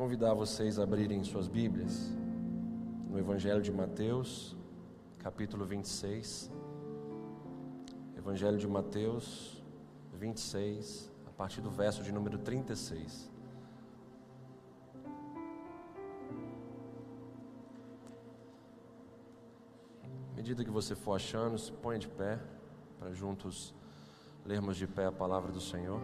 convidar 0.00 0.32
vocês 0.32 0.78
a 0.78 0.82
abrirem 0.82 1.22
suas 1.22 1.46
Bíblias 1.46 2.10
no 3.10 3.18
Evangelho 3.18 3.60
de 3.60 3.70
Mateus, 3.70 4.56
capítulo 5.18 5.62
26. 5.66 6.50
Evangelho 8.16 8.56
de 8.56 8.66
Mateus 8.66 9.62
26, 10.14 11.12
a 11.26 11.30
partir 11.32 11.60
do 11.60 11.70
verso 11.70 12.02
de 12.02 12.12
número 12.12 12.38
36. 12.38 13.30
À 20.32 20.34
medida 20.34 20.64
que 20.64 20.70
você 20.70 20.94
for 20.94 21.12
achando, 21.12 21.58
se 21.58 21.70
ponha 21.70 21.98
de 21.98 22.08
pé 22.08 22.40
para 22.98 23.12
juntos 23.12 23.74
lermos 24.46 24.78
de 24.78 24.86
pé 24.86 25.04
a 25.04 25.12
palavra 25.12 25.52
do 25.52 25.60
Senhor. 25.60 26.00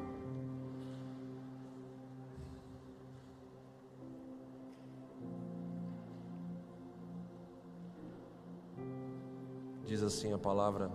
Diz 9.87 10.03
assim 10.03 10.33
a 10.33 10.39
palavra 10.39 10.91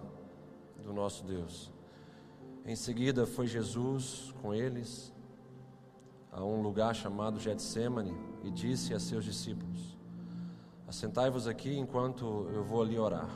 do 0.84 0.91
nosso 0.91 1.23
Deus. 1.23 1.72
Em 2.66 2.76
seguida 2.76 3.26
foi 3.26 3.48
Jesus 3.48 4.36
com 4.41 4.54
eles 4.54 5.14
a 6.30 6.44
um 6.44 6.62
lugar 6.62 6.94
chamado 6.94 7.40
Getsemane 7.40 8.14
e 8.44 8.52
disse 8.52 8.94
a 8.94 9.00
seus 9.00 9.23
discípulos: 9.23 9.98
Assentai-vos 10.86 11.48
aqui 11.48 11.73
enquanto 11.73 12.50
eu 12.54 12.66
vou 12.66 12.81
ali 12.81 13.00
orar. 13.00 13.30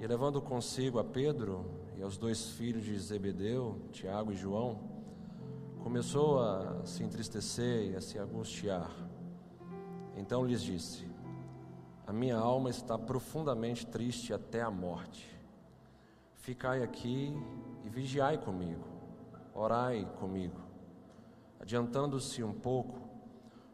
E 0.00 0.06
levando 0.06 0.40
consigo 0.40 1.00
a 1.00 1.04
Pedro 1.04 1.66
e 1.96 2.02
aos 2.02 2.16
dois 2.16 2.50
filhos 2.50 2.84
de 2.84 2.96
Zebedeu, 3.00 3.80
Tiago 3.90 4.30
e 4.30 4.36
João, 4.36 4.78
começou 5.82 6.40
a 6.40 6.84
se 6.84 7.02
entristecer 7.02 7.90
e 7.90 7.96
a 7.96 8.00
se 8.00 8.16
angustiar. 8.16 8.92
Então 10.16 10.46
lhes 10.46 10.62
disse: 10.62 11.04
A 12.06 12.12
minha 12.12 12.36
alma 12.36 12.70
está 12.70 12.96
profundamente 12.96 13.84
triste 13.84 14.32
até 14.32 14.62
a 14.62 14.70
morte. 14.70 15.28
Ficai 16.34 16.80
aqui 16.80 17.34
e 17.84 17.88
vigiai 17.88 18.38
comigo, 18.38 18.84
orai 19.52 20.08
comigo. 20.20 20.60
Adiantando-se 21.58 22.44
um 22.44 22.52
pouco, 22.52 23.00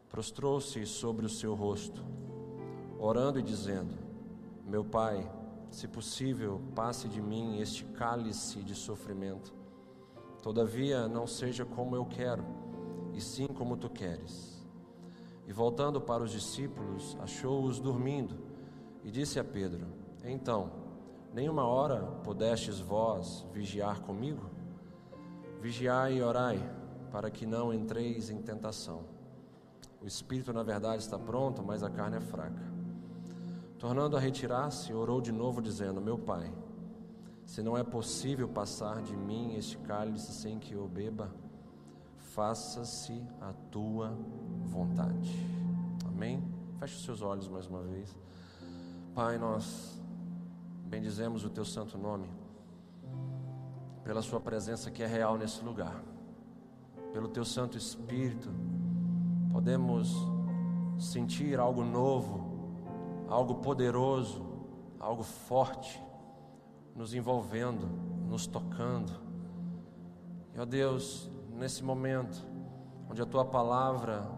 prostrou-se 0.09 0.87
sobre 0.87 1.27
o 1.27 1.29
seu 1.29 1.55
rosto, 1.55 2.03
orando 2.99 3.39
e 3.39 3.43
dizendo: 3.43 3.95
Meu 4.65 4.83
pai, 4.83 5.31
se 5.71 5.87
possível, 5.87 6.59
passe 6.75 7.09
de 7.09 7.21
mim 7.21 7.61
este 7.61 7.85
cálice 7.85 8.63
de 8.63 8.75
sofrimento. 8.75 9.53
Todavia, 10.43 11.07
não 11.07 11.27
seja 11.27 11.67
como 11.67 11.95
eu 11.95 12.07
quero, 12.07 12.45
e 13.13 13.21
sim 13.21 13.47
como 13.47 13.77
tu 13.77 13.91
queres. 13.91 14.52
E 15.47 15.53
voltando 15.53 16.01
para 16.01 16.23
os 16.23 16.31
discípulos, 16.31 17.17
achou-os 17.21 17.79
dormindo, 17.79 18.37
e 19.03 19.11
disse 19.11 19.41
a 19.41 19.45
Pedro: 19.45 19.87
Então, 20.25 20.71
nenhuma 21.33 21.67
hora 21.67 22.03
pudestes 22.23 22.79
vós 22.79 23.47
vigiar 23.53 24.01
comigo? 24.01 24.51
Vigiai 25.61 26.15
e 26.19 26.23
orai, 26.23 26.61
para 27.11 27.31
que 27.31 27.47
não 27.47 27.73
entreis 27.73 28.31
em 28.31 28.41
tentação. 28.41 29.05
O 30.01 30.07
espírito, 30.07 30.53
na 30.53 30.63
verdade, 30.63 31.03
está 31.03 31.19
pronto, 31.19 31.63
mas 31.63 31.83
a 31.83 31.91
carne 31.91 32.17
é 32.17 32.21
fraca. 32.21 32.73
Tornando 33.79 34.17
a 34.17 34.21
retirar-se, 34.21 34.93
orou 34.93 35.21
de 35.21 35.33
novo, 35.33 35.61
dizendo: 35.61 36.01
Meu 36.01 36.19
pai, 36.19 36.53
se 37.45 37.63
não 37.63 37.77
é 37.77 37.85
possível 37.85 38.49
passar 38.49 39.03
de 39.03 39.17
mim 39.17 39.55
este 39.57 39.77
cálice 39.79 40.33
sem 40.33 40.59
que 40.59 40.75
eu 40.75 40.87
beba, 40.89 41.31
faça-se 42.35 43.25
a 43.41 43.53
tua 43.71 44.17
vontade. 44.65 45.31
Amém? 46.07 46.43
Feche 46.79 46.97
os 46.97 47.05
seus 47.05 47.23
olhos 47.23 47.49
mais 47.49 47.67
uma 47.67 47.83
vez. 47.83 48.17
Pai, 49.15 49.39
nós 49.39 50.01
bendizemos 50.87 51.45
o 51.45 51.51
teu 51.51 51.65
santo 51.65 51.97
nome, 51.99 52.29
pela 54.05 54.23
sua 54.23 54.41
presença 54.41 54.91
que 54.91 55.03
é 55.03 55.07
real 55.07 55.39
nesse 55.39 55.65
lugar, 55.65 56.03
pelo 57.13 57.29
teu 57.29 57.45
Santo 57.45 57.77
Espírito, 57.77 58.51
podemos 59.53 60.15
sentir 60.99 61.59
algo 61.59 61.85
novo 61.85 62.53
algo 63.33 63.57
poderoso, 63.57 64.45
algo 65.01 65.23
forte, 65.23 66.01
nos 66.95 67.15
envolvendo, 67.15 67.89
nos 68.29 68.47
tocando. 68.47 69.11
E 70.55 70.61
ó 70.61 70.67
Deus, 70.67 71.31
nesse 71.55 71.83
momento, 71.83 72.45
onde 73.11 73.23
a 73.23 73.27
tua 73.27 73.45
palavra, 73.45 74.29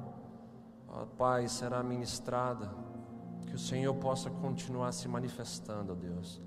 ó 0.88 1.04
Pai, 1.06 1.48
será 1.48 1.82
ministrada, 1.82 2.70
que 3.46 3.54
o 3.54 3.58
Senhor 3.58 3.94
possa 3.94 4.30
continuar 4.30 4.92
se 4.92 5.08
manifestando, 5.08 5.94
Deus. 5.94 6.40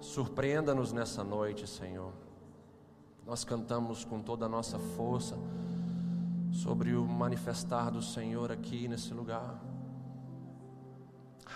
Surpreenda-nos 0.00 0.92
nessa 0.92 1.24
noite, 1.24 1.66
Senhor. 1.66 2.12
Nós 3.26 3.44
cantamos 3.44 4.04
com 4.04 4.20
toda 4.20 4.46
a 4.46 4.48
nossa 4.48 4.78
força 4.78 5.36
sobre 6.50 6.94
o 6.94 7.04
manifestar 7.04 7.90
do 7.90 8.00
Senhor 8.00 8.50
aqui 8.50 8.88
nesse 8.88 9.12
lugar 9.12 9.60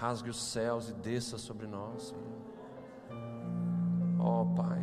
rasgue 0.02 0.30
os 0.30 0.42
céus 0.42 0.88
e 0.88 0.94
desça 0.94 1.38
sobre 1.38 1.66
nós, 1.66 2.08
Senhor. 2.08 2.42
Ó 4.18 4.44
Pai, 4.56 4.81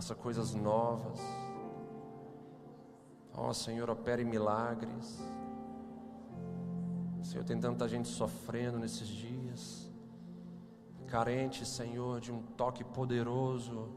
faça 0.00 0.14
coisas 0.14 0.54
novas. 0.54 1.20
Ó 3.34 3.50
oh, 3.50 3.52
Senhor, 3.52 3.90
opere 3.90 4.24
milagres. 4.24 5.22
Senhor, 7.22 7.44
tem 7.44 7.60
tanta 7.60 7.86
gente 7.86 8.08
sofrendo 8.08 8.78
nesses 8.78 9.06
dias, 9.06 9.92
carente, 11.06 11.66
Senhor, 11.66 12.18
de 12.18 12.32
um 12.32 12.40
toque 12.40 12.82
poderoso 12.82 13.90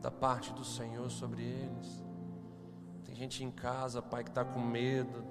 da 0.00 0.10
parte 0.10 0.54
do 0.54 0.64
Senhor 0.64 1.10
sobre 1.10 1.42
eles. 1.42 2.02
Tem 3.04 3.14
gente 3.14 3.44
em 3.44 3.50
casa, 3.50 4.00
Pai, 4.00 4.24
que 4.24 4.30
está 4.30 4.42
com 4.42 4.58
medo, 4.58 5.22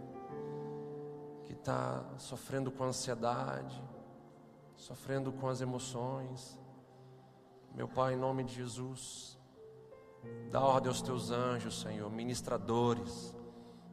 que 1.45 1.53
está 1.53 2.05
sofrendo 2.19 2.69
com 2.71 2.83
ansiedade, 2.83 3.83
sofrendo 4.75 5.31
com 5.31 5.47
as 5.47 5.61
emoções. 5.61 6.59
Meu 7.73 7.87
Pai, 7.87 8.13
em 8.13 8.17
nome 8.17 8.43
de 8.43 8.53
Jesus, 8.53 9.41
dá 10.51 10.61
ordem 10.61 10.89
aos 10.89 11.01
teus 11.01 11.31
anjos, 11.31 11.81
Senhor, 11.81 12.11
ministradores, 12.11 13.35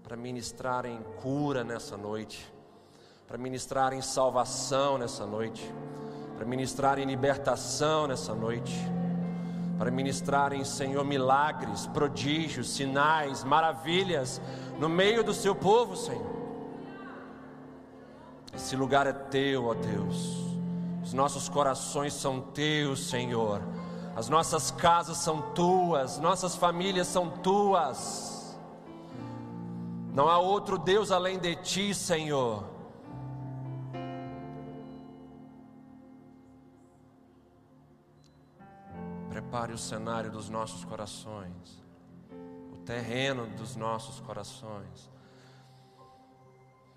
para 0.02 0.16
ministrarem 0.16 1.02
cura 1.22 1.64
nessa 1.64 1.96
noite, 1.96 2.52
para 3.26 3.38
ministrarem 3.38 4.02
salvação 4.02 4.98
nessa 4.98 5.24
noite, 5.24 5.72
para 6.36 6.44
ministrarem 6.44 7.06
libertação 7.06 8.06
nessa 8.06 8.34
noite, 8.34 8.74
para 9.78 9.90
ministrarem, 9.90 10.62
Senhor, 10.64 11.04
milagres, 11.04 11.86
prodígios, 11.86 12.74
sinais, 12.74 13.42
maravilhas 13.42 14.40
no 14.78 14.88
meio 14.88 15.24
do 15.24 15.32
seu 15.32 15.54
povo, 15.54 15.96
Senhor. 15.96 16.30
Esse 18.54 18.76
lugar 18.76 19.06
é 19.06 19.12
teu, 19.12 19.66
ó 19.66 19.74
Deus. 19.74 20.50
Os 21.02 21.14
nossos 21.14 21.48
corações 21.48 22.12
são 22.12 22.40
teus, 22.40 23.08
Senhor. 23.08 23.62
As 24.14 24.28
nossas 24.28 24.70
casas 24.70 25.16
são 25.18 25.52
tuas, 25.52 26.18
nossas 26.18 26.56
famílias 26.56 27.06
são 27.06 27.30
tuas. 27.38 28.58
Não 30.12 30.28
há 30.28 30.38
outro 30.38 30.76
Deus 30.76 31.10
além 31.10 31.38
de 31.38 31.54
ti, 31.56 31.94
Senhor. 31.94 32.64
Prepare 39.28 39.72
o 39.72 39.78
cenário 39.78 40.30
dos 40.30 40.50
nossos 40.50 40.84
corações, 40.84 41.82
o 42.72 42.76
terreno 42.84 43.46
dos 43.56 43.76
nossos 43.76 44.20
corações 44.20 45.10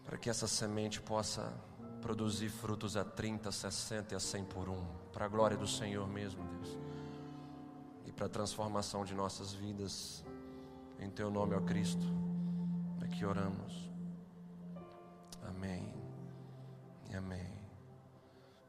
para 0.04 0.18
que 0.18 0.30
essa 0.30 0.48
semente 0.48 1.02
possa 1.02 1.54
produzir 2.02 2.50
frutos 2.50 2.98
a 2.98 3.04
30, 3.04 3.52
60 3.52 4.14
e 4.14 4.18
a 4.18 4.20
100 4.20 4.44
por 4.46 4.70
um, 4.70 4.86
para 5.12 5.26
a 5.26 5.28
glória 5.28 5.56
do 5.56 5.68
Senhor 5.68 6.08
mesmo, 6.08 6.44
Deus, 6.44 6.78
para 8.24 8.28
a 8.28 8.30
transformação 8.30 9.04
de 9.04 9.14
nossas 9.14 9.52
vidas, 9.52 10.24
em 10.98 11.10
Teu 11.10 11.30
nome, 11.30 11.56
ó 11.56 11.60
Cristo, 11.60 12.06
é 13.04 13.08
que 13.10 13.26
oramos. 13.26 13.92
Amém 15.46 15.94
e 17.10 17.16
amém. 17.18 17.52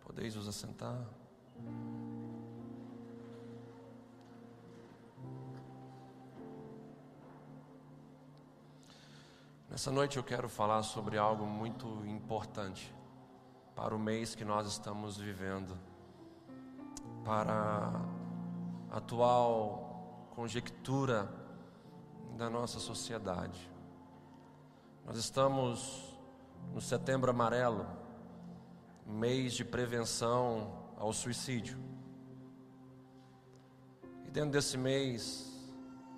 Podeis 0.01 0.35
vos 0.35 0.49
assentar. 0.49 0.99
Nessa 9.71 9.93
noite 9.93 10.17
eu 10.17 10.25
quero 10.25 10.49
falar 10.49 10.83
sobre 10.83 11.17
algo 11.17 11.47
muito 11.47 11.87
importante 12.07 12.93
para 13.77 13.95
o 13.95 14.01
mês 14.01 14.35
que 14.35 14.45
nós 14.45 14.67
estamos 14.67 15.17
vivendo, 15.17 15.79
para 17.25 18.24
atual 18.95 20.29
conjectura 20.37 21.29
da 22.37 22.49
nossa 22.49 22.79
sociedade. 22.79 23.69
Nós 25.05 25.17
estamos 25.17 26.17
no 26.73 26.81
Setembro 26.81 27.29
Amarelo, 27.29 27.87
mês 29.05 29.55
de 29.55 29.65
prevenção 29.65 30.93
ao 30.97 31.13
suicídio. 31.13 31.77
E 34.25 34.31
dentro 34.31 34.53
desse 34.53 34.79
mês, 34.79 35.53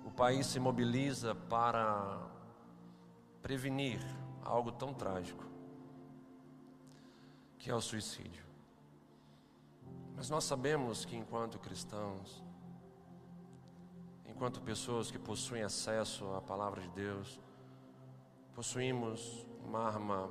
o 0.05 0.11
país 0.11 0.45
se 0.45 0.59
mobiliza 0.59 1.33
para 1.33 2.29
prevenir 3.41 3.99
algo 4.43 4.71
tão 4.71 4.93
trágico, 4.93 5.43
que 7.57 7.71
é 7.71 7.75
o 7.75 7.81
suicídio. 7.81 8.45
Mas 10.15 10.29
nós 10.29 10.43
sabemos 10.43 11.05
que 11.05 11.15
enquanto 11.15 11.57
cristãos, 11.57 12.45
enquanto 14.27 14.61
pessoas 14.61 15.09
que 15.09 15.17
possuem 15.17 15.63
acesso 15.63 16.25
à 16.35 16.41
palavra 16.41 16.81
de 16.81 16.89
Deus, 16.89 17.39
possuímos 18.53 19.45
uma 19.63 19.79
arma 19.79 20.29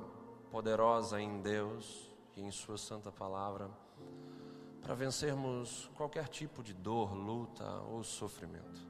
poderosa 0.51 1.21
em 1.21 1.41
Deus 1.41 2.11
e 2.35 2.41
em 2.41 2.51
Sua 2.51 2.77
Santa 2.77 3.11
Palavra 3.11 3.69
para 4.81 4.95
vencermos 4.95 5.89
qualquer 5.95 6.29
tipo 6.29 6.63
de 6.63 6.73
dor, 6.73 7.13
luta 7.13 7.81
ou 7.91 8.03
sofrimento. 8.03 8.87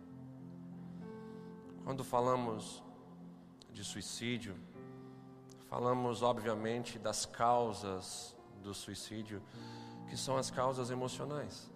Quando 1.83 2.04
falamos 2.04 2.83
de 3.71 3.83
suicídio, 3.83 4.56
falamos 5.68 6.21
obviamente 6.21 7.00
das 7.00 7.25
causas 7.25 8.36
do 8.62 8.74
suicídio, 8.74 9.42
que 10.07 10.15
são 10.15 10.38
as 10.38 10.51
causas 10.51 10.92
emocionais. 10.92 11.68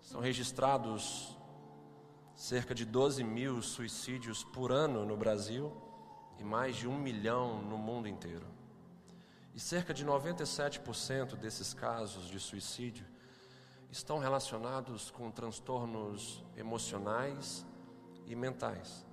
São 0.00 0.20
registrados 0.20 1.36
cerca 2.40 2.74
de 2.74 2.86
12 2.86 3.22
mil 3.22 3.60
suicídios 3.60 4.42
por 4.42 4.72
ano 4.72 5.04
no 5.04 5.14
Brasil 5.14 5.70
e 6.38 6.42
mais 6.42 6.74
de 6.74 6.88
um 6.88 6.98
milhão 6.98 7.60
no 7.60 7.76
mundo 7.76 8.08
inteiro. 8.08 8.46
E 9.54 9.60
cerca 9.60 9.92
de 9.92 10.06
97% 10.06 11.36
desses 11.36 11.74
casos 11.74 12.28
de 12.30 12.40
suicídio 12.40 13.04
estão 13.90 14.18
relacionados 14.18 15.10
com 15.10 15.30
transtornos 15.30 16.42
emocionais 16.56 17.66
e 18.24 18.34
mentais, 18.34 19.04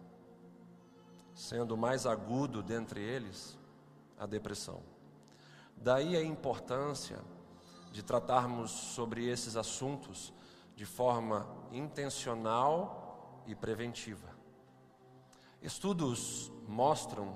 sendo 1.35 1.73
o 1.73 1.77
mais 1.77 2.05
agudo 2.05 2.63
dentre 2.63 3.01
eles 3.01 3.59
a 4.17 4.25
depressão. 4.25 4.81
Daí 5.75 6.15
a 6.15 6.23
importância 6.23 7.19
de 7.91 8.01
tratarmos 8.01 8.71
sobre 8.71 9.27
esses 9.27 9.57
assuntos 9.57 10.31
de 10.77 10.85
forma 10.85 11.45
intencional 11.73 13.03
e 13.47 13.55
preventiva. 13.55 14.27
Estudos 15.61 16.51
mostram 16.67 17.35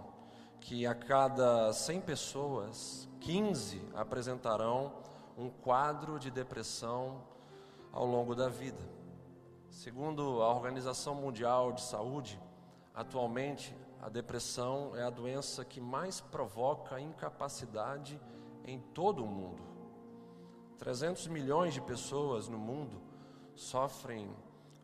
que 0.60 0.86
a 0.86 0.94
cada 0.94 1.74
100 1.74 2.02
pessoas, 2.02 3.10
15 3.22 3.82
apresentarão 3.96 4.94
um 5.38 5.50
quadro 5.50 6.20
de 6.20 6.30
depressão 6.30 7.24
ao 7.92 8.06
longo 8.06 8.36
da 8.36 8.48
vida. 8.48 8.82
Segundo 9.70 10.42
a 10.42 10.54
Organização 10.54 11.16
Mundial 11.16 11.72
de 11.72 11.82
Saúde, 11.82 12.40
atualmente 12.94 13.76
a 14.02 14.10
depressão 14.10 14.96
é 14.96 15.04
a 15.04 15.10
doença 15.10 15.66
que 15.66 15.80
mais 15.80 16.22
provoca 16.22 17.00
incapacidade 17.00 18.20
em 18.66 18.80
todo 18.80 19.24
o 19.24 19.28
mundo. 19.28 19.62
300 20.78 21.28
milhões 21.28 21.74
de 21.74 21.82
pessoas 21.82 22.48
no 22.48 22.58
mundo 22.58 23.02
sofrem 23.56 24.30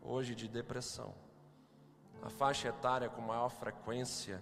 hoje 0.08 0.34
de 0.34 0.48
depressão. 0.48 1.14
A 2.22 2.30
faixa 2.30 2.70
etária 2.70 3.10
com 3.10 3.22
maior 3.22 3.50
frequência 3.50 4.42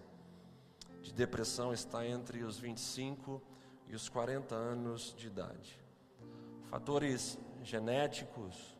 de 1.02 1.12
depressão 1.12 1.74
está 1.74 2.06
entre 2.06 2.44
os 2.44 2.60
25 2.60 3.42
e 3.88 3.96
os 3.96 4.08
40 4.08 4.54
anos 4.54 5.14
de 5.18 5.28
idade. 5.28 5.80
Fatores 6.70 7.38
genéticos, 7.64 8.78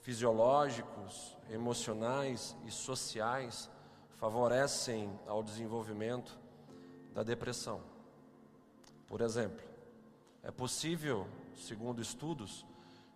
fisiológicos, 0.00 1.36
emocionais 1.48 2.56
e 2.66 2.70
sociais 2.70 3.70
favorecem 4.16 5.10
ao 5.26 5.42
desenvolvimento 5.42 6.38
da 7.14 7.22
depressão. 7.22 7.80
Por 9.06 9.20
exemplo, 9.20 9.64
é 10.42 10.50
possível, 10.50 11.26
segundo 11.54 12.02
estudos, 12.02 12.66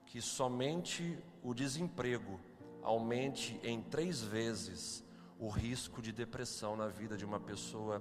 que 0.07 0.21
somente 0.21 1.19
o 1.43 1.53
desemprego 1.53 2.39
aumente 2.85 3.59
em 3.65 3.81
três 3.81 4.23
vezes 4.23 5.03
o 5.39 5.49
risco 5.49 6.01
de 6.01 6.13
depressão 6.13 6.77
na 6.77 6.87
vida 6.87 7.17
de 7.17 7.25
uma 7.25 7.41
pessoa 7.41 8.01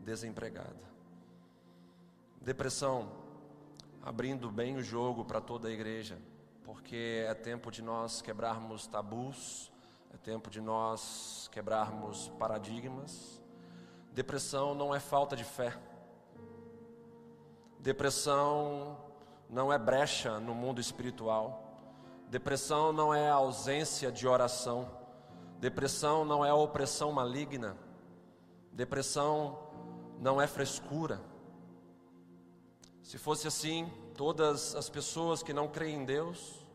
desempregada. 0.00 0.84
Depressão, 2.40 3.10
abrindo 4.02 4.50
bem 4.50 4.76
o 4.76 4.82
jogo 4.82 5.24
para 5.24 5.40
toda 5.40 5.68
a 5.68 5.70
igreja, 5.72 6.18
porque 6.64 7.24
é 7.26 7.34
tempo 7.34 7.70
de 7.70 7.80
nós 7.80 8.20
quebrarmos 8.20 8.86
tabus, 8.86 9.72
é 10.12 10.16
tempo 10.16 10.50
de 10.50 10.60
nós 10.60 11.48
quebrarmos 11.52 12.28
paradigmas. 12.38 13.40
Depressão 14.12 14.74
não 14.74 14.94
é 14.94 15.00
falta 15.00 15.36
de 15.36 15.44
fé. 15.44 15.76
Depressão 17.78 18.98
não 19.48 19.72
é 19.72 19.78
brecha 19.78 20.40
no 20.40 20.54
mundo 20.54 20.80
espiritual. 20.80 21.65
Depressão 22.28 22.92
não 22.92 23.14
é 23.14 23.30
ausência 23.30 24.10
de 24.10 24.26
oração. 24.26 24.90
Depressão 25.60 26.24
não 26.24 26.44
é 26.44 26.52
opressão 26.52 27.12
maligna. 27.12 27.76
Depressão 28.72 29.58
não 30.18 30.40
é 30.40 30.46
frescura. 30.46 31.20
Se 33.02 33.16
fosse 33.16 33.46
assim, 33.46 33.90
todas 34.16 34.74
as 34.74 34.88
pessoas 34.88 35.42
que 35.42 35.52
não 35.52 35.68
creem 35.68 36.02
em 36.02 36.04
Deus, 36.04 36.66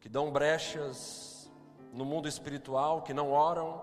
que 0.00 0.08
dão 0.08 0.32
brechas 0.32 1.50
no 1.92 2.04
mundo 2.04 2.26
espiritual, 2.26 3.02
que 3.02 3.14
não 3.14 3.30
oram 3.30 3.82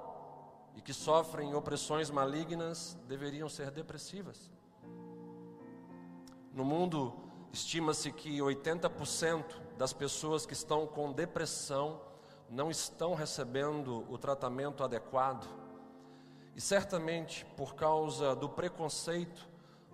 e 0.75 0.81
que 0.81 0.93
sofrem 0.93 1.55
opressões 1.55 2.09
malignas, 2.09 2.97
deveriam 3.07 3.47
ser 3.47 3.71
depressivas. 3.71 4.51
No 6.53 6.65
mundo, 6.65 7.13
estima-se 7.53 8.11
que 8.11 8.39
80% 8.39 9.45
das 9.77 9.93
pessoas 9.93 10.45
que 10.45 10.53
estão 10.53 10.87
com 10.87 11.13
depressão 11.13 12.01
não 12.49 12.71
estão 12.71 13.13
recebendo 13.13 14.05
o 14.11 14.17
tratamento 14.17 14.83
adequado. 14.83 15.47
E 16.55 16.59
certamente 16.61 17.45
por 17.55 17.75
causa 17.75 18.35
do 18.35 18.49
preconceito 18.49 19.47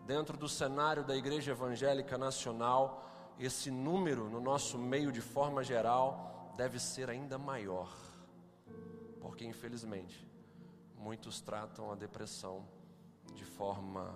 dentro 0.06 0.38
do 0.38 0.48
cenário 0.48 1.04
da 1.04 1.16
Igreja 1.16 1.52
Evangélica 1.52 2.18
Nacional, 2.18 3.06
esse 3.38 3.70
número 3.70 4.30
no 4.30 4.40
nosso 4.40 4.78
meio 4.78 5.12
de 5.12 5.22
forma 5.22 5.64
geral 5.64 6.54
deve 6.56 6.80
ser 6.80 7.10
ainda 7.10 7.38
maior. 7.38 7.94
Porque 9.20 9.46
infelizmente 9.46 10.26
muitos 10.98 11.42
tratam 11.42 11.92
a 11.92 11.96
depressão 11.96 12.66
de 13.34 13.46
forma 13.46 14.16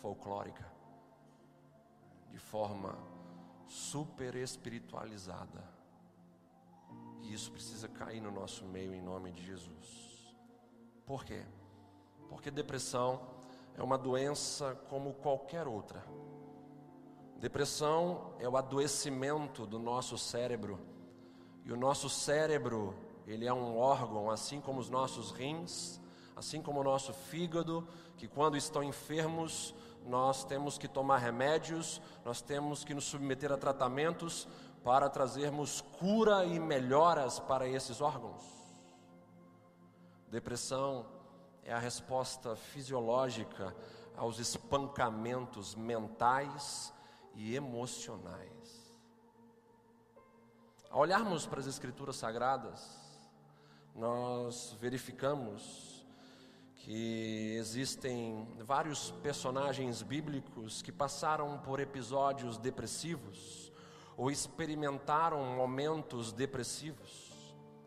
folclórica, 0.00 0.77
de 2.30 2.38
forma 2.38 2.98
super 3.66 4.34
espiritualizada. 4.36 5.64
E 7.22 7.32
isso 7.32 7.52
precisa 7.52 7.88
cair 7.88 8.20
no 8.20 8.30
nosso 8.30 8.64
meio 8.64 8.94
em 8.94 9.02
nome 9.02 9.32
de 9.32 9.44
Jesus. 9.44 10.34
Por 11.06 11.24
quê? 11.24 11.44
Porque 12.28 12.50
depressão 12.50 13.20
é 13.76 13.82
uma 13.82 13.98
doença 13.98 14.74
como 14.88 15.14
qualquer 15.14 15.66
outra. 15.66 16.04
Depressão 17.38 18.34
é 18.40 18.48
o 18.48 18.56
adoecimento 18.56 19.66
do 19.66 19.78
nosso 19.78 20.18
cérebro. 20.18 20.78
E 21.64 21.72
o 21.72 21.76
nosso 21.76 22.08
cérebro, 22.08 22.94
ele 23.26 23.46
é 23.46 23.52
um 23.52 23.78
órgão, 23.78 24.30
assim 24.30 24.60
como 24.60 24.80
os 24.80 24.90
nossos 24.90 25.30
rins, 25.30 26.00
assim 26.34 26.60
como 26.60 26.80
o 26.80 26.84
nosso 26.84 27.12
fígado, 27.12 27.86
que 28.16 28.26
quando 28.26 28.56
estão 28.56 28.82
enfermos, 28.82 29.74
nós 30.08 30.42
temos 30.42 30.78
que 30.78 30.88
tomar 30.88 31.18
remédios, 31.18 32.00
nós 32.24 32.40
temos 32.40 32.82
que 32.82 32.94
nos 32.94 33.04
submeter 33.04 33.52
a 33.52 33.58
tratamentos 33.58 34.48
para 34.82 35.10
trazermos 35.10 35.82
cura 35.98 36.46
e 36.46 36.58
melhoras 36.58 37.38
para 37.38 37.68
esses 37.68 38.00
órgãos. 38.00 38.42
Depressão 40.30 41.06
é 41.62 41.72
a 41.72 41.78
resposta 41.78 42.56
fisiológica 42.56 43.76
aos 44.16 44.38
espancamentos 44.38 45.74
mentais 45.74 46.92
e 47.34 47.54
emocionais. 47.54 48.48
Ao 50.90 51.00
olharmos 51.00 51.46
para 51.46 51.60
as 51.60 51.66
Escrituras 51.66 52.16
Sagradas, 52.16 52.98
nós 53.94 54.74
verificamos 54.80 55.97
que 56.88 57.54
existem 57.58 58.48
vários 58.64 59.10
personagens 59.22 60.00
bíblicos 60.00 60.80
que 60.80 60.90
passaram 60.90 61.58
por 61.58 61.80
episódios 61.80 62.56
depressivos 62.56 63.70
ou 64.16 64.30
experimentaram 64.30 65.54
momentos 65.54 66.32
depressivos. 66.32 67.30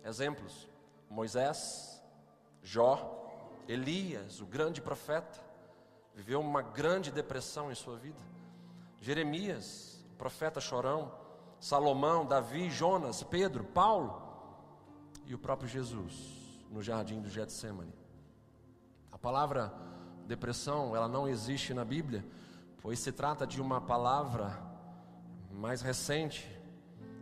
Exemplos: 0.05 0.69
Moisés, 1.09 1.99
Jó, 2.61 3.27
Elias, 3.67 4.39
o 4.39 4.45
grande 4.45 4.79
profeta, 4.83 5.43
viveu 6.13 6.39
uma 6.39 6.61
grande 6.61 7.09
depressão 7.09 7.71
em 7.71 7.75
sua 7.75 7.97
vida. 7.97 8.21
Jeremias, 8.99 10.05
profeta 10.15 10.61
chorão, 10.61 11.11
Salomão, 11.59 12.23
Davi, 12.23 12.69
Jonas, 12.69 13.23
Pedro, 13.23 13.63
Paulo 13.63 14.21
e 15.25 15.33
o 15.33 15.39
próprio 15.39 15.67
Jesus 15.67 16.13
no 16.69 16.83
jardim 16.83 17.19
do 17.19 17.29
Getsemane. 17.31 18.00
Palavra 19.21 19.71
depressão, 20.25 20.95
ela 20.95 21.07
não 21.07 21.27
existe 21.27 21.75
na 21.75 21.85
Bíblia, 21.85 22.25
pois 22.81 22.97
se 22.97 23.11
trata 23.11 23.45
de 23.45 23.61
uma 23.61 23.79
palavra 23.79 24.59
mais 25.51 25.83
recente. 25.83 26.49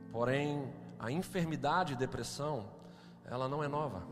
Porém, 0.09 0.73
a 0.97 1.11
enfermidade 1.11 1.97
depressão, 1.97 2.69
ela 3.25 3.49
não 3.49 3.61
é 3.61 3.67
nova. 3.67 4.07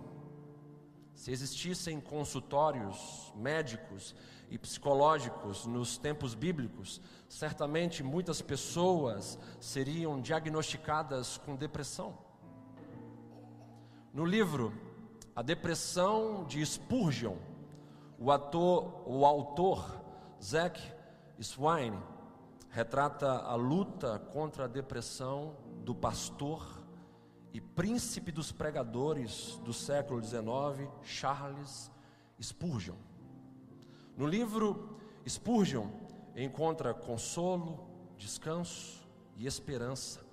Se 1.14 1.32
existissem 1.32 2.02
consultórios 2.02 3.32
médicos 3.36 4.14
e 4.50 4.58
psicológicos 4.58 5.66
nos 5.66 5.98
tempos 5.98 6.36
bíblicos, 6.36 7.02
certamente 7.30 8.04
muitas 8.04 8.42
pessoas 8.42 9.40
seriam 9.62 10.20
diagnosticadas 10.20 11.38
com 11.38 11.56
depressão. 11.56 12.18
No 14.14 14.26
livro 14.26 14.74
A 15.34 15.42
Depressão 15.42 16.44
de 16.46 16.66
Spurgeon, 16.66 17.38
o, 18.20 18.32
ator, 18.32 19.04
o 19.06 19.26
autor 19.26 20.02
Zack 20.44 20.82
Swine 21.40 21.98
retrata 22.70 23.40
a 23.40 23.56
luta 23.56 24.20
contra 24.20 24.66
a 24.66 24.68
depressão 24.68 25.56
do 25.84 25.94
pastor 25.96 26.84
e 27.54 27.62
príncipe 27.62 28.32
dos 28.32 28.52
pregadores 28.52 29.60
do 29.64 29.74
século 29.74 30.22
XIX, 30.22 30.90
Charles 31.04 31.92
Spurgeon. 32.42 32.96
No 34.16 34.26
livro, 34.26 34.98
Spurgeon 35.28 35.88
encontra 36.36 36.94
consolo, 36.94 37.88
descanso 38.18 39.08
e 39.36 39.48
esperança 39.48 40.26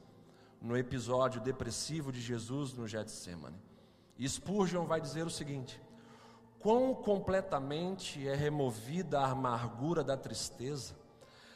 no 0.60 0.76
episódio 0.76 1.40
depressivo 1.40 2.10
de 2.10 2.20
Jesus 2.20 2.72
no 2.72 2.88
Getsemane. 2.88 3.56
E 4.18 4.28
Spurgeon 4.28 4.86
vai 4.86 5.00
dizer 5.00 5.26
o 5.26 5.30
seguinte: 5.30 5.80
quão 6.64 6.94
completamente 6.94 8.26
é 8.26 8.34
removida 8.34 9.20
a 9.20 9.32
amargura 9.32 10.02
da 10.02 10.16
tristeza 10.16 10.96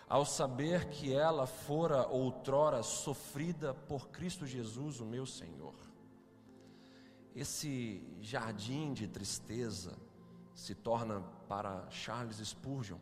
ao 0.07 0.27
saber 0.27 0.91
que 0.91 1.15
ela 1.15 1.47
fora 1.47 2.07
outrora 2.09 2.83
sofrida 2.83 3.73
por 3.73 4.11
Cristo 4.11 4.45
Jesus, 4.45 5.01
o 5.01 5.07
meu 5.07 5.25
Senhor. 5.25 5.73
Esse 7.35 8.07
jardim 8.21 8.93
de 8.93 9.09
tristeza 9.09 9.97
se 10.55 10.75
torna 10.75 11.23
para 11.49 11.89
Charles 11.89 12.47
Spurgeon 12.47 12.99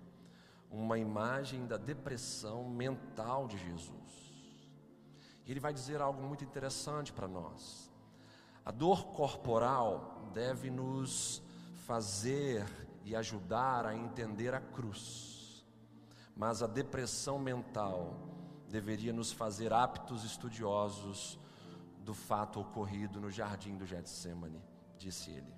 uma 0.70 0.96
imagem 1.00 1.66
da 1.66 1.76
depressão 1.76 2.68
mental 2.68 3.48
de 3.48 3.58
Jesus. 3.58 4.32
E 5.44 5.50
ele 5.50 5.58
vai 5.58 5.72
dizer 5.72 6.00
algo 6.00 6.22
muito 6.22 6.44
interessante 6.44 7.12
para 7.12 7.26
nós. 7.26 7.90
A 8.64 8.70
dor 8.70 9.06
corporal 9.08 10.30
deve 10.32 10.70
nos 10.70 11.44
fazer 11.87 12.66
e 13.05 13.14
ajudar 13.14 13.87
a 13.87 13.95
entender 13.95 14.52
a 14.52 14.61
cruz. 14.61 15.64
Mas 16.35 16.61
a 16.61 16.66
depressão 16.66 17.38
mental 17.38 18.12
deveria 18.69 19.12
nos 19.12 19.31
fazer 19.31 19.73
aptos 19.73 20.25
estudiosos 20.25 21.38
do 22.00 22.12
fato 22.12 22.61
ocorrido 22.61 23.21
no 23.21 23.31
jardim 23.31 23.76
do 23.76 23.87
Getsemane, 23.87 24.61
disse 24.99 25.31
ele. 25.31 25.55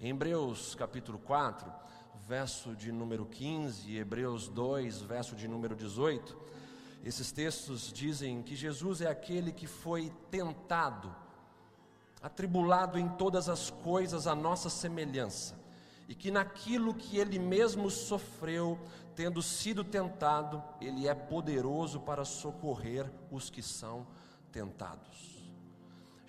Em 0.00 0.10
Hebreus 0.10 0.74
capítulo 0.74 1.20
4, 1.20 1.72
verso 2.26 2.74
de 2.74 2.90
número 2.90 3.24
15, 3.24 3.88
e 3.88 3.96
Hebreus 3.96 4.48
2, 4.48 5.02
verso 5.02 5.36
de 5.36 5.46
número 5.46 5.76
18, 5.76 6.36
esses 7.04 7.30
textos 7.30 7.92
dizem 7.92 8.42
que 8.42 8.56
Jesus 8.56 9.00
é 9.00 9.06
aquele 9.06 9.52
que 9.52 9.68
foi 9.68 10.12
tentado 10.32 11.14
atribulado 12.22 12.98
em 12.98 13.08
todas 13.08 13.48
as 13.48 13.70
coisas 13.70 14.26
a 14.26 14.34
nossa 14.34 14.68
semelhança, 14.70 15.58
e 16.08 16.14
que 16.14 16.30
naquilo 16.30 16.94
que 16.94 17.18
ele 17.18 17.38
mesmo 17.38 17.90
sofreu, 17.90 18.78
tendo 19.14 19.42
sido 19.42 19.84
tentado, 19.84 20.62
ele 20.80 21.06
é 21.06 21.14
poderoso 21.14 22.00
para 22.00 22.24
socorrer 22.24 23.10
os 23.30 23.50
que 23.50 23.62
são 23.62 24.06
tentados. 24.50 25.27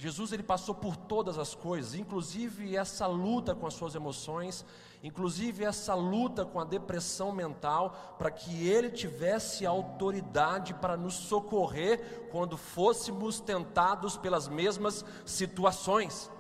Jesus 0.01 0.31
ele 0.31 0.43
passou 0.43 0.73
por 0.73 0.95
todas 0.95 1.37
as 1.37 1.53
coisas, 1.53 1.93
inclusive 1.93 2.73
essa 2.73 3.05
luta 3.05 3.53
com 3.53 3.67
as 3.67 3.73
suas 3.73 3.95
emoções, 3.95 4.65
inclusive 5.03 5.65
essa 5.65 5.93
luta 5.93 6.45
com 6.45 6.57
a 6.57 6.63
depressão 6.63 7.33
mental, 7.33 8.15
para 8.17 8.31
que 8.31 8.65
ele 8.65 8.89
tivesse 8.89 9.65
autoridade 9.65 10.73
para 10.73 10.95
nos 10.95 11.15
socorrer 11.15 12.29
quando 12.31 12.55
fôssemos 12.55 13.41
tentados 13.41 14.15
pelas 14.15 14.47
mesmas 14.47 15.03
situações. 15.25 16.31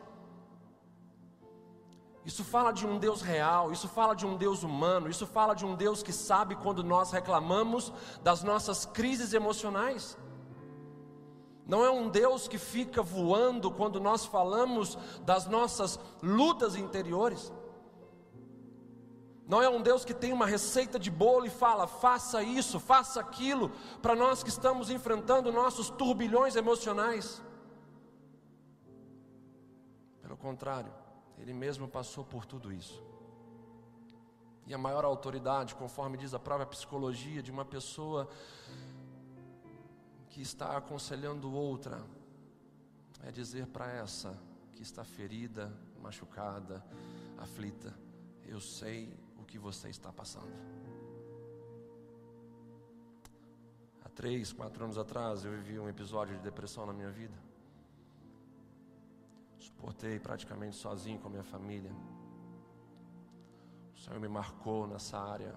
Isso 2.25 2.45
fala 2.45 2.71
de 2.71 2.87
um 2.87 2.97
Deus 2.97 3.21
real, 3.21 3.73
isso 3.73 3.89
fala 3.89 4.15
de 4.15 4.25
um 4.25 4.37
Deus 4.37 4.63
humano, 4.63 5.09
isso 5.09 5.27
fala 5.27 5.53
de 5.53 5.65
um 5.65 5.75
Deus 5.75 6.01
que 6.01 6.13
sabe 6.13 6.55
quando 6.55 6.81
nós 6.81 7.11
reclamamos 7.11 7.91
das 8.23 8.41
nossas 8.41 8.85
crises 8.85 9.33
emocionais. 9.33 10.17
Não 11.69 11.85
é 11.85 11.91
um 11.91 12.09
Deus 12.09 12.47
que 12.47 12.57
fica 12.57 12.99
voando 13.03 13.69
quando 13.69 13.99
nós 13.99 14.25
falamos 14.25 14.97
das 15.21 15.45
nossas 15.45 15.99
lutas 16.19 16.75
interiores. 16.75 17.53
Não 19.47 19.61
é 19.61 19.69
um 19.69 19.79
Deus 19.79 20.03
que 20.03 20.15
tem 20.15 20.33
uma 20.33 20.47
receita 20.47 20.97
de 20.97 21.11
bolo 21.11 21.45
e 21.45 21.49
fala, 21.51 21.85
faça 21.85 22.41
isso, 22.41 22.79
faça 22.79 23.19
aquilo, 23.19 23.71
para 24.01 24.15
nós 24.15 24.41
que 24.41 24.49
estamos 24.49 24.89
enfrentando 24.89 25.51
nossos 25.51 25.91
turbilhões 25.91 26.55
emocionais. 26.55 27.39
Pelo 30.23 30.37
contrário, 30.37 30.91
Ele 31.37 31.53
mesmo 31.53 31.87
passou 31.87 32.25
por 32.25 32.47
tudo 32.47 32.73
isso. 32.73 33.03
E 34.65 34.73
a 34.73 34.77
maior 34.77 35.05
autoridade, 35.05 35.75
conforme 35.75 36.17
diz 36.17 36.33
a 36.33 36.39
própria 36.39 36.65
psicologia, 36.65 37.43
de 37.43 37.51
uma 37.51 37.63
pessoa 37.63 38.27
que 40.29 40.41
está 40.41 40.77
aconselhando 40.77 41.51
outra 41.51 42.05
é 43.23 43.31
dizer 43.31 43.67
para 43.67 43.91
essa 43.91 44.37
que 44.73 44.83
está 44.83 45.03
ferida, 45.03 45.73
machucada, 46.01 46.83
aflita: 47.37 47.93
Eu 48.45 48.61
sei 48.61 49.13
o 49.37 49.43
que 49.43 49.57
você 49.57 49.89
está 49.89 50.11
passando. 50.13 50.53
Há 54.05 54.09
três, 54.09 54.53
quatro 54.53 54.83
anos 54.83 54.97
atrás 54.97 55.43
eu 55.43 55.51
vivi 55.51 55.79
um 55.79 55.89
episódio 55.89 56.35
de 56.37 56.43
depressão 56.43 56.85
na 56.85 56.93
minha 56.93 57.11
vida. 57.11 57.37
Suportei 59.57 60.19
praticamente 60.19 60.75
sozinho 60.75 61.19
com 61.19 61.27
a 61.27 61.31
minha 61.31 61.43
família. 61.43 61.91
O 63.93 63.99
Senhor 63.99 64.19
me 64.19 64.29
marcou 64.29 64.87
nessa 64.87 65.17
área, 65.17 65.53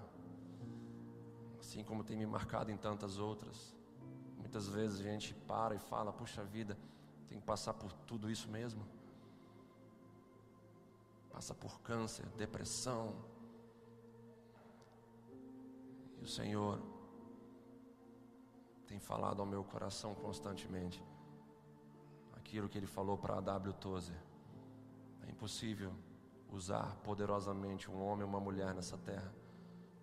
assim 1.59 1.83
como 1.83 2.03
tem 2.03 2.17
me 2.17 2.25
marcado 2.25 2.71
em 2.71 2.77
tantas 2.77 3.17
outras. 3.17 3.73
Muitas 4.43 4.67
vezes 4.67 4.99
a 4.99 5.03
gente 5.03 5.33
para 5.33 5.73
e 5.73 5.79
fala: 5.79 6.11
puxa 6.11 6.43
vida, 6.43 6.77
tem 7.29 7.39
que 7.39 7.45
passar 7.45 7.73
por 7.73 7.91
tudo 8.09 8.29
isso 8.29 8.49
mesmo. 8.49 8.85
Passa 11.31 11.55
por 11.55 11.79
câncer, 11.79 12.25
depressão. 12.37 13.15
E 16.19 16.23
o 16.23 16.27
Senhor 16.27 16.79
tem 18.85 18.99
falado 18.99 19.39
ao 19.39 19.45
meu 19.45 19.63
coração 19.63 20.13
constantemente 20.13 21.01
aquilo 22.35 22.69
que 22.69 22.77
Ele 22.77 22.85
falou 22.85 23.17
para 23.17 23.37
a 23.37 23.41
W. 23.41 23.73
Tozer. 23.73 24.21
É 25.25 25.31
impossível 25.31 25.91
usar 26.51 26.97
poderosamente 26.97 27.89
um 27.89 28.03
homem 28.03 28.23
ou 28.23 28.29
uma 28.29 28.41
mulher 28.41 28.75
nessa 28.75 28.97
terra 28.97 29.33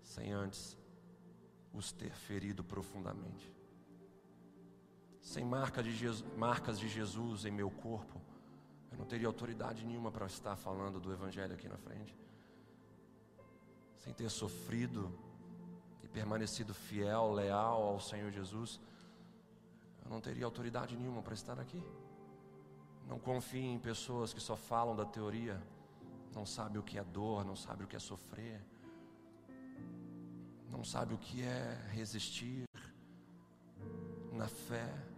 sem 0.02 0.32
antes 0.32 0.76
os 1.72 1.92
ter 1.92 2.12
ferido 2.12 2.64
profundamente 2.64 3.59
sem 5.20 5.44
marca 5.44 5.82
de 5.82 5.94
Jesus, 5.94 6.24
marcas 6.36 6.78
de 6.78 6.88
Jesus 6.88 7.44
em 7.44 7.50
meu 7.50 7.70
corpo, 7.70 8.20
eu 8.90 8.98
não 8.98 9.04
teria 9.04 9.26
autoridade 9.26 9.84
nenhuma 9.84 10.10
para 10.10 10.26
estar 10.26 10.56
falando 10.56 10.98
do 10.98 11.12
Evangelho 11.12 11.54
aqui 11.54 11.68
na 11.68 11.76
frente. 11.76 12.16
Sem 13.98 14.12
ter 14.12 14.30
sofrido 14.30 15.12
e 16.02 16.08
permanecido 16.08 16.74
fiel, 16.74 17.32
leal 17.32 17.82
ao 17.82 18.00
Senhor 18.00 18.30
Jesus, 18.30 18.80
eu 20.04 20.10
não 20.10 20.20
teria 20.20 20.44
autoridade 20.44 20.96
nenhuma 20.96 21.22
para 21.22 21.34
estar 21.34 21.60
aqui. 21.60 21.82
Não 23.06 23.18
confie 23.18 23.64
em 23.64 23.78
pessoas 23.78 24.32
que 24.32 24.40
só 24.40 24.56
falam 24.56 24.96
da 24.96 25.04
teoria, 25.04 25.60
não 26.34 26.46
sabe 26.46 26.78
o 26.78 26.82
que 26.82 26.98
é 26.98 27.04
dor, 27.04 27.44
não 27.44 27.56
sabe 27.56 27.84
o 27.84 27.86
que 27.86 27.96
é 27.96 27.98
sofrer, 27.98 28.60
não 30.68 30.84
sabe 30.84 31.14
o 31.14 31.18
que 31.18 31.42
é 31.42 31.74
resistir 31.90 32.64
na 34.32 34.48
fé. 34.48 35.09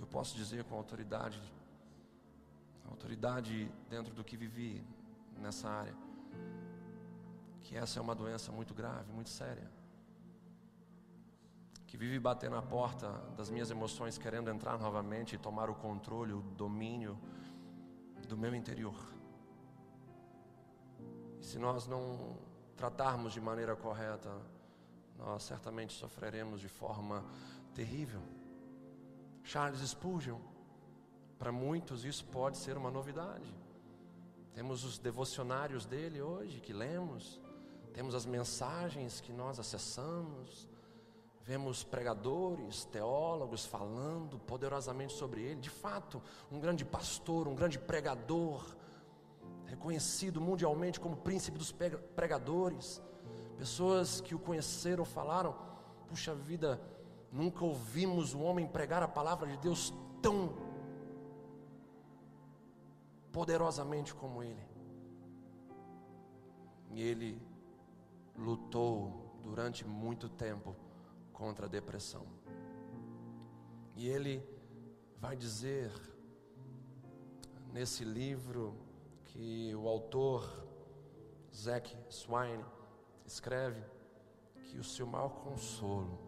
Eu 0.00 0.06
posso 0.06 0.34
dizer 0.36 0.64
com 0.64 0.74
autoridade 0.74 1.40
autoridade 2.90 3.70
dentro 3.88 4.12
do 4.12 4.24
que 4.24 4.36
vivi 4.36 4.84
nessa 5.38 5.68
área, 5.68 5.94
que 7.60 7.76
essa 7.76 7.98
é 7.98 8.02
uma 8.02 8.14
doença 8.14 8.50
muito 8.52 8.74
grave, 8.74 9.12
muito 9.12 9.30
séria, 9.30 9.70
que 11.86 11.96
vive 11.96 12.18
batendo 12.18 12.56
na 12.56 12.62
porta 12.62 13.10
das 13.36 13.48
minhas 13.48 13.70
emoções, 13.70 14.18
querendo 14.18 14.50
entrar 14.50 14.78
novamente 14.78 15.34
e 15.34 15.38
tomar 15.38 15.70
o 15.70 15.74
controle, 15.74 16.32
o 16.32 16.42
domínio 16.42 17.18
do 18.28 18.36
meu 18.36 18.54
interior. 18.54 19.08
E 21.40 21.44
se 21.44 21.58
nós 21.58 21.86
não 21.86 22.36
tratarmos 22.76 23.32
de 23.32 23.40
maneira 23.40 23.74
correta, 23.74 24.30
nós 25.16 25.42
certamente 25.42 25.92
sofreremos 25.92 26.60
de 26.60 26.68
forma 26.68 27.24
terrível. 27.74 28.22
Charles 29.50 29.80
Spurgeon, 29.80 30.38
para 31.36 31.50
muitos 31.50 32.04
isso 32.04 32.24
pode 32.26 32.56
ser 32.56 32.76
uma 32.76 32.88
novidade. 32.88 33.52
Temos 34.54 34.84
os 34.84 34.96
devocionários 34.96 35.84
dele 35.84 36.22
hoje 36.22 36.60
que 36.60 36.72
lemos, 36.72 37.40
temos 37.92 38.14
as 38.14 38.24
mensagens 38.24 39.20
que 39.20 39.32
nós 39.32 39.58
acessamos, 39.58 40.68
vemos 41.42 41.82
pregadores, 41.82 42.84
teólogos 42.84 43.66
falando 43.66 44.38
poderosamente 44.38 45.14
sobre 45.14 45.42
ele. 45.42 45.60
De 45.60 45.68
fato, 45.68 46.22
um 46.48 46.60
grande 46.60 46.84
pastor, 46.84 47.48
um 47.48 47.54
grande 47.56 47.76
pregador, 47.76 48.64
reconhecido 49.66 50.40
mundialmente 50.40 51.00
como 51.00 51.16
príncipe 51.16 51.58
dos 51.58 51.74
pregadores. 52.14 53.02
Pessoas 53.58 54.20
que 54.20 54.32
o 54.32 54.38
conheceram 54.38 55.04
falaram: 55.04 55.56
puxa 56.06 56.36
vida, 56.36 56.80
nunca 57.32 57.64
ouvimos 57.64 58.34
um 58.34 58.42
homem 58.42 58.66
pregar 58.66 59.02
a 59.02 59.08
palavra 59.08 59.48
de 59.48 59.56
Deus 59.58 59.92
tão 60.20 60.54
poderosamente 63.32 64.14
como 64.14 64.42
ele. 64.42 64.68
E 66.90 67.02
ele 67.02 67.40
lutou 68.36 69.38
durante 69.42 69.86
muito 69.86 70.28
tempo 70.28 70.74
contra 71.32 71.66
a 71.66 71.68
depressão. 71.68 72.26
E 73.94 74.08
ele 74.08 74.42
vai 75.18 75.36
dizer 75.36 75.92
nesse 77.72 78.04
livro 78.04 78.74
que 79.26 79.74
o 79.74 79.86
autor 79.86 80.66
Zack 81.54 81.96
Swine 82.08 82.64
escreve 83.26 83.82
que 84.64 84.78
o 84.78 84.84
seu 84.84 85.06
maior 85.06 85.30
consolo, 85.30 86.18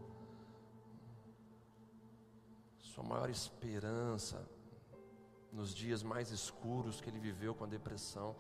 sua 2.93 3.03
maior 3.03 3.31
esperança 3.31 4.47
nos 5.51 5.75
dias 5.75 6.03
mais 6.03 6.31
escuros 6.31 7.01
que 7.01 7.09
ele 7.09 7.19
viveu 7.19 7.55
com 7.55 7.65
a 7.65 7.67
depressão, 7.67 8.37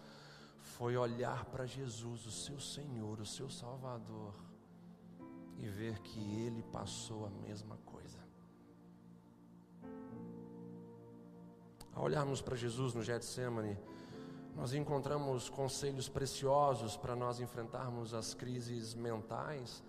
foi 0.60 0.94
olhar 0.96 1.46
para 1.46 1.64
Jesus, 1.66 2.26
o 2.26 2.30
seu 2.30 2.60
Senhor, 2.60 3.18
o 3.18 3.26
seu 3.26 3.48
Salvador, 3.48 4.34
e 5.58 5.66
ver 5.66 5.98
que 6.00 6.20
ele 6.44 6.62
passou 6.64 7.24
a 7.26 7.30
mesma 7.30 7.78
coisa. 7.78 8.18
Ao 11.94 12.04
olharmos 12.04 12.42
para 12.42 12.56
Jesus 12.56 12.92
no 12.94 13.02
Getsemane, 13.02 13.78
nós 14.54 14.74
encontramos 14.74 15.48
conselhos 15.48 16.10
preciosos 16.10 16.94
para 16.94 17.16
nós 17.16 17.40
enfrentarmos 17.40 18.12
as 18.12 18.34
crises 18.34 18.94
mentais 18.94 19.82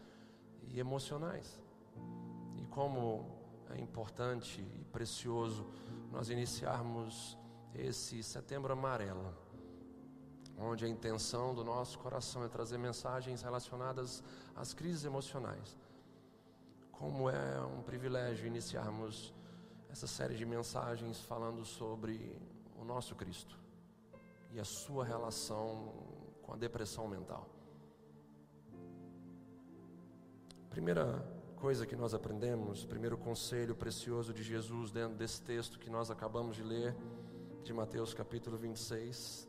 e 0.70 0.80
emocionais. 0.80 1.62
E 2.58 2.66
como 2.68 3.43
é 3.72 3.80
importante 3.80 4.62
e 4.62 4.84
precioso 4.86 5.66
nós 6.12 6.30
iniciarmos 6.30 7.38
esse 7.74 8.22
setembro 8.22 8.74
amarelo, 8.74 9.34
onde 10.58 10.86
a 10.86 10.88
intenção 10.88 11.54
do 11.56 11.64
nosso 11.64 11.98
coração 12.00 12.44
é 12.44 12.48
trazer 12.48 12.78
mensagens 12.78 13.42
relacionadas 13.42 14.24
às 14.56 14.74
crises 14.74 15.06
emocionais. 15.06 15.78
Como 16.92 17.30
é 17.30 17.62
um 17.66 17.82
privilégio 17.82 18.48
iniciarmos 18.48 19.34
essa 19.90 20.08
série 20.08 20.36
de 20.36 20.46
mensagens 20.46 21.22
falando 21.22 21.66
sobre 21.66 22.36
o 22.80 22.84
nosso 22.84 23.16
Cristo 23.16 23.60
e 24.52 24.60
a 24.60 24.64
sua 24.64 25.04
relação 25.04 25.94
com 26.44 26.54
a 26.54 26.56
depressão 26.56 27.08
mental. 27.08 27.50
Primeira 30.70 31.24
coisa 31.64 31.86
que 31.86 31.96
nós 31.96 32.14
aprendemos, 32.14 32.84
primeiro 32.84 33.18
conselho 33.18 33.74
precioso 33.74 34.34
de 34.34 34.44
Jesus 34.44 34.92
dentro 34.92 35.16
desse 35.16 35.42
texto 35.42 35.80
que 35.80 35.90
nós 35.90 36.12
acabamos 36.12 36.58
de 36.58 36.62
ler, 36.62 36.94
de 37.64 37.72
Mateus 37.72 38.14
capítulo 38.14 38.58
26, 38.58 39.48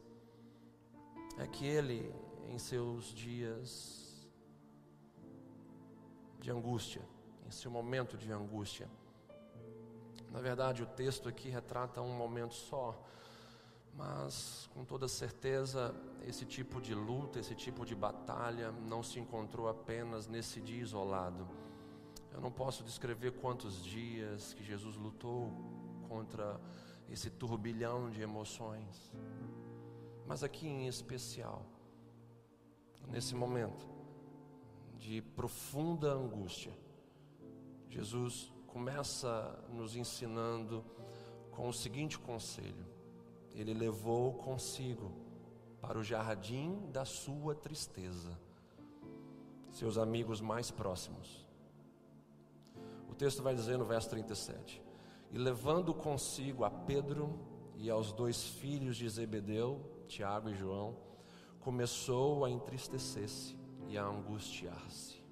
é 1.38 1.46
que 1.48 1.66
ele, 1.66 2.14
em 2.46 2.56
seus 2.56 3.06
dias 3.06 4.24
de 6.38 6.52
angústia, 6.52 7.02
em 7.48 7.50
seu 7.50 7.68
momento 7.68 8.16
de 8.16 8.30
angústia, 8.30 8.88
na 10.30 10.38
verdade 10.38 10.84
o 10.84 10.86
texto 10.86 11.28
aqui 11.28 11.48
retrata 11.48 12.00
um 12.00 12.16
momento 12.16 12.54
só, 12.54 12.96
mas 13.92 14.70
com 14.72 14.84
toda 14.84 15.08
certeza, 15.08 15.92
esse 16.24 16.46
tipo 16.46 16.80
de 16.80 16.94
luta, 16.94 17.40
esse 17.40 17.56
tipo 17.56 17.84
de 17.84 17.96
batalha 17.96 18.70
não 18.70 19.02
se 19.02 19.18
encontrou 19.18 19.68
apenas 19.68 20.28
nesse 20.28 20.60
dia 20.60 20.80
isolado. 20.80 21.64
Eu 22.34 22.40
não 22.40 22.50
posso 22.50 22.82
descrever 22.82 23.32
quantos 23.40 23.82
dias 23.82 24.52
que 24.52 24.62
Jesus 24.62 24.96
lutou 24.96 25.50
contra 26.08 26.60
esse 27.08 27.30
turbilhão 27.30 28.10
de 28.10 28.20
emoções. 28.20 29.10
Mas 30.26 30.42
aqui 30.42 30.66
em 30.66 30.86
especial, 30.86 31.64
nesse 33.08 33.34
momento 33.34 33.86
de 34.98 35.22
profunda 35.22 36.12
angústia, 36.12 36.72
Jesus 37.88 38.52
começa 38.66 39.64
nos 39.70 39.94
ensinando 39.94 40.84
com 41.52 41.68
o 41.68 41.72
seguinte 41.72 42.18
conselho: 42.18 42.84
ele 43.52 43.72
levou 43.72 44.34
consigo 44.34 45.12
para 45.80 45.98
o 45.98 46.02
jardim 46.02 46.90
da 46.90 47.04
sua 47.04 47.54
tristeza 47.54 48.36
seus 49.74 49.98
amigos 49.98 50.40
mais 50.40 50.70
próximos. 50.70 51.43
O 53.08 53.14
texto 53.14 53.42
vai 53.42 53.54
dizer 53.54 53.78
no 53.78 53.84
verso 53.84 54.10
37: 54.10 54.82
E 55.30 55.38
levando 55.38 55.94
consigo 55.94 56.64
a 56.64 56.70
Pedro 56.70 57.38
e 57.76 57.90
aos 57.90 58.12
dois 58.12 58.44
filhos 58.44 58.96
de 58.96 59.08
Zebedeu, 59.08 59.80
Tiago 60.06 60.48
e 60.48 60.54
João, 60.54 60.96
começou 61.60 62.44
a 62.44 62.50
entristecer-se 62.50 63.56
e 63.88 63.96
a 63.96 64.04
angustiar-se. 64.04 65.22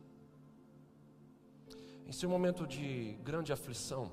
Em 2.06 2.12
seu 2.12 2.28
momento 2.28 2.66
de 2.66 3.18
grande 3.22 3.52
aflição, 3.52 4.10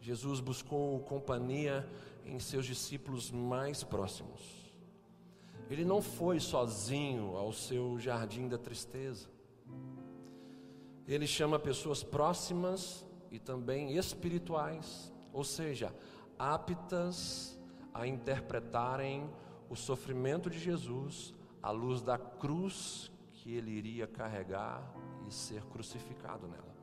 Jesus 0.00 0.40
buscou 0.40 1.00
companhia 1.00 1.88
em 2.24 2.38
seus 2.38 2.66
discípulos 2.66 3.30
mais 3.30 3.82
próximos. 3.82 4.72
Ele 5.70 5.84
não 5.84 6.00
foi 6.00 6.40
sozinho 6.40 7.36
ao 7.36 7.52
seu 7.52 7.98
jardim 7.98 8.48
da 8.48 8.56
tristeza. 8.56 9.28
Ele 11.08 11.26
chama 11.26 11.58
pessoas 11.58 12.04
próximas 12.04 13.04
e 13.30 13.38
também 13.38 13.96
espirituais, 13.96 15.10
ou 15.32 15.42
seja, 15.42 15.92
aptas 16.38 17.58
a 17.94 18.06
interpretarem 18.06 19.28
o 19.70 19.74
sofrimento 19.74 20.50
de 20.50 20.58
Jesus 20.58 21.34
à 21.62 21.70
luz 21.70 22.02
da 22.02 22.18
cruz 22.18 23.10
que 23.32 23.54
ele 23.54 23.70
iria 23.70 24.06
carregar 24.06 24.82
e 25.26 25.32
ser 25.32 25.64
crucificado 25.64 26.46
nela. 26.46 26.76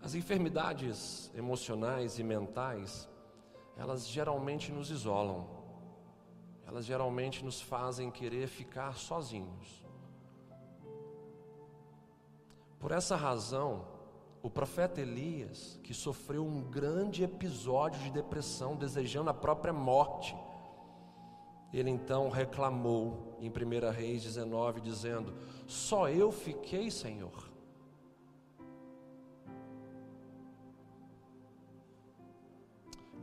As 0.00 0.14
enfermidades 0.14 1.30
emocionais 1.34 2.18
e 2.18 2.22
mentais, 2.22 3.08
elas 3.76 4.08
geralmente 4.08 4.72
nos 4.72 4.88
isolam, 4.88 5.48
elas 6.64 6.86
geralmente 6.86 7.44
nos 7.44 7.60
fazem 7.60 8.10
querer 8.10 8.46
ficar 8.46 8.94
sozinhos. 8.94 9.79
Por 12.80 12.92
essa 12.92 13.14
razão, 13.14 13.84
o 14.42 14.48
profeta 14.48 15.02
Elias, 15.02 15.78
que 15.84 15.92
sofreu 15.92 16.42
um 16.42 16.62
grande 16.62 17.22
episódio 17.22 18.00
de 18.00 18.10
depressão, 18.10 18.74
desejando 18.74 19.28
a 19.28 19.34
própria 19.34 19.72
morte, 19.72 20.34
ele 21.74 21.90
então 21.90 22.30
reclamou 22.30 23.36
em 23.38 23.50
1 23.50 23.90
Reis 23.92 24.22
19, 24.22 24.80
dizendo: 24.80 25.34
Só 25.66 26.08
eu 26.08 26.32
fiquei, 26.32 26.90
Senhor. 26.90 27.50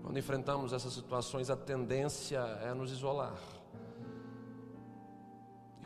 Quando 0.04 0.20
enfrentamos 0.20 0.72
essas 0.72 0.94
situações, 0.94 1.50
a 1.50 1.58
tendência 1.58 2.38
é 2.38 2.74
nos 2.76 2.92
isolar. 2.92 3.57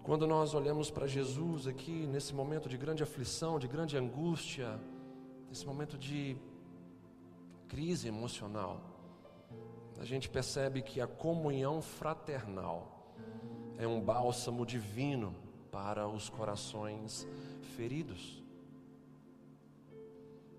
Quando 0.04 0.26
nós 0.26 0.56
olhamos 0.56 0.90
para 0.90 1.06
Jesus 1.06 1.68
aqui, 1.68 2.08
nesse 2.08 2.34
momento 2.34 2.68
de 2.68 2.76
grande 2.76 3.04
aflição, 3.04 3.60
de 3.60 3.68
grande 3.68 3.96
angústia, 3.96 4.80
nesse 5.48 5.64
momento 5.64 5.96
de 5.96 6.36
crise 7.68 8.08
emocional, 8.08 8.82
a 10.00 10.04
gente 10.04 10.28
percebe 10.28 10.82
que 10.82 11.00
a 11.00 11.06
comunhão 11.06 11.84
fraternal 11.84 13.14
é 13.78 13.86
um 13.86 14.02
bálsamo 14.02 14.66
divino 14.66 15.36
para 15.72 16.08
os 16.08 16.30
corações 16.30 17.28
feridos. 17.76 18.44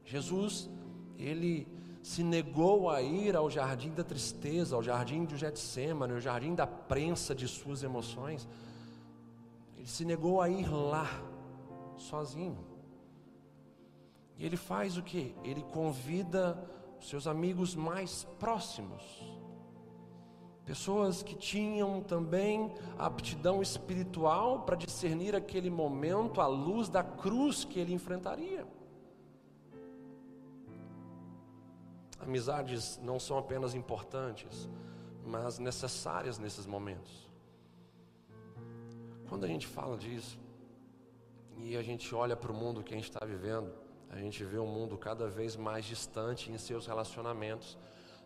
Jesus, 0.04 0.70
ele 1.18 1.66
se 2.00 2.22
negou 2.22 2.88
a 2.90 3.02
ir 3.02 3.34
ao 3.34 3.50
jardim 3.50 3.90
da 3.90 4.04
tristeza, 4.04 4.76
ao 4.76 4.82
jardim 4.84 5.24
de 5.24 5.36
Getsemane, 5.36 6.12
ao 6.12 6.20
jardim 6.20 6.54
da 6.54 6.66
prensa 6.66 7.34
de 7.34 7.48
suas 7.48 7.82
emoções. 7.82 8.48
Ele 9.82 9.90
se 9.90 10.04
negou 10.04 10.40
a 10.40 10.48
ir 10.48 10.72
lá 10.72 11.08
sozinho. 11.96 12.64
E 14.38 14.46
ele 14.46 14.56
faz 14.56 14.96
o 14.96 15.02
que? 15.02 15.34
Ele 15.42 15.60
convida 15.60 16.56
seus 17.00 17.26
amigos 17.26 17.74
mais 17.74 18.22
próximos, 18.38 19.02
pessoas 20.64 21.20
que 21.24 21.34
tinham 21.34 22.00
também 22.00 22.72
aptidão 22.96 23.60
espiritual 23.60 24.60
para 24.60 24.76
discernir 24.76 25.34
aquele 25.34 25.68
momento 25.68 26.40
à 26.40 26.46
luz 26.46 26.88
da 26.88 27.02
cruz 27.02 27.64
que 27.64 27.80
ele 27.80 27.92
enfrentaria. 27.92 28.64
Amizades 32.20 33.00
não 33.02 33.18
são 33.18 33.36
apenas 33.36 33.74
importantes, 33.74 34.70
mas 35.26 35.58
necessárias 35.58 36.38
nesses 36.38 36.66
momentos. 36.66 37.31
Quando 39.32 39.44
a 39.44 39.48
gente 39.48 39.66
fala 39.66 39.96
disso, 39.96 40.38
e 41.56 41.74
a 41.74 41.82
gente 41.82 42.14
olha 42.14 42.36
para 42.36 42.52
o 42.52 42.54
mundo 42.54 42.82
que 42.82 42.92
a 42.92 42.96
gente 42.98 43.08
está 43.08 43.24
vivendo, 43.24 43.72
a 44.10 44.18
gente 44.18 44.44
vê 44.44 44.58
um 44.58 44.66
mundo 44.66 44.98
cada 44.98 45.26
vez 45.26 45.56
mais 45.56 45.86
distante 45.86 46.52
em 46.52 46.58
seus 46.58 46.86
relacionamentos, 46.86 47.78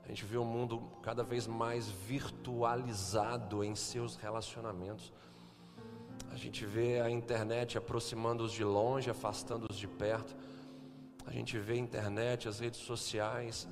a 0.05 0.09
gente 0.09 0.25
vê 0.25 0.37
um 0.37 0.45
mundo 0.45 0.83
cada 1.05 1.23
vez 1.23 1.47
mais 1.47 1.87
virtualizado 1.89 3.63
em 3.63 3.77
seus 3.77 4.17
relacionamentos. 4.17 5.13
A 6.33 6.37
gente 6.37 6.67
vê 6.67 7.01
a 7.01 7.09
internet 7.09 7.79
aproximando-os 7.79 8.51
de 8.51 8.65
longe, 8.65 9.09
afastando-os 9.09 9.79
de 9.79 9.87
perto. 9.87 10.35
A 11.25 11.31
gente 11.31 11.57
vê 11.57 11.75
a 11.75 11.79
internet, 11.79 12.49
as 12.49 12.59
redes 12.59 12.81
sociais, 12.81 13.69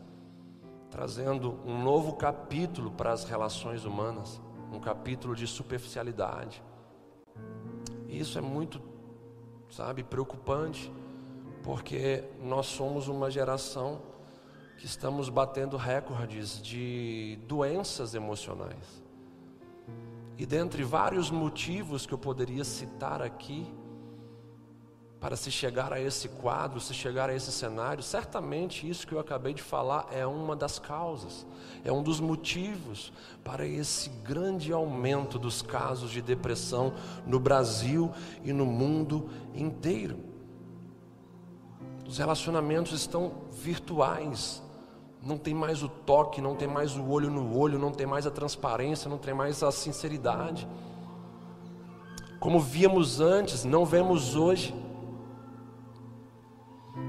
trazendo 0.88 1.60
um 1.66 1.82
novo 1.82 2.14
capítulo 2.14 2.92
para 2.92 3.10
as 3.10 3.24
relações 3.24 3.84
humanas, 3.84 4.40
um 4.72 4.78
capítulo 4.78 5.34
de 5.34 5.48
superficialidade. 5.48 6.62
Isso 8.18 8.38
é 8.38 8.40
muito, 8.40 8.80
sabe, 9.70 10.02
preocupante, 10.02 10.92
porque 11.62 12.24
nós 12.42 12.66
somos 12.66 13.08
uma 13.08 13.30
geração 13.30 14.00
que 14.76 14.86
estamos 14.86 15.28
batendo 15.28 15.76
recordes 15.76 16.60
de 16.60 17.38
doenças 17.46 18.14
emocionais. 18.14 19.02
E 20.36 20.44
dentre 20.44 20.82
vários 20.82 21.30
motivos 21.30 22.06
que 22.06 22.12
eu 22.12 22.18
poderia 22.18 22.64
citar 22.64 23.22
aqui, 23.22 23.72
para 25.24 25.36
se 25.36 25.50
chegar 25.50 25.90
a 25.90 25.98
esse 25.98 26.28
quadro, 26.28 26.78
se 26.78 26.92
chegar 26.92 27.30
a 27.30 27.34
esse 27.34 27.50
cenário, 27.50 28.02
certamente 28.02 28.86
isso 28.86 29.06
que 29.06 29.14
eu 29.14 29.18
acabei 29.18 29.54
de 29.54 29.62
falar 29.62 30.06
é 30.12 30.26
uma 30.26 30.54
das 30.54 30.78
causas, 30.78 31.46
é 31.82 31.90
um 31.90 32.02
dos 32.02 32.20
motivos 32.20 33.10
para 33.42 33.66
esse 33.66 34.10
grande 34.22 34.70
aumento 34.70 35.38
dos 35.38 35.62
casos 35.62 36.10
de 36.10 36.20
depressão 36.20 36.92
no 37.26 37.40
Brasil 37.40 38.12
e 38.44 38.52
no 38.52 38.66
mundo 38.66 39.30
inteiro. 39.54 40.18
Os 42.06 42.18
relacionamentos 42.18 42.92
estão 42.92 43.32
virtuais, 43.50 44.62
não 45.22 45.38
tem 45.38 45.54
mais 45.54 45.82
o 45.82 45.88
toque, 45.88 46.42
não 46.42 46.54
tem 46.54 46.68
mais 46.68 46.98
o 46.98 47.08
olho 47.08 47.30
no 47.30 47.58
olho, 47.58 47.78
não 47.78 47.92
tem 47.92 48.06
mais 48.06 48.26
a 48.26 48.30
transparência, 48.30 49.08
não 49.08 49.16
tem 49.16 49.32
mais 49.32 49.62
a 49.62 49.72
sinceridade. 49.72 50.68
Como 52.38 52.60
víamos 52.60 53.22
antes, 53.22 53.64
não 53.64 53.86
vemos 53.86 54.36
hoje. 54.36 54.83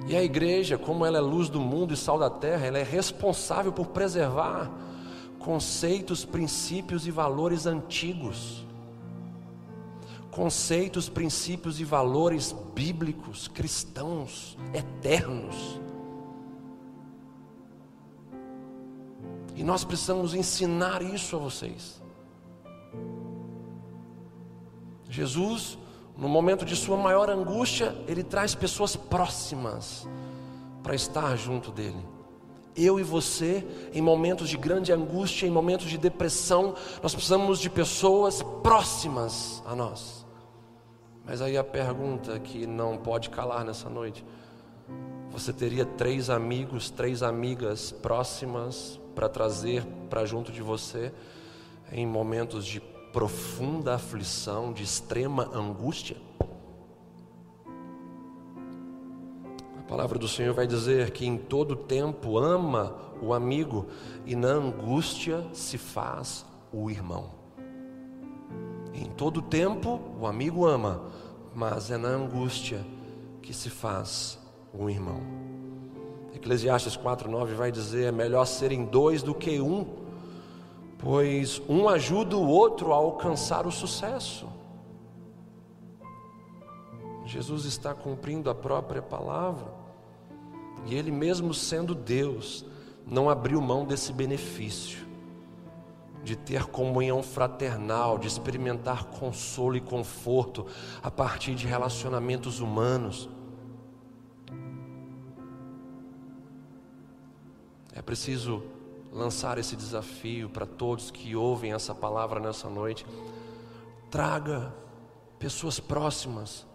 E 0.07 0.15
a 0.15 0.23
igreja, 0.23 0.77
como 0.77 1.05
ela 1.05 1.17
é 1.17 1.21
luz 1.21 1.49
do 1.49 1.59
mundo 1.59 1.93
e 1.93 1.97
sal 1.97 2.17
da 2.17 2.29
terra, 2.29 2.65
ela 2.65 2.77
é 2.77 2.83
responsável 2.83 3.71
por 3.71 3.87
preservar 3.87 4.71
conceitos, 5.39 6.25
princípios 6.25 7.05
e 7.05 7.11
valores 7.11 7.67
antigos. 7.67 8.65
Conceitos, 10.31 11.07
princípios 11.07 11.79
e 11.79 11.83
valores 11.83 12.53
bíblicos, 12.73 13.47
cristãos, 13.47 14.57
eternos. 14.73 15.79
E 19.55 19.63
nós 19.63 19.83
precisamos 19.83 20.33
ensinar 20.33 21.01
isso 21.01 21.35
a 21.35 21.39
vocês. 21.39 22.01
Jesus 25.09 25.77
no 26.17 26.29
momento 26.29 26.65
de 26.65 26.75
sua 26.75 26.97
maior 26.97 27.29
angústia, 27.29 27.95
ele 28.07 28.23
traz 28.23 28.55
pessoas 28.55 28.95
próximas 28.95 30.07
para 30.81 30.95
estar 30.95 31.35
junto 31.35 31.71
dele. 31.71 32.05
Eu 32.75 32.99
e 32.99 33.03
você, 33.03 33.65
em 33.93 34.01
momentos 34.01 34.49
de 34.49 34.57
grande 34.57 34.91
angústia, 34.91 35.47
em 35.47 35.49
momentos 35.49 35.87
de 35.87 35.97
depressão, 35.97 36.75
nós 37.01 37.13
precisamos 37.13 37.59
de 37.59 37.69
pessoas 37.69 38.43
próximas 38.61 39.63
a 39.65 39.75
nós. 39.75 40.25
Mas 41.25 41.41
aí 41.41 41.57
a 41.57 41.63
pergunta 41.63 42.39
que 42.39 42.67
não 42.67 42.97
pode 42.97 43.29
calar 43.29 43.65
nessa 43.65 43.89
noite: 43.89 44.23
você 45.31 45.51
teria 45.51 45.85
três 45.85 46.29
amigos, 46.29 46.89
três 46.89 47.23
amigas 47.23 47.91
próximas 47.91 48.99
para 49.15 49.27
trazer 49.27 49.85
para 50.09 50.25
junto 50.25 50.51
de 50.51 50.61
você 50.61 51.11
em 51.91 52.05
momentos 52.05 52.65
de 52.65 52.79
profunda 53.15 53.95
aflição, 53.95 54.73
de 54.73 54.83
extrema 54.83 55.49
angústia? 55.53 56.17
A 59.79 59.83
palavra 59.87 60.19
do 60.19 60.27
Senhor 60.27 60.53
vai 60.53 60.67
dizer 60.67 61.11
que 61.11 61.25
em 61.25 61.37
todo 61.37 61.77
tempo 61.77 62.37
ama 62.37 62.93
o 63.21 63.33
amigo 63.33 63.85
e 64.25 64.35
na 64.35 64.49
angústia 64.49 65.47
se 65.53 65.77
faz 65.77 66.45
o 66.73 66.91
irmão. 66.91 67.29
Em 68.93 69.05
todo 69.05 69.41
tempo 69.41 70.01
o 70.19 70.27
amigo 70.27 70.65
ama, 70.65 71.01
mas 71.55 71.89
é 71.91 71.97
na 71.97 72.09
angústia 72.09 72.85
que 73.41 73.53
se 73.53 73.69
faz 73.69 74.37
o 74.73 74.89
irmão. 74.89 75.21
Eclesiastes 76.33 76.97
4:9 76.97 77.53
vai 77.53 77.71
dizer: 77.71 78.07
é 78.07 78.11
melhor 78.11 78.43
serem 78.43 78.83
dois 78.83 79.23
do 79.23 79.33
que 79.33 79.61
um 79.61 80.03
pois 80.97 81.61
um 81.67 81.87
ajuda 81.87 82.37
o 82.37 82.47
outro 82.47 82.93
a 82.93 82.95
alcançar 82.95 83.67
o 83.67 83.71
sucesso. 83.71 84.47
Jesus 87.25 87.65
está 87.65 87.93
cumprindo 87.93 88.49
a 88.49 88.55
própria 88.55 89.01
palavra, 89.01 89.73
e 90.85 90.93
Ele, 90.93 91.11
mesmo 91.11 91.53
sendo 91.53 91.95
Deus, 91.95 92.63
não 93.05 93.29
abriu 93.29 93.59
mão 93.59 93.83
desse 93.85 94.13
benefício, 94.13 95.05
de 96.23 96.35
ter 96.35 96.65
comunhão 96.65 97.21
fraternal, 97.23 98.17
de 98.17 98.27
experimentar 98.27 99.05
consolo 99.05 99.75
e 99.75 99.81
conforto 99.81 100.65
a 101.01 101.09
partir 101.09 101.55
de 101.55 101.67
relacionamentos 101.67 102.59
humanos. 102.59 103.29
É 107.93 108.01
preciso 108.01 108.63
lançar 109.15 109.57
esse 109.57 109.77
desafio 109.77 110.49
para 110.49 110.65
todos 110.65 111.09
que 111.09 111.35
ouvem 111.37 111.71
essa 111.71 111.95
palavra 111.95 112.37
nessa 112.37 112.69
noite. 112.69 113.05
Traga 114.11 114.73
pessoas 115.39 115.79
próximas, 115.79 116.67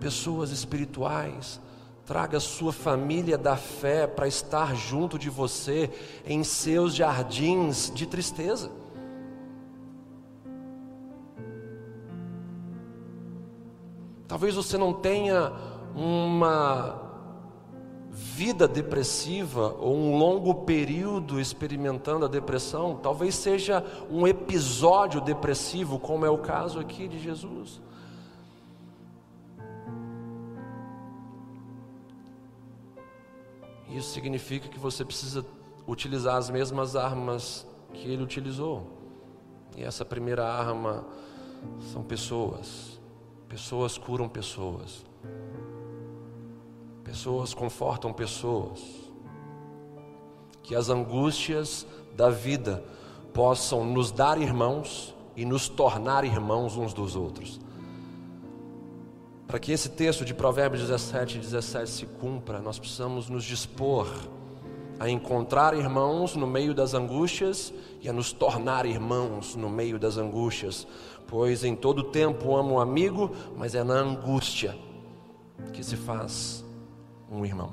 pessoas 0.00 0.50
espirituais, 0.50 1.60
traga 2.04 2.40
sua 2.40 2.72
família 2.72 3.38
da 3.38 3.56
fé 3.56 4.08
para 4.08 4.26
estar 4.26 4.74
junto 4.74 5.16
de 5.16 5.30
você 5.30 5.88
em 6.26 6.42
seus 6.42 6.94
jardins 6.94 7.92
de 7.94 8.06
tristeza. 8.06 8.70
Talvez 14.26 14.56
você 14.56 14.76
não 14.76 14.92
tenha 14.92 15.52
uma 15.94 17.03
vida 18.14 18.68
depressiva 18.68 19.74
ou 19.80 19.96
um 19.96 20.16
longo 20.16 20.54
período 20.64 21.40
experimentando 21.40 22.24
a 22.24 22.28
depressão, 22.28 22.96
talvez 22.96 23.34
seja 23.34 23.84
um 24.08 24.24
episódio 24.24 25.20
depressivo, 25.20 25.98
como 25.98 26.24
é 26.24 26.30
o 26.30 26.38
caso 26.38 26.78
aqui 26.78 27.08
de 27.08 27.18
Jesus. 27.18 27.82
Isso 33.90 34.10
significa 34.12 34.68
que 34.68 34.78
você 34.78 35.04
precisa 35.04 35.44
utilizar 35.86 36.36
as 36.36 36.48
mesmas 36.48 36.94
armas 36.94 37.66
que 37.92 38.08
ele 38.08 38.22
utilizou. 38.22 38.86
E 39.76 39.82
essa 39.82 40.04
primeira 40.04 40.46
arma 40.46 41.04
são 41.92 42.02
pessoas. 42.04 43.00
Pessoas 43.48 43.98
curam 43.98 44.28
pessoas. 44.28 45.04
Pessoas 47.14 47.54
confortam 47.54 48.12
pessoas. 48.12 48.80
Que 50.64 50.74
as 50.74 50.88
angústias 50.88 51.86
da 52.16 52.28
vida 52.28 52.82
possam 53.32 53.84
nos 53.84 54.10
dar 54.10 54.36
irmãos 54.36 55.14
e 55.36 55.44
nos 55.44 55.68
tornar 55.68 56.24
irmãos 56.24 56.76
uns 56.76 56.92
dos 56.92 57.14
outros. 57.14 57.60
Para 59.46 59.60
que 59.60 59.70
esse 59.70 59.90
texto 59.90 60.24
de 60.24 60.34
Provérbios 60.34 60.82
17 60.82 61.36
e 61.36 61.40
17 61.40 61.88
se 61.88 62.04
cumpra, 62.04 62.58
nós 62.58 62.80
precisamos 62.80 63.28
nos 63.28 63.44
dispor 63.44 64.08
a 64.98 65.08
encontrar 65.08 65.72
irmãos 65.72 66.34
no 66.34 66.48
meio 66.48 66.74
das 66.74 66.94
angústias 66.94 67.72
e 68.00 68.08
a 68.08 68.12
nos 68.12 68.32
tornar 68.32 68.86
irmãos 68.86 69.54
no 69.54 69.70
meio 69.70 70.00
das 70.00 70.16
angústias, 70.16 70.84
pois 71.28 71.62
em 71.62 71.76
todo 71.76 72.02
tempo 72.02 72.56
amo 72.56 72.74
um 72.74 72.80
amigo, 72.80 73.30
mas 73.56 73.76
é 73.76 73.84
na 73.84 73.94
angústia 73.94 74.76
que 75.72 75.84
se 75.84 75.96
faz 75.96 76.63
um 77.30 77.44
irmão. 77.44 77.72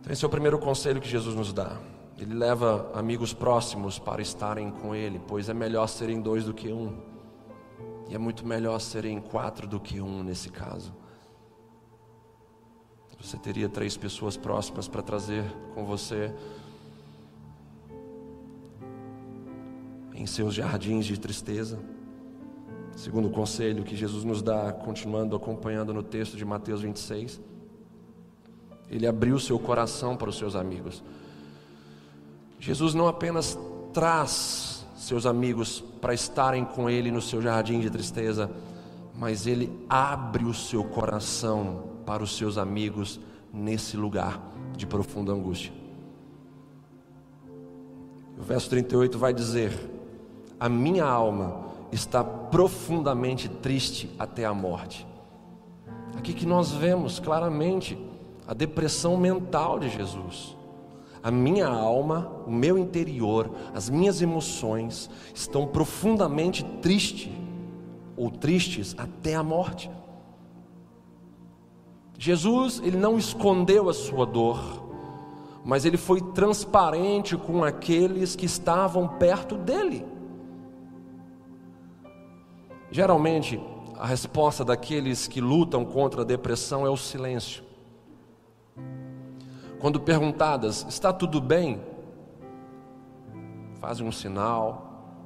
Então, 0.00 0.12
esse 0.12 0.24
é 0.24 0.28
o 0.28 0.30
primeiro 0.30 0.58
conselho 0.58 1.00
que 1.00 1.08
Jesus 1.08 1.34
nos 1.34 1.52
dá. 1.52 1.78
Ele 2.18 2.34
leva 2.34 2.90
amigos 2.94 3.32
próximos 3.32 3.98
para 3.98 4.22
estarem 4.22 4.70
com 4.70 4.94
Ele, 4.94 5.20
pois 5.26 5.48
é 5.48 5.54
melhor 5.54 5.86
serem 5.88 6.20
dois 6.20 6.44
do 6.44 6.54
que 6.54 6.72
um, 6.72 6.96
e 8.08 8.14
é 8.14 8.18
muito 8.18 8.46
melhor 8.46 8.78
serem 8.80 9.20
quatro 9.20 9.66
do 9.66 9.80
que 9.80 10.00
um 10.00 10.22
nesse 10.22 10.50
caso. 10.50 10.94
Você 13.24 13.38
teria 13.38 13.70
três 13.70 13.96
pessoas 13.96 14.36
próximas 14.36 14.86
para 14.86 15.00
trazer 15.00 15.42
com 15.74 15.86
você 15.86 16.30
em 20.14 20.26
seus 20.26 20.52
jardins 20.52 21.06
de 21.06 21.18
tristeza. 21.18 21.78
Segundo 22.94 23.28
o 23.28 23.30
conselho 23.30 23.82
que 23.82 23.96
Jesus 23.96 24.24
nos 24.24 24.42
dá, 24.42 24.70
continuando 24.74 25.34
acompanhando 25.34 25.94
no 25.94 26.02
texto 26.02 26.36
de 26.36 26.44
Mateus 26.44 26.82
26, 26.82 27.40
ele 28.96 29.06
abriu 29.06 29.38
seu 29.38 29.58
coração 29.58 30.16
para 30.16 30.30
os 30.30 30.38
seus 30.38 30.54
amigos. 30.54 31.02
Jesus 32.60 32.94
não 32.94 33.08
apenas 33.08 33.58
traz 33.92 34.86
seus 34.96 35.26
amigos 35.26 35.82
para 36.00 36.14
estarem 36.14 36.64
com 36.64 36.88
ele 36.88 37.10
no 37.10 37.20
seu 37.20 37.42
jardim 37.42 37.80
de 37.80 37.90
tristeza, 37.90 38.50
mas 39.14 39.46
ele 39.46 39.70
abre 39.88 40.44
o 40.44 40.54
seu 40.54 40.84
coração 40.84 41.84
para 42.06 42.22
os 42.22 42.36
seus 42.36 42.56
amigos 42.56 43.20
nesse 43.52 43.96
lugar 43.96 44.40
de 44.76 44.86
profunda 44.86 45.32
angústia. 45.32 45.72
O 48.38 48.42
verso 48.42 48.70
38 48.70 49.18
vai 49.18 49.32
dizer: 49.32 49.72
A 50.58 50.68
minha 50.68 51.04
alma 51.04 51.64
está 51.92 52.24
profundamente 52.24 53.48
triste 53.48 54.10
até 54.18 54.44
a 54.44 54.54
morte. 54.54 55.06
Aqui 56.16 56.32
que 56.32 56.46
nós 56.46 56.70
vemos 56.72 57.20
claramente 57.20 57.98
a 58.46 58.54
depressão 58.54 59.16
mental 59.16 59.78
de 59.78 59.88
Jesus. 59.88 60.56
A 61.22 61.30
minha 61.30 61.66
alma, 61.66 62.30
o 62.46 62.50
meu 62.50 62.76
interior, 62.76 63.50
as 63.74 63.88
minhas 63.88 64.20
emoções 64.20 65.08
estão 65.34 65.66
profundamente 65.66 66.62
tristes 66.82 67.32
ou 68.16 68.30
tristes 68.30 68.94
até 68.98 69.34
a 69.34 69.42
morte. 69.42 69.90
Jesus, 72.18 72.80
ele 72.84 72.98
não 72.98 73.18
escondeu 73.18 73.88
a 73.88 73.94
sua 73.94 74.26
dor, 74.26 74.84
mas 75.64 75.86
ele 75.86 75.96
foi 75.96 76.20
transparente 76.20 77.36
com 77.36 77.64
aqueles 77.64 78.36
que 78.36 78.44
estavam 78.44 79.08
perto 79.08 79.56
dele. 79.56 80.04
Geralmente, 82.90 83.58
a 83.98 84.06
resposta 84.06 84.62
daqueles 84.62 85.26
que 85.26 85.40
lutam 85.40 85.84
contra 85.86 86.20
a 86.20 86.24
depressão 86.24 86.86
é 86.86 86.90
o 86.90 86.96
silêncio. 86.96 87.63
Quando 89.84 90.00
perguntadas, 90.00 90.86
está 90.88 91.12
tudo 91.12 91.42
bem? 91.42 91.78
Fazem 93.74 94.06
um 94.06 94.10
sinal. 94.10 95.20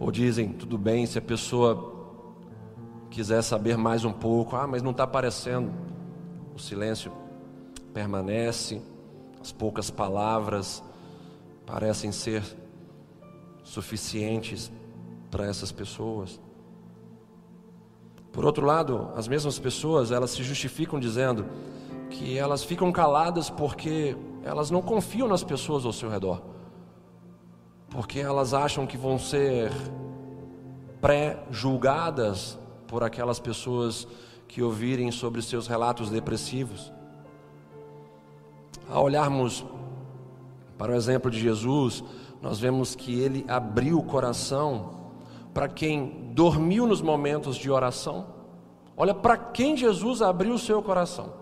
Ou 0.00 0.10
dizem, 0.10 0.52
tudo 0.52 0.76
bem, 0.76 1.06
se 1.06 1.16
a 1.16 1.22
pessoa 1.22 1.94
quiser 3.08 3.40
saber 3.42 3.78
mais 3.78 4.04
um 4.04 4.12
pouco, 4.12 4.56
ah, 4.56 4.66
mas 4.66 4.82
não 4.82 4.90
está 4.90 5.04
aparecendo. 5.04 5.70
O 6.56 6.58
silêncio 6.58 7.12
permanece, 7.94 8.82
as 9.40 9.52
poucas 9.52 9.92
palavras 9.92 10.82
parecem 11.64 12.10
ser 12.10 12.42
suficientes 13.62 14.72
para 15.30 15.46
essas 15.46 15.70
pessoas. 15.70 16.40
Por 18.32 18.46
outro 18.46 18.64
lado, 18.64 19.10
as 19.14 19.28
mesmas 19.28 19.58
pessoas, 19.58 20.10
elas 20.10 20.30
se 20.30 20.42
justificam 20.42 20.98
dizendo 20.98 21.44
que 22.08 22.38
elas 22.38 22.64
ficam 22.64 22.90
caladas 22.90 23.50
porque 23.50 24.16
elas 24.42 24.70
não 24.70 24.80
confiam 24.80 25.28
nas 25.28 25.44
pessoas 25.44 25.84
ao 25.84 25.92
seu 25.92 26.08
redor. 26.08 26.42
Porque 27.90 28.20
elas 28.20 28.54
acham 28.54 28.86
que 28.86 28.96
vão 28.96 29.18
ser 29.18 29.70
pré-julgadas 31.00 32.58
por 32.86 33.04
aquelas 33.04 33.38
pessoas 33.38 34.08
que 34.48 34.62
ouvirem 34.62 35.10
sobre 35.10 35.42
seus 35.42 35.66
relatos 35.66 36.08
depressivos. 36.08 36.90
Ao 38.88 39.04
olharmos 39.04 39.64
para 40.78 40.92
o 40.92 40.94
exemplo 40.94 41.30
de 41.30 41.38
Jesus, 41.38 42.02
nós 42.40 42.58
vemos 42.58 42.94
que 42.94 43.20
ele 43.20 43.44
abriu 43.46 43.98
o 43.98 44.02
coração 44.02 45.01
para 45.52 45.68
quem 45.68 46.30
dormiu 46.32 46.86
nos 46.86 47.02
momentos 47.02 47.56
de 47.56 47.70
oração. 47.70 48.26
Olha 48.96 49.14
para 49.14 49.36
quem 49.36 49.76
Jesus 49.76 50.22
abriu 50.22 50.54
o 50.54 50.58
seu 50.58 50.82
coração. 50.82 51.32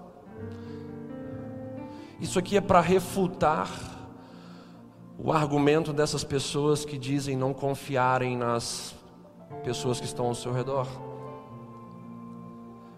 Isso 2.21 2.39
aqui 2.39 2.57
é 2.57 2.61
para 2.61 2.81
refutar 2.81 3.71
o 5.19 5.33
argumento 5.33 5.93
dessas 5.93 6.25
pessoas 6.25 6.85
que 6.85 6.99
dizem 6.99 7.37
não 7.37 7.53
confiarem 7.53 8.37
nas 8.37 8.95
pessoas 9.65 10.01
que 10.01 10.07
estão 10.07 10.27
ao 10.27 10.35
seu 10.35 10.53
redor. 10.53 10.87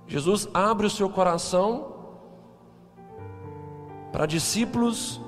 Jesus 0.06 0.48
abre 0.52 0.86
o 0.86 0.90
seu 0.90 1.08
coração 1.08 1.92
para 4.12 4.26
discípulos 4.26 5.21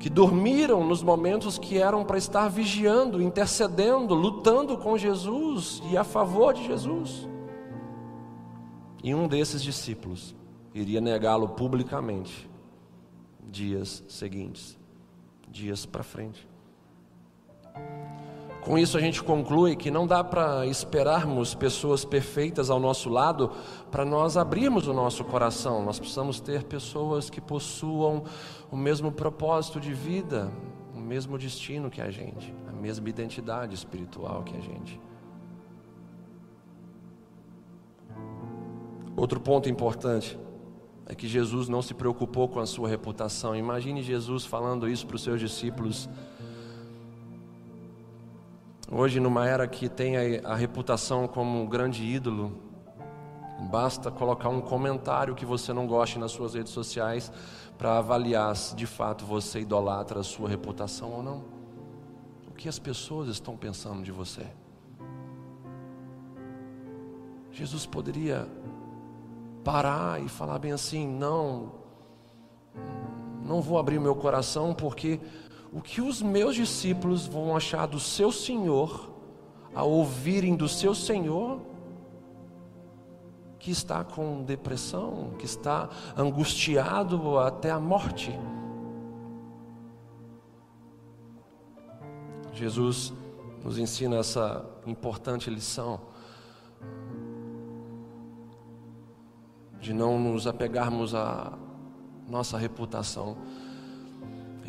que 0.00 0.08
dormiram 0.08 0.82
nos 0.82 1.02
momentos 1.02 1.58
que 1.58 1.76
eram 1.76 2.02
para 2.02 2.16
estar 2.16 2.48
vigiando, 2.48 3.20
intercedendo, 3.20 4.14
lutando 4.14 4.78
com 4.78 4.96
Jesus 4.96 5.82
e 5.90 5.96
a 5.96 6.02
favor 6.02 6.54
de 6.54 6.66
Jesus. 6.66 7.28
E 9.04 9.14
um 9.14 9.28
desses 9.28 9.62
discípulos 9.62 10.34
iria 10.74 11.02
negá-lo 11.02 11.50
publicamente 11.50 12.48
dias 13.50 14.02
seguintes, 14.08 14.78
dias 15.50 15.84
para 15.84 16.02
frente. 16.02 16.48
Com 18.62 18.76
isso, 18.76 18.98
a 18.98 19.00
gente 19.00 19.22
conclui 19.22 19.74
que 19.74 19.90
não 19.90 20.06
dá 20.06 20.22
para 20.22 20.66
esperarmos 20.66 21.54
pessoas 21.54 22.04
perfeitas 22.04 22.68
ao 22.68 22.78
nosso 22.78 23.08
lado 23.08 23.50
para 23.90 24.04
nós 24.04 24.36
abrirmos 24.36 24.86
o 24.86 24.92
nosso 24.92 25.24
coração. 25.24 25.82
Nós 25.82 25.98
precisamos 25.98 26.40
ter 26.40 26.64
pessoas 26.64 27.30
que 27.30 27.40
possuam 27.40 28.22
o 28.70 28.76
mesmo 28.76 29.10
propósito 29.10 29.80
de 29.80 29.92
vida, 29.92 30.50
o 30.94 31.00
mesmo 31.00 31.36
destino 31.36 31.90
que 31.90 32.00
a 32.00 32.10
gente, 32.10 32.54
a 32.68 32.72
mesma 32.72 33.08
identidade 33.08 33.74
espiritual 33.74 34.42
que 34.42 34.56
a 34.56 34.60
gente. 34.60 35.00
Outro 39.16 39.40
ponto 39.40 39.68
importante 39.68 40.38
é 41.06 41.14
que 41.14 41.26
Jesus 41.26 41.68
não 41.68 41.82
se 41.82 41.92
preocupou 41.92 42.48
com 42.48 42.60
a 42.60 42.66
sua 42.66 42.88
reputação. 42.88 43.56
Imagine 43.56 44.02
Jesus 44.02 44.44
falando 44.44 44.88
isso 44.88 45.06
para 45.06 45.16
os 45.16 45.22
seus 45.22 45.40
discípulos 45.40 46.08
Hoje, 48.92 49.20
numa 49.20 49.46
era 49.46 49.68
que 49.68 49.88
tem 49.88 50.16
a, 50.16 50.50
a 50.50 50.56
reputação 50.56 51.28
como 51.28 51.62
um 51.62 51.64
grande 51.64 52.02
ídolo, 52.04 52.58
basta 53.70 54.10
colocar 54.10 54.48
um 54.48 54.60
comentário 54.60 55.32
que 55.32 55.46
você 55.46 55.72
não 55.72 55.86
goste 55.86 56.18
nas 56.18 56.32
suas 56.32 56.54
redes 56.54 56.72
sociais 56.72 57.30
para 57.80 57.96
avaliar 57.96 58.54
se 58.56 58.76
de 58.76 58.84
fato 58.84 59.24
você 59.24 59.60
idolatra 59.60 60.20
a 60.20 60.22
sua 60.22 60.50
reputação 60.50 61.12
ou 61.12 61.22
não. 61.22 61.42
O 62.46 62.52
que 62.52 62.68
as 62.68 62.78
pessoas 62.78 63.26
estão 63.30 63.56
pensando 63.56 64.02
de 64.02 64.12
você? 64.12 64.46
Jesus 67.50 67.86
poderia 67.86 68.46
parar 69.64 70.22
e 70.22 70.28
falar 70.28 70.58
bem 70.58 70.72
assim: 70.72 71.08
não, 71.08 71.72
não 73.42 73.62
vou 73.62 73.78
abrir 73.78 73.98
meu 73.98 74.14
coração 74.14 74.74
porque 74.74 75.18
o 75.72 75.80
que 75.80 76.02
os 76.02 76.20
meus 76.20 76.54
discípulos 76.54 77.26
vão 77.26 77.56
achar 77.56 77.86
do 77.86 77.98
seu 77.98 78.30
Senhor 78.30 79.08
ao 79.74 79.88
ouvirem 79.90 80.54
do 80.54 80.68
seu 80.68 80.94
Senhor 80.94 81.58
que 83.60 83.70
está 83.70 84.02
com 84.02 84.42
depressão, 84.42 85.30
que 85.38 85.44
está 85.44 85.88
angustiado 86.16 87.38
até 87.38 87.70
a 87.70 87.78
morte. 87.78 88.36
Jesus 92.52 93.12
nos 93.62 93.78
ensina 93.78 94.16
essa 94.16 94.64
importante 94.86 95.48
lição 95.48 96.00
de 99.78 99.92
não 99.92 100.18
nos 100.18 100.46
apegarmos 100.46 101.14
à 101.14 101.52
nossa 102.28 102.58
reputação 102.58 103.36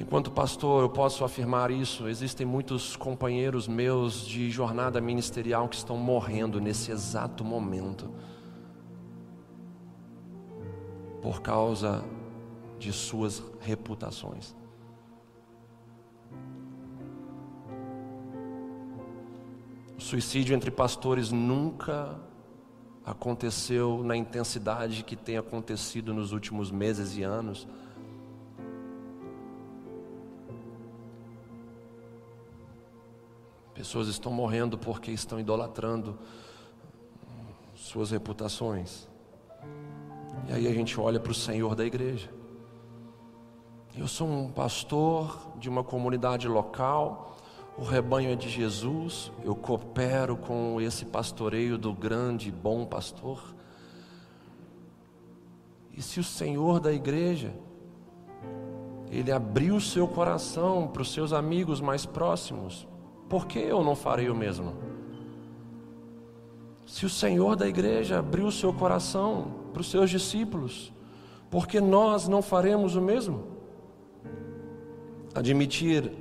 Enquanto 0.02 0.32
pastor, 0.32 0.82
eu 0.82 0.90
posso 0.90 1.24
afirmar 1.24 1.70
isso. 1.70 2.08
Existem 2.08 2.44
muitos 2.44 2.96
companheiros 2.96 3.68
meus 3.68 4.26
de 4.26 4.50
jornada 4.50 5.00
ministerial 5.00 5.68
que 5.68 5.76
estão 5.76 5.96
morrendo 5.96 6.60
nesse 6.60 6.92
exato 6.92 7.44
momento 7.44 8.10
por 11.22 11.42
causa 11.42 12.04
de 12.80 12.92
suas 12.92 13.44
reputações. 13.60 14.56
O 19.96 20.02
suicídio 20.02 20.56
entre 20.56 20.72
pastores 20.72 21.32
nunca 21.32 22.20
aconteceu 23.06 24.04
na 24.04 24.16
intensidade 24.16 25.04
que 25.04 25.16
tem 25.16 25.38
acontecido 25.38 26.14
nos 26.14 26.32
últimos 26.32 26.72
meses 26.72 27.16
e 27.16 27.24
anos. 27.24 27.68
Pessoas 33.76 34.08
estão 34.08 34.32
morrendo 34.32 34.78
porque 34.78 35.12
estão 35.12 35.40
idolatrando 35.40 36.18
suas 37.76 38.12
reputações. 38.12 39.11
E 40.48 40.54
aí 40.54 40.68
a 40.68 40.74
gente 40.74 41.00
olha 41.00 41.20
para 41.20 41.32
o 41.32 41.36
Senhor 41.36 41.76
da 41.76 41.86
igreja. 41.86 42.30
Eu 43.98 44.08
sou 44.08 44.28
um 44.28 44.50
pastor 44.50 45.52
de 45.58 45.70
uma 45.70 45.84
comunidade 45.84 46.48
local, 46.48 47.36
o 47.78 47.84
rebanho 47.84 48.32
é 48.32 48.36
de 48.36 48.50
Jesus, 48.50 49.32
eu 49.44 49.56
coopero 49.56 50.38
com 50.38 50.80
esse 50.80 51.06
pastoreio 51.06 51.78
do 51.78 51.94
grande 51.94 52.52
bom 52.52 52.86
pastor. 52.86 53.42
E 55.92 56.02
se 56.02 56.20
o 56.20 56.24
Senhor 56.24 56.80
da 56.80 56.92
igreja, 56.94 57.54
ele 59.10 59.32
abriu 59.32 59.76
o 59.76 59.82
seu 59.82 60.08
coração 60.08 60.88
para 60.88 61.02
os 61.02 61.12
seus 61.12 61.34
amigos 61.34 61.82
mais 61.82 62.06
próximos, 62.06 62.88
por 63.28 63.46
que 63.46 63.60
eu 63.60 63.84
não 63.84 63.96
farei 63.96 64.30
o 64.30 64.36
mesmo? 64.36 64.74
Se 66.86 67.06
o 67.06 67.10
Senhor 67.10 67.56
da 67.56 67.68
igreja 67.68 68.20
abriu 68.20 68.48
o 68.48 68.52
seu 68.52 68.74
coração 68.74 69.61
para 69.72 69.82
os 69.82 69.90
seus 69.90 70.10
discípulos, 70.10 70.94
por 71.50 71.68
que 71.68 71.82
nós 71.82 72.28
não 72.28 72.42
faremos 72.42 72.96
o 72.96 73.02
mesmo? 73.02 73.44
Admitir 75.34 76.12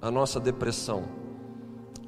a 0.00 0.10
nossa 0.10 0.38
depressão 0.38 1.04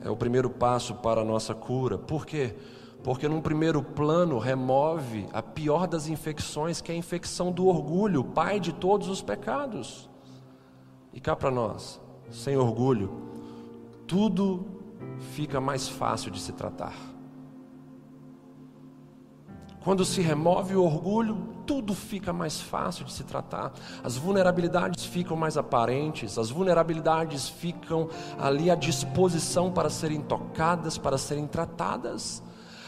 é 0.01 0.09
o 0.09 0.17
primeiro 0.17 0.49
passo 0.49 0.95
para 0.95 1.21
a 1.21 1.25
nossa 1.25 1.55
cura. 1.55 1.99
Por 1.99 2.25
quê? 2.25 2.55
Porque 3.03 3.29
num 3.29 3.41
primeiro 3.41 3.83
plano 3.83 4.39
remove 4.39 5.27
a 5.33 5.43
pior 5.43 5.87
das 5.87 6.09
infecções, 6.09 6.81
que 6.81 6.93
é 6.93 6.95
a 6.95 6.99
infecção 6.99 7.51
do 7.51 7.67
orgulho, 7.67 8.25
pai 8.25 8.61
de 8.61 8.73
todos 8.73 9.09
os 9.09 9.23
pecados. 9.23 10.09
E 11.13 11.21
cá 11.21 11.35
para 11.35 11.51
nós, 11.51 12.01
sem 12.31 12.57
orgulho, 12.57 13.11
tudo 14.07 14.67
fica 15.33 15.61
mais 15.61 15.89
fácil 15.89 16.31
de 16.31 16.41
se 16.41 16.53
tratar. 16.53 17.10
Quando 19.83 20.05
se 20.05 20.21
remove 20.21 20.77
o 20.77 20.85
orgulho, 20.85 21.39
tudo 21.67 21.95
fica 21.95 22.33
mais 22.33 22.61
fácil 22.61 23.05
de 23.05 23.13
se 23.13 23.25
tratar. 23.25 23.73
As 24.05 24.17
vulnerabilidades 24.17 25.05
ficam 25.07 25.37
mais 25.37 25.57
aparentes, 25.57 26.37
as 26.37 26.51
vulnerabilidades 26.51 27.49
ficam 27.49 28.09
ali 28.39 28.71
à 28.71 28.75
disposição 28.75 29.73
para 29.73 29.89
serem 29.89 30.21
tocadas, 30.21 30.99
para 30.99 31.17
serem 31.17 31.47
tratadas. 31.47 32.43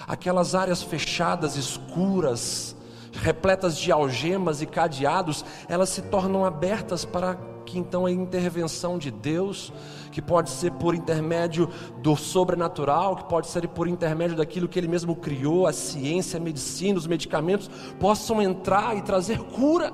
Aquelas 0.07 0.55
áreas 0.55 0.83
fechadas, 0.83 1.57
escuras, 1.57 2.76
repletas 3.12 3.78
de 3.78 3.90
algemas 3.90 4.61
e 4.61 4.66
cadeados, 4.66 5.44
elas 5.68 5.88
se 5.88 6.02
tornam 6.02 6.44
abertas 6.44 7.05
para 7.07 7.38
que 7.64 7.79
então 7.79 8.07
a 8.07 8.11
intervenção 8.11 8.98
de 8.98 9.11
Deus 9.11 9.72
que 10.11 10.20
pode 10.20 10.51
ser 10.51 10.70
por 10.72 10.94
intermédio 10.94 11.68
do 12.03 12.14
sobrenatural, 12.14 13.16
que 13.16 13.25
pode 13.25 13.48
ser 13.48 13.66
por 13.68 13.88
intermédio 13.88 14.37
daquilo 14.37 14.68
que 14.68 14.79
Ele 14.79 14.88
mesmo 14.88 15.16
criou, 15.16 15.66
a 15.66 15.72
ciência, 15.72 16.38
a 16.38 16.40
medicina, 16.40 16.98
os 16.98 17.07
medicamentos, 17.07 17.70
possam 17.98 18.40
entrar 18.42 18.96
e 18.96 19.03
trazer 19.03 19.38
cura. 19.38 19.92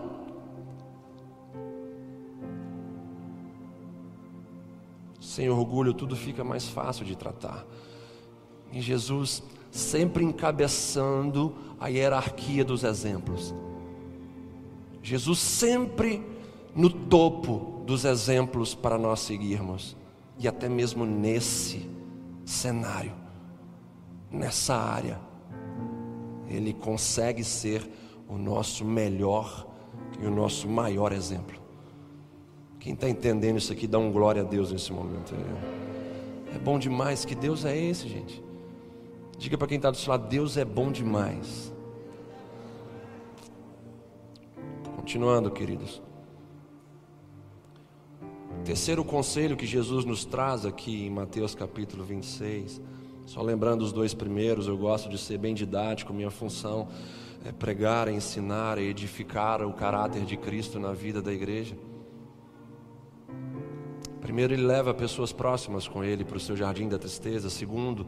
Sem 5.20 5.48
orgulho, 5.48 5.94
tudo 5.94 6.16
fica 6.16 6.42
mais 6.42 6.68
fácil 6.68 7.04
de 7.04 7.16
tratar. 7.16 7.64
E 8.72 8.80
Jesus 8.80 9.42
sempre 9.70 10.24
encabeçando 10.24 11.54
a 11.78 11.88
hierarquia 11.88 12.64
dos 12.64 12.82
exemplos. 12.82 13.54
Jesus 15.02 15.38
sempre 15.38 16.22
no 16.78 16.88
topo 16.88 17.82
dos 17.84 18.04
exemplos 18.04 18.72
para 18.72 18.96
nós 18.96 19.18
seguirmos 19.18 19.96
e 20.38 20.46
até 20.46 20.68
mesmo 20.68 21.04
nesse 21.04 21.90
cenário, 22.44 23.12
nessa 24.30 24.76
área, 24.76 25.18
Ele 26.46 26.72
consegue 26.72 27.42
ser 27.42 27.84
o 28.28 28.38
nosso 28.38 28.84
melhor 28.84 29.66
e 30.22 30.26
o 30.26 30.30
nosso 30.30 30.68
maior 30.68 31.10
exemplo. 31.10 31.60
Quem 32.78 32.94
está 32.94 33.10
entendendo 33.10 33.58
isso 33.58 33.72
aqui, 33.72 33.88
dá 33.88 33.98
um 33.98 34.12
glória 34.12 34.42
a 34.42 34.44
Deus 34.44 34.70
nesse 34.70 34.92
momento. 34.92 35.34
É, 36.54 36.58
bom 36.60 36.78
demais, 36.78 37.24
que 37.24 37.34
Deus 37.34 37.64
é 37.64 37.76
esse, 37.76 38.06
gente. 38.06 38.40
Diga 39.36 39.58
para 39.58 39.66
quem 39.66 39.78
está 39.78 39.90
do 39.90 39.96
seu 39.96 40.12
lado: 40.12 40.28
Deus 40.28 40.56
é 40.56 40.64
bom 40.64 40.92
demais. 40.92 41.74
Continuando, 44.94 45.50
queridos. 45.50 46.06
Terceiro 48.64 49.04
conselho 49.04 49.56
que 49.56 49.66
Jesus 49.66 50.04
nos 50.04 50.24
traz 50.24 50.66
aqui 50.66 51.06
em 51.06 51.10
Mateus 51.10 51.54
capítulo 51.54 52.04
26. 52.04 52.80
Só 53.24 53.42
lembrando 53.42 53.82
os 53.82 53.92
dois 53.92 54.14
primeiros, 54.14 54.66
eu 54.66 54.76
gosto 54.76 55.08
de 55.08 55.18
ser 55.18 55.38
bem 55.38 55.54
didático, 55.54 56.12
minha 56.12 56.30
função 56.30 56.88
é 57.44 57.52
pregar, 57.52 58.08
ensinar, 58.08 58.78
edificar 58.78 59.62
o 59.62 59.72
caráter 59.72 60.24
de 60.24 60.36
Cristo 60.36 60.78
na 60.78 60.92
vida 60.92 61.22
da 61.22 61.32
igreja. 61.32 61.76
Primeiro, 64.20 64.52
ele 64.52 64.66
leva 64.66 64.92
pessoas 64.92 65.32
próximas 65.32 65.88
com 65.88 66.04
ele 66.04 66.24
para 66.24 66.36
o 66.36 66.40
seu 66.40 66.56
jardim 66.56 66.88
da 66.88 66.98
tristeza. 66.98 67.48
Segundo, 67.48 68.06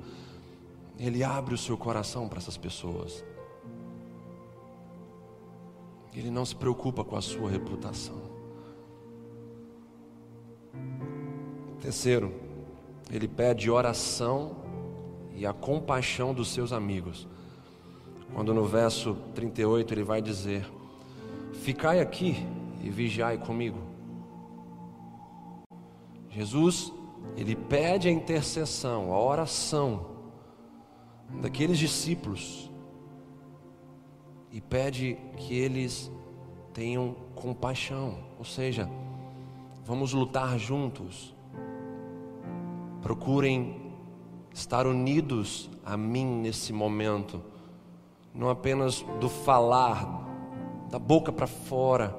ele 0.99 1.25
abre 1.25 1.55
o 1.55 1.59
seu 1.59 1.79
coração 1.79 2.29
para 2.29 2.39
essas 2.39 2.59
pessoas. 2.59 3.25
Ele 6.13 6.31
não 6.31 6.45
se 6.45 6.55
preocupa 6.55 7.05
com 7.05 7.17
a 7.17 7.23
sua 7.23 7.49
reputação. 7.49 8.30
Terceiro, 11.81 12.33
ele 13.11 13.27
pede 13.27 13.71
oração 13.71 14.57
e 15.35 15.47
a 15.47 15.53
compaixão 15.53 16.35
dos 16.35 16.49
seus 16.49 16.73
amigos. 16.73 17.27
Quando 18.35 18.55
no 18.55 18.65
verso 18.65 19.17
38 19.35 19.95
ele 19.95 20.05
vai 20.05 20.21
dizer: 20.23 20.71
Ficai 21.53 22.01
aqui 22.01 22.47
e 22.83 22.91
vigiai 22.91 23.39
comigo. 23.39 23.79
Jesus, 26.31 26.93
ele 27.37 27.57
pede 27.57 28.09
a 28.09 28.11
intercessão, 28.11 29.13
a 29.13 29.21
oração 29.21 30.07
daqueles 31.41 31.79
discípulos 31.79 32.71
e 34.53 34.61
pede 34.61 35.17
que 35.37 35.55
eles 35.55 36.11
tenham 36.73 37.15
compaixão, 37.35 38.19
ou 38.39 38.45
seja, 38.45 38.89
vamos 39.91 40.13
lutar 40.13 40.57
juntos 40.57 41.35
Procurem 43.03 43.93
estar 44.55 44.87
unidos 44.87 45.69
a 45.85 45.97
mim 45.97 46.27
nesse 46.27 46.73
momento, 46.73 47.43
não 48.33 48.51
apenas 48.51 49.05
do 49.19 49.29
falar, 49.29 50.29
da 50.91 50.99
boca 50.99 51.33
para 51.33 51.49
fora, 51.49 52.17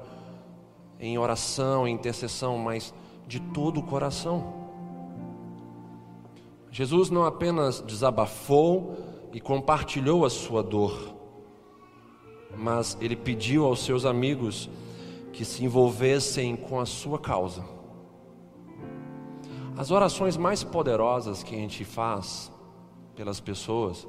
em 1.00 1.16
oração, 1.16 1.88
em 1.88 1.94
intercessão, 1.94 2.58
mas 2.58 2.92
de 3.26 3.40
todo 3.40 3.80
o 3.80 3.82
coração. 3.84 4.52
Jesus 6.70 7.08
não 7.08 7.24
apenas 7.24 7.80
desabafou 7.80 8.96
e 9.32 9.40
compartilhou 9.40 10.26
a 10.26 10.30
sua 10.30 10.62
dor, 10.62 11.14
mas 12.54 12.98
ele 13.00 13.16
pediu 13.16 13.64
aos 13.64 13.82
seus 13.82 14.04
amigos 14.04 14.68
que 15.32 15.44
se 15.44 15.64
envolvessem 15.64 16.54
com 16.54 16.78
a 16.78 16.86
sua 16.86 17.18
causa. 17.18 17.64
As 19.76 19.90
orações 19.90 20.36
mais 20.36 20.62
poderosas 20.62 21.42
que 21.42 21.54
a 21.54 21.58
gente 21.58 21.84
faz 21.84 22.52
pelas 23.16 23.40
pessoas 23.40 24.06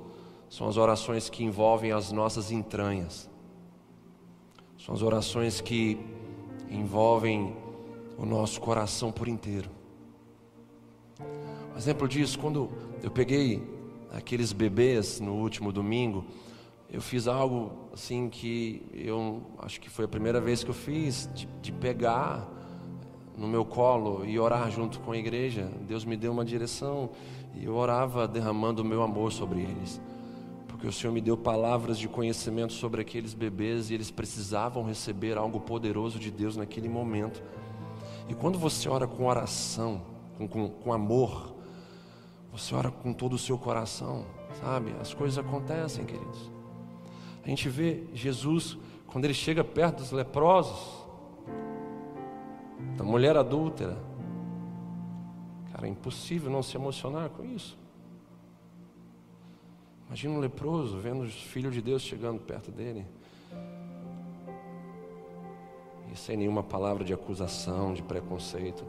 são 0.49 0.67
as 0.67 0.77
orações 0.77 1.29
que 1.29 1.43
envolvem 1.43 1.91
as 1.91 2.11
nossas 2.11 2.51
entranhas. 2.51 3.29
São 4.77 4.93
as 4.93 5.01
orações 5.01 5.61
que 5.61 5.97
envolvem 6.69 7.55
o 8.17 8.25
nosso 8.25 8.59
coração 8.59 9.11
por 9.11 9.27
inteiro. 9.27 9.69
Um 11.73 11.77
exemplo 11.77 12.07
disso, 12.07 12.37
quando 12.37 12.69
eu 13.01 13.09
peguei 13.09 13.63
aqueles 14.11 14.53
bebês 14.53 15.19
no 15.19 15.33
último 15.33 15.71
domingo, 15.71 16.25
eu 16.93 17.01
fiz 17.01 17.27
algo 17.27 17.89
assim 17.91 18.29
que 18.29 18.85
eu 18.93 19.41
acho 19.57 19.81
que 19.81 19.89
foi 19.89 20.05
a 20.05 20.07
primeira 20.07 20.39
vez 20.39 20.63
que 20.63 20.69
eu 20.69 20.75
fiz, 20.75 21.27
de, 21.33 21.49
de 21.59 21.71
pegar 21.71 22.47
no 23.35 23.47
meu 23.47 23.65
colo 23.65 24.23
e 24.23 24.37
orar 24.37 24.69
junto 24.69 24.99
com 24.99 25.11
a 25.11 25.17
igreja. 25.17 25.71
Deus 25.87 26.05
me 26.05 26.15
deu 26.15 26.31
uma 26.31 26.45
direção 26.45 27.09
e 27.55 27.65
eu 27.65 27.73
orava 27.73 28.27
derramando 28.27 28.83
o 28.83 28.85
meu 28.85 29.01
amor 29.01 29.31
sobre 29.31 29.61
eles. 29.61 29.99
Porque 30.67 30.85
o 30.85 30.91
Senhor 30.91 31.11
me 31.11 31.19
deu 31.19 31.35
palavras 31.35 31.97
de 31.97 32.07
conhecimento 32.07 32.73
sobre 32.73 33.01
aqueles 33.01 33.33
bebês 33.33 33.89
e 33.89 33.95
eles 33.95 34.11
precisavam 34.11 34.83
receber 34.83 35.35
algo 35.35 35.59
poderoso 35.59 36.19
de 36.19 36.29
Deus 36.29 36.55
naquele 36.55 36.87
momento. 36.87 37.41
E 38.29 38.35
quando 38.35 38.59
você 38.59 38.87
ora 38.87 39.07
com 39.07 39.25
oração, 39.25 40.03
com, 40.37 40.47
com, 40.47 40.69
com 40.69 40.93
amor, 40.93 41.55
você 42.51 42.75
ora 42.75 42.91
com 42.91 43.11
todo 43.13 43.33
o 43.33 43.39
seu 43.39 43.57
coração, 43.57 44.25
sabe? 44.61 44.93
As 45.01 45.11
coisas 45.11 45.39
acontecem, 45.39 46.05
queridos. 46.05 46.53
A 47.43 47.49
gente 47.49 47.67
vê 47.67 48.03
Jesus, 48.13 48.77
quando 49.07 49.25
ele 49.25 49.33
chega 49.33 49.63
perto 49.63 49.97
dos 49.97 50.11
leprosos, 50.11 51.03
da 52.97 53.03
mulher 53.03 53.35
adúltera. 53.35 53.97
Cara, 55.71 55.87
é 55.87 55.89
impossível 55.89 56.49
não 56.49 56.63
se 56.63 56.77
emocionar 56.77 57.29
com 57.29 57.43
isso. 57.43 57.77
Imagina 60.07 60.35
um 60.35 60.39
leproso 60.39 60.99
vendo 60.99 61.23
os 61.23 61.33
filhos 61.33 61.73
de 61.73 61.81
Deus 61.81 62.01
chegando 62.01 62.39
perto 62.39 62.71
dele. 62.71 63.05
E 66.11 66.15
sem 66.15 66.37
nenhuma 66.37 66.61
palavra 66.61 67.03
de 67.03 67.13
acusação, 67.13 67.93
de 67.93 68.03
preconceito. 68.03 68.85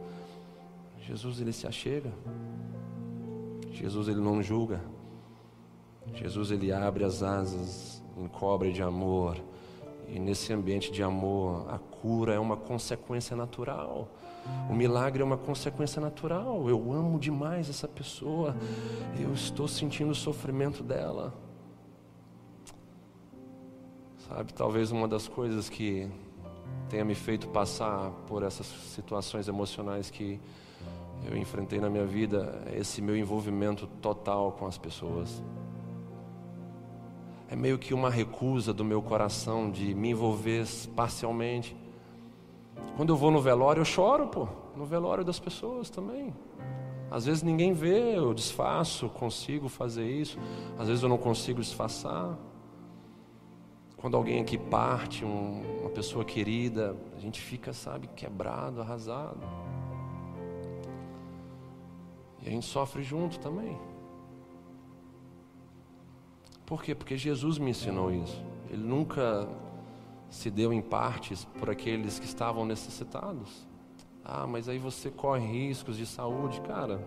Jesus 1.01 1.41
ele 1.41 1.53
se 1.53 1.67
achega. 1.67 2.13
Jesus 3.73 4.09
ele 4.09 4.21
não 4.21 4.43
julga. 4.43 4.83
Jesus 6.13 6.51
ele 6.51 6.71
abre 6.71 7.05
as 7.05 7.23
asas, 7.23 8.04
encobre 8.17 8.73
de 8.73 8.83
amor 8.83 9.37
e 10.09 10.19
nesse 10.19 10.53
ambiente 10.53 10.93
de 10.93 11.03
amor, 11.03 11.67
a 11.69 11.79
cura 11.79 12.35
é 12.35 12.39
uma 12.39 12.57
consequência 12.57 13.37
natural. 13.37 14.09
O 14.69 14.75
milagre 14.75 15.23
é 15.23 15.25
uma 15.25 15.39
consequência 15.39 16.01
natural. 16.01 16.69
Eu 16.69 16.93
amo 16.93 17.19
demais 17.19 17.71
essa 17.71 17.89
pessoa. 17.89 18.55
Eu 19.19 19.33
estou 19.33 19.67
sentindo 19.67 20.11
o 20.11 20.15
sofrimento 20.15 20.83
dela. 20.83 21.33
Sabe, 24.29 24.53
talvez 24.53 24.91
uma 24.91 25.09
das 25.09 25.29
coisas 25.29 25.69
que 25.69 26.11
tenha 26.89 27.05
me 27.05 27.15
feito 27.15 27.49
passar 27.49 28.11
por 28.27 28.43
essas 28.43 28.67
situações 28.67 29.49
emocionais 29.49 30.11
que 30.11 30.41
eu 31.27 31.37
enfrentei 31.37 31.81
na 31.81 31.89
minha 31.89 32.05
vida 32.05 32.62
é 32.67 32.79
esse 32.79 33.01
meu 33.01 33.17
envolvimento 33.17 33.87
total 34.01 34.53
com 34.53 34.67
as 34.67 34.77
pessoas 34.77 35.43
é 37.49 37.57
meio 37.57 37.78
que 37.78 37.92
uma 37.92 38.11
recusa 38.11 38.72
do 38.72 38.84
meu 38.84 39.03
coração 39.03 39.70
de 39.70 39.95
me 39.95 40.11
envolver 40.11 40.66
parcialmente. 40.97 41.76
Quando 42.97 43.11
eu 43.11 43.16
vou 43.16 43.30
no 43.30 43.40
velório, 43.40 43.80
eu 43.80 43.84
choro, 43.84 44.28
pô, 44.28 44.49
no 44.76 44.84
velório 44.86 45.24
das 45.24 45.38
pessoas 45.38 45.90
também. 45.90 46.34
Às 47.11 47.26
vezes 47.26 47.42
ninguém 47.42 47.72
vê, 47.72 48.16
eu 48.16 48.32
disfarço, 48.34 49.09
consigo 49.09 49.68
fazer 49.68 50.09
isso. 50.09 50.38
Às 50.78 50.88
vezes 50.88 51.03
eu 51.03 51.09
não 51.09 51.18
consigo 51.18 51.61
disfarçar. 51.61 52.36
Quando 53.97 54.16
alguém 54.16 54.40
aqui 54.40 54.59
parte, 54.59 55.24
um, 55.24 55.80
uma 55.80 55.90
pessoa 55.90 56.24
querida, 56.24 56.97
a 57.16 57.20
gente 57.20 57.40
fica, 57.40 57.72
sabe, 57.72 58.09
quebrado, 58.09 58.80
arrasado. 58.80 59.40
E 62.42 62.49
a 62.49 62.51
gente 62.51 62.66
sofre 62.66 63.03
junto 63.03 63.38
também. 63.38 63.78
Por 66.67 66.83
quê? 66.83 66.95
Porque 66.95 67.17
Jesus 67.17 67.59
me 67.59 67.71
ensinou 67.71 68.12
isso. 68.12 68.43
Ele 68.71 68.83
nunca 68.83 69.49
se 70.31 70.51
deu 70.51 70.73
em 70.73 70.81
partes 70.81 71.45
por 71.45 71.71
aqueles 71.71 72.19
que 72.19 72.25
estavam 72.25 72.65
necessitados. 72.65 73.67
Ah, 74.25 74.47
mas 74.47 74.69
aí 74.69 74.79
você 74.79 75.11
corre 75.11 75.47
riscos 75.47 75.97
de 75.97 76.07
saúde, 76.07 76.61
cara. 76.62 77.07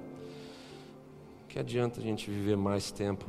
Que 1.49 1.59
adianta 1.59 1.99
a 1.99 2.03
gente 2.03 2.29
viver 2.29 2.55
mais 2.55 2.91
tempo 2.91 3.25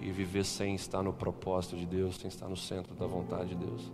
e 0.00 0.10
viver 0.10 0.44
sem 0.44 0.74
estar 0.74 1.02
no 1.02 1.12
propósito 1.12 1.76
de 1.76 1.84
Deus, 1.84 2.16
sem 2.16 2.28
estar 2.28 2.48
no 2.48 2.56
centro 2.56 2.94
da 2.94 3.06
vontade 3.06 3.50
de 3.50 3.56
Deus? 3.56 3.92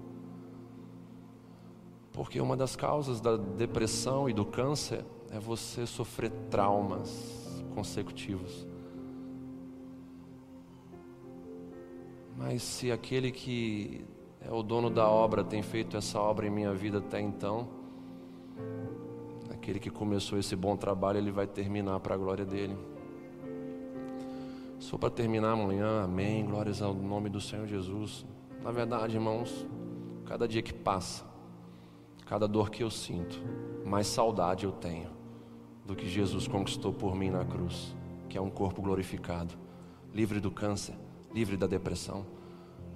Porque 2.12 2.40
uma 2.40 2.56
das 2.56 2.76
causas 2.76 3.20
da 3.20 3.36
depressão 3.36 4.28
e 4.28 4.32
do 4.32 4.44
câncer 4.44 5.04
é 5.30 5.38
você 5.38 5.86
sofrer 5.86 6.30
traumas 6.50 7.62
consecutivos. 7.74 8.66
Mas 12.38 12.62
se 12.62 12.92
aquele 12.92 13.32
que 13.32 14.04
é 14.40 14.52
o 14.52 14.62
dono 14.62 14.88
da 14.88 15.08
obra 15.08 15.42
tem 15.42 15.60
feito 15.60 15.96
essa 15.96 16.20
obra 16.20 16.46
em 16.46 16.50
minha 16.50 16.72
vida 16.72 16.98
até 16.98 17.20
então, 17.20 17.68
aquele 19.50 19.80
que 19.80 19.90
começou 19.90 20.38
esse 20.38 20.54
bom 20.54 20.76
trabalho, 20.76 21.18
ele 21.18 21.32
vai 21.32 21.48
terminar 21.48 21.98
para 21.98 22.14
a 22.14 22.16
glória 22.16 22.44
dele. 22.44 22.78
Só 24.78 24.96
para 24.96 25.10
terminar 25.10 25.50
amanhã, 25.50 26.04
amém. 26.04 26.46
Glórias 26.46 26.80
ao 26.80 26.94
nome 26.94 27.28
do 27.28 27.40
Senhor 27.40 27.66
Jesus. 27.66 28.24
Na 28.62 28.70
verdade, 28.70 29.16
irmãos, 29.16 29.66
cada 30.24 30.46
dia 30.46 30.62
que 30.62 30.72
passa, 30.72 31.24
cada 32.24 32.46
dor 32.46 32.70
que 32.70 32.84
eu 32.84 32.90
sinto, 32.90 33.42
mais 33.84 34.06
saudade 34.06 34.64
eu 34.64 34.70
tenho 34.70 35.10
do 35.84 35.96
que 35.96 36.08
Jesus 36.08 36.46
conquistou 36.46 36.92
por 36.92 37.16
mim 37.16 37.30
na 37.30 37.44
cruz, 37.44 37.96
que 38.28 38.38
é 38.38 38.40
um 38.40 38.50
corpo 38.50 38.80
glorificado, 38.80 39.54
livre 40.14 40.38
do 40.38 40.52
câncer 40.52 40.94
livre 41.32 41.56
da 41.56 41.66
depressão, 41.66 42.26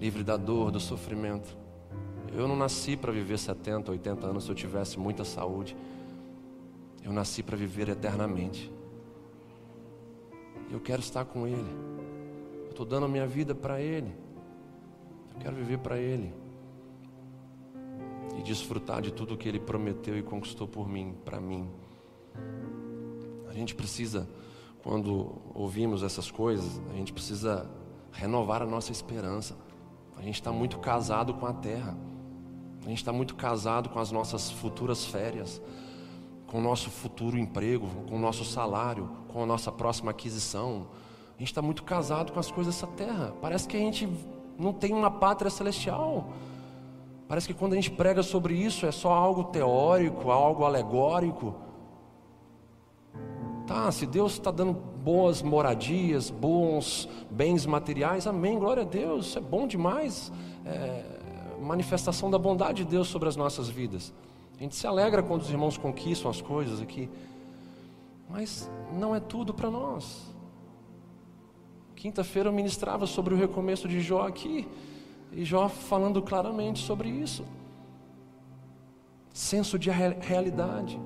livre 0.00 0.22
da 0.24 0.36
dor, 0.36 0.70
do 0.70 0.80
sofrimento. 0.80 1.56
Eu 2.34 2.48
não 2.48 2.56
nasci 2.56 2.96
para 2.96 3.12
viver 3.12 3.38
70, 3.38 3.90
80 3.90 4.26
anos 4.26 4.44
se 4.44 4.50
eu 4.50 4.54
tivesse 4.54 4.98
muita 4.98 5.24
saúde. 5.24 5.76
Eu 7.04 7.12
nasci 7.12 7.42
para 7.42 7.56
viver 7.56 7.88
eternamente. 7.88 8.72
Eu 10.70 10.80
quero 10.80 11.00
estar 11.00 11.24
com 11.24 11.46
Ele. 11.46 11.76
Eu 12.64 12.70
estou 12.70 12.86
dando 12.86 13.04
a 13.04 13.08
minha 13.08 13.26
vida 13.26 13.54
para 13.54 13.80
Ele. 13.80 14.14
Eu 15.34 15.40
quero 15.40 15.56
viver 15.56 15.78
para 15.78 15.98
Ele. 15.98 16.32
E 18.38 18.42
desfrutar 18.42 19.02
de 19.02 19.12
tudo 19.12 19.36
que 19.36 19.48
Ele 19.48 19.60
prometeu 19.60 20.16
e 20.16 20.22
conquistou 20.22 20.66
por 20.66 20.88
mim, 20.88 21.14
para 21.24 21.38
mim. 21.38 21.68
A 23.48 23.52
gente 23.52 23.74
precisa, 23.74 24.26
quando 24.82 25.42
ouvimos 25.52 26.02
essas 26.02 26.30
coisas, 26.30 26.80
a 26.90 26.94
gente 26.94 27.12
precisa 27.12 27.68
renovar 28.12 28.62
a 28.62 28.66
nossa 28.66 28.92
esperança. 28.92 29.56
A 30.16 30.22
gente 30.22 30.36
está 30.36 30.52
muito 30.52 30.78
casado 30.78 31.34
com 31.34 31.46
a 31.46 31.52
terra. 31.52 31.96
A 32.84 32.88
gente 32.88 32.98
está 32.98 33.12
muito 33.12 33.34
casado 33.34 33.88
com 33.88 33.98
as 33.98 34.12
nossas 34.12 34.50
futuras 34.50 35.04
férias, 35.04 35.62
com 36.46 36.58
o 36.58 36.60
nosso 36.60 36.90
futuro 36.90 37.38
emprego, 37.38 37.88
com 38.08 38.16
o 38.16 38.18
nosso 38.18 38.44
salário, 38.44 39.08
com 39.28 39.42
a 39.42 39.46
nossa 39.46 39.70
próxima 39.72 40.10
aquisição. 40.10 40.86
A 41.36 41.38
gente 41.38 41.48
está 41.48 41.62
muito 41.62 41.82
casado 41.82 42.32
com 42.32 42.40
as 42.40 42.50
coisas 42.50 42.74
dessa 42.74 42.86
terra. 42.86 43.34
Parece 43.40 43.66
que 43.66 43.76
a 43.76 43.80
gente 43.80 44.08
não 44.58 44.72
tem 44.72 44.92
uma 44.92 45.10
pátria 45.10 45.50
celestial. 45.50 46.30
Parece 47.26 47.46
que 47.46 47.54
quando 47.54 47.72
a 47.72 47.76
gente 47.76 47.90
prega 47.90 48.22
sobre 48.22 48.54
isso 48.54 48.84
é 48.84 48.92
só 48.92 49.12
algo 49.12 49.44
teórico, 49.44 50.30
algo 50.30 50.64
alegórico. 50.64 51.54
Tá, 53.66 53.90
se 53.90 54.06
Deus 54.06 54.32
está 54.32 54.50
dando 54.50 54.91
boas 55.03 55.42
moradias, 55.42 56.30
bons 56.30 57.09
bens 57.30 57.66
materiais, 57.66 58.26
amém, 58.26 58.59
glória 58.59 58.82
a 58.82 58.86
Deus, 58.86 59.26
isso 59.26 59.38
é 59.38 59.40
bom 59.40 59.66
demais. 59.66 60.32
É, 60.64 61.05
manifestação 61.61 62.30
da 62.30 62.38
bondade 62.38 62.84
de 62.84 62.90
Deus 62.90 63.09
sobre 63.09 63.28
as 63.28 63.36
nossas 63.36 63.68
vidas. 63.68 64.12
A 64.57 64.62
gente 64.62 64.74
se 64.76 64.86
alegra 64.86 65.22
quando 65.22 65.42
os 65.42 65.50
irmãos 65.50 65.76
conquistam 65.76 66.30
as 66.30 66.40
coisas 66.40 66.80
aqui, 66.80 67.09
mas 68.28 68.70
não 68.92 69.14
é 69.14 69.20
tudo 69.20 69.53
para 69.53 69.70
nós. 69.70 70.22
Quinta-feira 71.96 72.48
eu 72.48 72.53
ministrava 72.53 73.07
sobre 73.07 73.34
o 73.34 73.36
recomeço 73.36 73.88
de 73.88 74.00
Jó 74.00 74.26
aqui, 74.26 74.68
e 75.32 75.44
Jó 75.44 75.68
falando 75.68 76.20
claramente 76.20 76.80
sobre 76.80 77.09
isso. 77.09 77.44
Senso 79.32 79.78
de 79.78 79.90
realidade. 79.90 81.00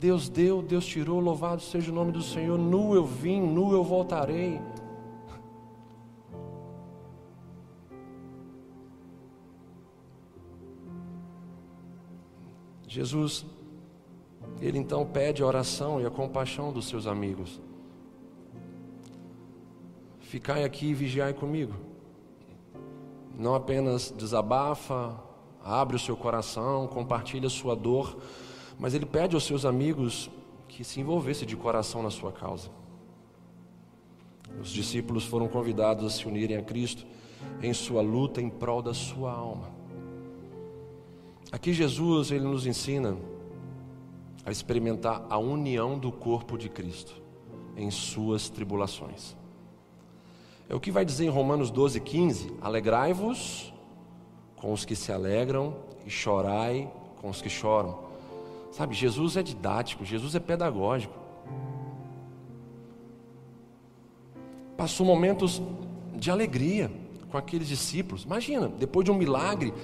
Deus 0.00 0.28
deu, 0.28 0.62
Deus 0.62 0.86
tirou, 0.86 1.18
louvado 1.18 1.60
seja 1.60 1.90
o 1.90 1.94
nome 1.94 2.12
do 2.12 2.22
Senhor. 2.22 2.56
Nu 2.56 2.94
eu 2.94 3.04
vim, 3.04 3.40
nu 3.40 3.72
eu 3.72 3.82
voltarei. 3.82 4.60
Jesus, 12.86 13.44
ele 14.60 14.78
então 14.78 15.04
pede 15.04 15.42
a 15.42 15.46
oração 15.46 16.00
e 16.00 16.06
a 16.06 16.10
compaixão 16.10 16.72
dos 16.72 16.88
seus 16.88 17.06
amigos. 17.06 17.60
Ficai 20.20 20.62
aqui 20.62 20.86
e 20.86 20.94
vigiai 20.94 21.34
comigo. 21.34 21.74
Não 23.36 23.54
apenas 23.54 24.14
desabafa, 24.16 25.18
abre 25.62 25.96
o 25.96 25.98
seu 25.98 26.16
coração, 26.16 26.86
compartilha 26.86 27.48
sua 27.48 27.74
dor, 27.74 28.16
mas 28.78 28.94
ele 28.94 29.06
pede 29.06 29.34
aos 29.34 29.44
seus 29.44 29.64
amigos 29.64 30.30
que 30.68 30.84
se 30.84 31.00
envolvesse 31.00 31.44
de 31.44 31.56
coração 31.56 32.02
na 32.02 32.10
sua 32.10 32.30
causa. 32.30 32.70
Os 34.60 34.70
discípulos 34.70 35.24
foram 35.24 35.48
convidados 35.48 36.04
a 36.04 36.10
se 36.10 36.26
unirem 36.26 36.56
a 36.56 36.62
Cristo 36.62 37.06
em 37.62 37.72
sua 37.72 38.02
luta 38.02 38.40
em 38.40 38.48
prol 38.48 38.82
da 38.82 38.94
sua 38.94 39.32
alma. 39.32 39.70
Aqui 41.50 41.72
Jesus 41.72 42.30
ele 42.30 42.44
nos 42.44 42.66
ensina 42.66 43.16
a 44.44 44.50
experimentar 44.50 45.26
a 45.28 45.38
união 45.38 45.98
do 45.98 46.12
corpo 46.12 46.56
de 46.56 46.68
Cristo 46.68 47.20
em 47.76 47.90
suas 47.90 48.48
tribulações. 48.48 49.36
É 50.68 50.74
o 50.74 50.80
que 50.80 50.90
vai 50.90 51.04
dizer 51.04 51.24
em 51.24 51.30
Romanos 51.30 51.70
12, 51.70 52.00
15: 52.00 52.52
Alegrai-vos 52.60 53.72
com 54.56 54.72
os 54.72 54.84
que 54.84 54.94
se 54.94 55.10
alegram 55.12 55.76
e 56.04 56.10
chorai 56.10 56.90
com 57.20 57.30
os 57.30 57.40
que 57.40 57.48
choram. 57.48 58.07
Sabe, 58.78 58.94
Jesus 58.94 59.36
é 59.36 59.42
didático, 59.42 60.04
Jesus 60.04 60.36
é 60.36 60.38
pedagógico. 60.38 61.12
Passou 64.76 65.04
momentos 65.04 65.60
de 66.14 66.30
alegria 66.30 66.88
com 67.28 67.36
aqueles 67.36 67.66
discípulos. 67.66 68.22
Imagina, 68.22 68.68
depois 68.68 69.04
de 69.04 69.10
um 69.10 69.16
milagre, 69.16 69.74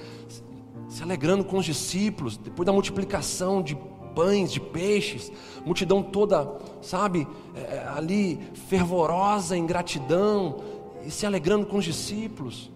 se 0.88 1.02
alegrando 1.02 1.44
com 1.44 1.56
os 1.58 1.64
discípulos, 1.64 2.36
depois 2.36 2.64
da 2.64 2.72
multiplicação 2.72 3.60
de 3.60 3.76
pães, 4.14 4.52
de 4.52 4.60
peixes, 4.60 5.32
multidão 5.66 6.00
toda, 6.00 6.56
sabe, 6.80 7.26
é, 7.56 7.88
ali 7.96 8.38
fervorosa 8.68 9.56
em 9.56 9.66
gratidão 9.66 10.62
e 11.04 11.10
se 11.10 11.26
alegrando 11.26 11.66
com 11.66 11.78
os 11.78 11.84
discípulos. 11.84 12.70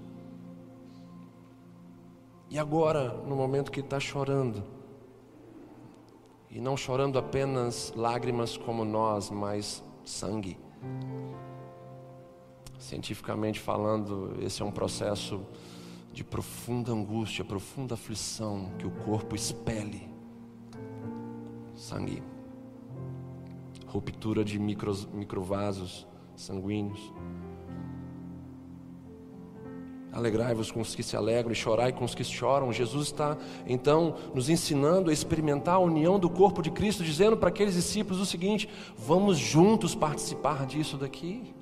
E 2.51 2.59
agora, 2.59 3.23
no 3.25 3.37
momento 3.37 3.71
que 3.71 3.79
está 3.79 4.01
chorando, 4.01 4.78
e 6.51 6.61
não 6.61 6.77
chorando 6.77 7.19
apenas 7.19 7.93
lágrimas 7.97 8.57
como 8.57 8.85
nós, 8.85 9.31
mas 9.31 9.85
sangue. 10.05 10.59
Cientificamente 12.79 13.61
falando, 13.61 14.37
esse 14.41 14.63
é 14.63 14.65
um 14.65 14.71
processo 14.71 15.41
de 16.13 16.25
profunda 16.25 16.93
angústia, 16.93 17.45
profunda 17.45 17.95
aflição 17.95 18.71
que 18.79 18.87
o 18.87 18.91
corpo 18.91 19.35
expele 19.35 20.09
sangue, 21.79 22.23
ruptura 23.87 24.45
de 24.45 24.59
micros, 24.59 25.07
microvasos 25.07 26.07
sanguíneos. 26.35 27.13
Alegrai-vos 30.11 30.71
com 30.71 30.81
os 30.81 30.95
que 30.95 31.03
se 31.03 31.17
alegram 31.17 31.53
e 31.53 31.55
chorai 31.55 31.93
com 31.93 32.05
os 32.05 32.15
que 32.15 32.25
choram. 32.25 32.73
Jesus 32.73 33.09
está 33.09 33.37
então 33.67 34.15
nos 34.35 34.49
ensinando 34.49 35.11
a 35.11 35.13
experimentar 35.13 35.75
a 35.75 35.79
união 35.79 36.19
do 36.19 36.31
corpo 36.31 36.63
de 36.63 36.71
Cristo, 36.71 37.05
dizendo 37.05 37.37
para 37.37 37.51
aqueles 37.51 37.75
discípulos 37.75 38.21
o 38.21 38.27
seguinte: 38.27 38.69
vamos 38.97 39.39
juntos 39.39 39.95
participar 39.95 40.65
disso 40.65 40.97
daqui, 40.97 41.55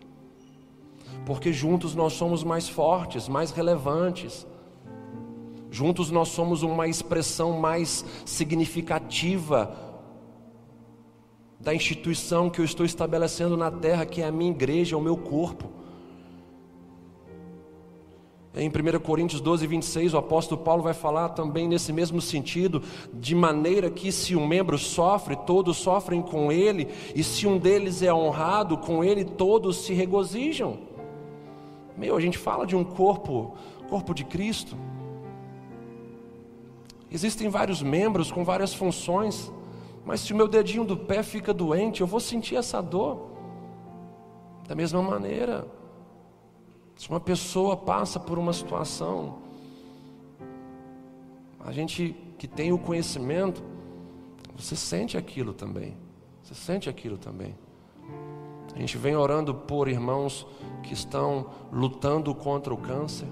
porque 1.25 1.53
juntos 1.53 1.95
nós 1.95 2.13
somos 2.13 2.45
mais 2.45 2.69
fortes, 2.69 3.29
mais 3.29 3.51
relevantes. 3.51 4.47
Juntos 5.69 6.11
nós 6.11 6.29
somos 6.29 6.63
uma 6.63 6.87
expressão 6.87 7.59
mais 7.59 8.05
significativa 8.25 9.77
da 11.59 11.75
instituição 11.75 12.49
que 12.49 12.61
eu 12.61 12.65
estou 12.65 12.87
estabelecendo 12.87 13.57
na 13.57 13.71
terra, 13.71 14.07
que 14.07 14.23
é 14.23 14.27
a 14.27 14.33
minha 14.33 14.53
igreja, 14.53 14.97
o 14.97 15.01
meu 15.01 15.17
corpo. 15.17 15.69
Em 18.57 18.71
1 18.71 18.99
Coríntios 19.01 19.43
12, 19.43 19.67
26, 19.67 20.15
o 20.15 20.17
apóstolo 20.17 20.63
Paulo 20.63 20.83
vai 20.83 20.95
falar 20.95 21.29
também 21.29 21.69
nesse 21.69 21.93
mesmo 21.93 22.23
sentido, 22.23 22.83
de 23.13 23.35
maneira 23.35 23.91
que 23.91 24.11
se 24.11 24.35
um 24.35 24.47
membro 24.47 24.79
sofre, 24.79 25.37
todos 25.37 25.77
sofrem 25.77 26.23
com 26.23 26.51
ele, 26.51 26.89
e 27.15 27.23
se 27.23 27.47
um 27.47 27.59
deles 27.59 28.01
é 28.01 28.13
honrado, 28.13 28.79
com 28.79 29.05
ele 29.05 29.27
todos 29.27 29.85
se 29.85 29.93
regozijam. 29.93 30.79
Meu, 31.99 32.17
a 32.17 32.21
gente 32.21 32.39
fala 32.39 32.67
de 32.67 32.75
um 32.75 32.83
corpo, 32.83 33.55
corpo 33.91 34.15
de 34.15 34.25
Cristo. 34.25 34.75
Existem 37.13 37.51
vários 37.51 37.83
membros 37.83 38.33
com 38.33 38.43
várias 38.43 38.73
funções, 38.73 39.53
mas 40.03 40.21
se 40.21 40.33
o 40.33 40.37
meu 40.37 40.49
dedinho 40.49 40.85
do 40.85 40.97
pé 40.97 41.23
fica 41.23 41.53
doente, 41.53 42.01
eu 42.01 42.07
vou 42.07 42.21
sentir 42.21 42.57
essa 42.57 42.81
dor. 42.81 43.19
Da 44.67 44.75
mesma 44.75 45.03
maneira, 45.03 45.67
se 46.97 47.11
uma 47.11 47.21
pessoa 47.21 47.77
passa 47.77 48.19
por 48.19 48.39
uma 48.39 48.55
situação, 48.55 49.39
a 51.61 51.71
gente 51.71 52.17
que 52.39 52.49
tem 52.49 52.73
o 52.73 52.79
conhecimento, 52.79 53.63
você 54.57 54.75
sente 54.75 55.17
aquilo 55.17 55.53
também. 55.53 55.95
Você 56.43 56.55
sente 56.55 56.89
aquilo 56.89 57.19
também. 57.19 57.55
A 58.75 58.79
gente 58.79 58.97
vem 58.97 59.17
orando 59.17 59.55
por 59.55 59.89
irmãos 59.89 60.47
que 60.83 60.95
estão 60.95 61.51
lutando 61.73 62.35
contra 62.35 62.73
o 62.73 62.77
câncer, 62.77 63.29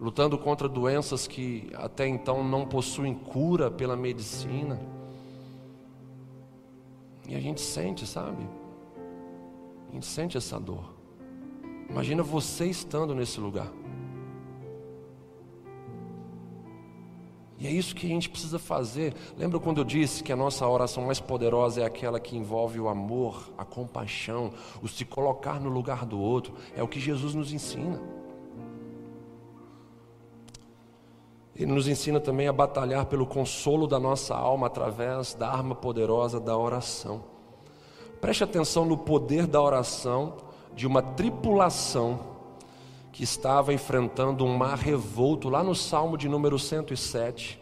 lutando 0.00 0.36
contra 0.36 0.68
doenças 0.68 1.26
que 1.26 1.70
até 1.74 2.06
então 2.06 2.42
não 2.42 2.66
possuem 2.66 3.14
cura 3.14 3.70
pela 3.70 3.96
medicina. 3.96 4.80
E 7.28 7.34
a 7.34 7.40
gente 7.40 7.60
sente, 7.60 8.06
sabe? 8.06 8.46
A 9.88 9.92
gente 9.92 10.06
sente 10.06 10.36
essa 10.36 10.58
dor. 10.58 10.95
Imagina 11.88 12.22
você 12.22 12.66
estando 12.66 13.14
nesse 13.14 13.40
lugar. 13.40 13.72
E 17.58 17.66
é 17.66 17.70
isso 17.70 17.94
que 17.94 18.06
a 18.06 18.08
gente 18.08 18.28
precisa 18.28 18.58
fazer. 18.58 19.14
Lembra 19.36 19.58
quando 19.58 19.78
eu 19.78 19.84
disse 19.84 20.22
que 20.22 20.30
a 20.30 20.36
nossa 20.36 20.68
oração 20.68 21.06
mais 21.06 21.20
poderosa 21.20 21.80
é 21.80 21.84
aquela 21.84 22.20
que 22.20 22.36
envolve 22.36 22.78
o 22.78 22.88
amor, 22.88 23.50
a 23.56 23.64
compaixão, 23.64 24.52
o 24.82 24.88
se 24.88 25.04
colocar 25.04 25.58
no 25.58 25.70
lugar 25.70 26.04
do 26.04 26.20
outro? 26.20 26.54
É 26.76 26.82
o 26.82 26.88
que 26.88 27.00
Jesus 27.00 27.34
nos 27.34 27.52
ensina. 27.52 28.00
Ele 31.54 31.72
nos 31.72 31.88
ensina 31.88 32.20
também 32.20 32.46
a 32.46 32.52
batalhar 32.52 33.06
pelo 33.06 33.26
consolo 33.26 33.86
da 33.86 33.98
nossa 33.98 34.34
alma 34.34 34.66
através 34.66 35.32
da 35.32 35.48
arma 35.48 35.74
poderosa 35.74 36.38
da 36.38 36.56
oração. 36.56 37.24
Preste 38.20 38.44
atenção 38.44 38.84
no 38.84 38.98
poder 38.98 39.46
da 39.46 39.62
oração 39.62 40.45
de 40.76 40.86
uma 40.86 41.00
tripulação 41.00 42.20
que 43.10 43.24
estava 43.24 43.72
enfrentando 43.72 44.44
um 44.44 44.54
mar 44.54 44.76
revolto, 44.76 45.48
lá 45.48 45.64
no 45.64 45.74
Salmo 45.74 46.18
de 46.18 46.28
número 46.28 46.58
107. 46.58 47.58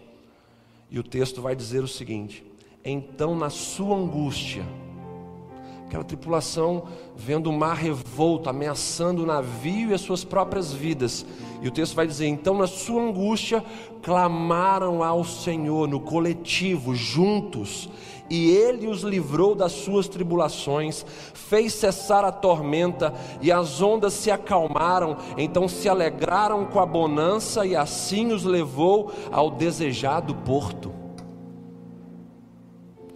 E 0.90 0.98
o 0.98 1.02
texto 1.02 1.40
vai 1.40 1.54
dizer 1.54 1.84
o 1.84 1.88
seguinte: 1.88 2.44
Então, 2.84 3.36
na 3.36 3.48
sua 3.48 3.96
angústia, 3.96 4.66
aquela 5.86 6.02
tripulação 6.02 6.88
vendo 7.14 7.48
o 7.48 7.52
mar 7.52 7.76
revolto, 7.76 8.50
ameaçando 8.50 9.22
o 9.22 9.26
navio 9.26 9.90
e 9.90 9.94
as 9.94 10.00
suas 10.00 10.24
próprias 10.24 10.72
vidas. 10.72 11.24
E 11.62 11.68
o 11.68 11.70
texto 11.70 11.94
vai 11.94 12.08
dizer: 12.08 12.26
Então, 12.26 12.58
na 12.58 12.66
sua 12.66 13.00
angústia, 13.00 13.64
clamaram 14.02 15.04
ao 15.04 15.22
Senhor 15.22 15.86
no 15.86 16.00
coletivo, 16.00 16.96
juntos, 16.96 17.88
e 18.28 18.50
ele 18.50 18.86
os 18.86 19.02
livrou 19.02 19.54
das 19.54 19.72
suas 19.72 20.08
tribulações, 20.08 21.04
fez 21.34 21.74
cessar 21.74 22.24
a 22.24 22.32
tormenta 22.32 23.12
e 23.40 23.52
as 23.52 23.82
ondas 23.82 24.14
se 24.14 24.30
acalmaram, 24.30 25.16
então 25.36 25.68
se 25.68 25.88
alegraram 25.88 26.64
com 26.64 26.80
a 26.80 26.86
bonança 26.86 27.66
e 27.66 27.76
assim 27.76 28.32
os 28.32 28.44
levou 28.44 29.12
ao 29.30 29.50
desejado 29.50 30.34
porto. 30.34 30.92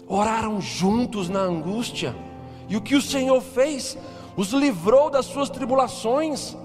Oraram 0.07 0.61
juntos 0.61 1.29
na 1.29 1.41
angústia, 1.41 2.15
e 2.69 2.77
o 2.77 2.81
que 2.81 2.95
o 2.95 3.03
Senhor 3.03 3.41
fez? 3.41 3.97
Os 4.37 4.53
livrou 4.53 5.11
das 5.11 5.27
suas 5.27 5.51
tribulações. 5.51 6.57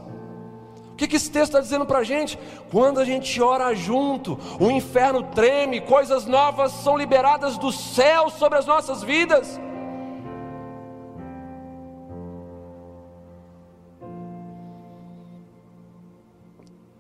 O 0.94 0.96
que, 0.96 1.08
que 1.08 1.16
esse 1.16 1.30
texto 1.30 1.50
está 1.50 1.60
dizendo 1.60 1.88
para 1.88 2.00
a 2.00 2.04
gente? 2.04 2.38
Quando 2.72 3.00
a 3.00 3.06
gente 3.06 3.42
ora 3.42 3.74
junto, 3.74 4.38
o 4.60 4.70
inferno 4.70 5.24
treme, 5.24 5.82
coisas 5.82 6.28
novas 6.28 6.72
são 6.72 6.96
liberadas 6.96 7.58
do 7.58 7.72
céu 7.72 8.30
sobre 8.30 8.60
as 8.60 8.68
nossas 8.68 9.02
vidas. 9.02 9.60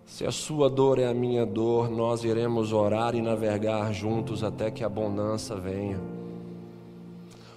Se 0.08 0.26
a 0.26 0.32
sua 0.32 0.72
dor 0.72 0.98
é 0.98 1.08
a 1.08 1.14
minha 1.14 1.46
dor, 1.46 1.89
nós 1.89 2.24
iremos 2.24 2.74
orar 2.74 3.14
e 3.14 3.22
navegar 3.22 3.94
juntos 3.94 4.44
até 4.44 4.72
que 4.72 4.84
a 4.84 4.89
bonança 4.89 5.56
venha. 5.56 6.02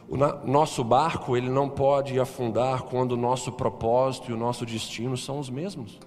O 0.06 0.16
nosso 0.16 0.84
barco, 0.84 1.34
ele 1.34 1.48
não 1.48 1.68
pode 1.68 2.20
afundar 2.20 2.82
quando 2.82 3.12
o 3.12 3.16
nosso 3.16 3.50
propósito 3.52 4.30
e 4.30 4.34
o 4.34 4.36
nosso 4.36 4.66
destino 4.66 5.16
são 5.16 5.38
os 5.38 5.48
mesmos. 5.48 5.98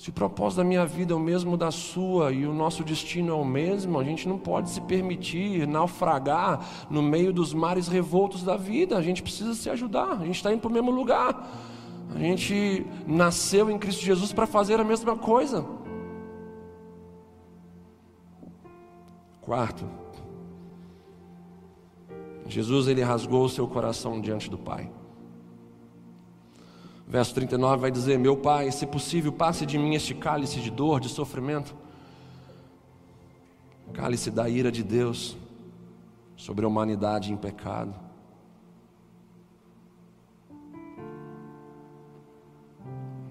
Se 0.00 0.08
o 0.08 0.14
propósito 0.14 0.56
da 0.56 0.64
minha 0.64 0.86
vida 0.86 1.12
é 1.12 1.14
o 1.14 1.20
mesmo 1.20 1.58
da 1.58 1.70
sua 1.70 2.32
e 2.32 2.46
o 2.46 2.54
nosso 2.54 2.82
destino 2.82 3.32
é 3.32 3.34
o 3.34 3.44
mesmo, 3.44 4.00
a 4.00 4.02
gente 4.02 4.26
não 4.26 4.38
pode 4.38 4.70
se 4.70 4.80
permitir 4.80 5.68
naufragar 5.68 6.86
no 6.88 7.02
meio 7.02 7.34
dos 7.34 7.52
mares 7.52 7.86
revoltos 7.86 8.42
da 8.42 8.56
vida. 8.56 8.96
A 8.96 9.02
gente 9.02 9.22
precisa 9.22 9.52
se 9.52 9.68
ajudar, 9.68 10.12
a 10.12 10.24
gente 10.24 10.36
está 10.36 10.50
indo 10.50 10.62
para 10.62 10.70
o 10.70 10.72
mesmo 10.72 10.90
lugar. 10.90 11.46
A 12.14 12.18
gente 12.18 12.86
nasceu 13.06 13.70
em 13.70 13.78
Cristo 13.78 14.02
Jesus 14.02 14.32
para 14.32 14.46
fazer 14.46 14.80
a 14.80 14.84
mesma 14.84 15.18
coisa. 15.18 15.66
Quarto, 19.42 19.84
Jesus 22.46 22.88
ele 22.88 23.02
rasgou 23.02 23.44
o 23.44 23.50
seu 23.50 23.68
coração 23.68 24.18
diante 24.18 24.48
do 24.48 24.56
Pai. 24.56 24.90
Verso 27.10 27.34
39 27.34 27.80
vai 27.80 27.90
dizer: 27.90 28.16
Meu 28.20 28.36
pai, 28.36 28.70
se 28.70 28.86
possível, 28.86 29.32
passe 29.32 29.66
de 29.66 29.76
mim 29.76 29.96
este 29.96 30.14
cálice 30.14 30.60
de 30.60 30.70
dor, 30.70 31.00
de 31.00 31.08
sofrimento. 31.08 31.74
cálice 33.92 34.30
da 34.30 34.48
ira 34.48 34.70
de 34.70 34.84
Deus 34.84 35.36
sobre 36.36 36.64
a 36.64 36.68
humanidade 36.68 37.32
em 37.32 37.36
pecado. 37.36 37.92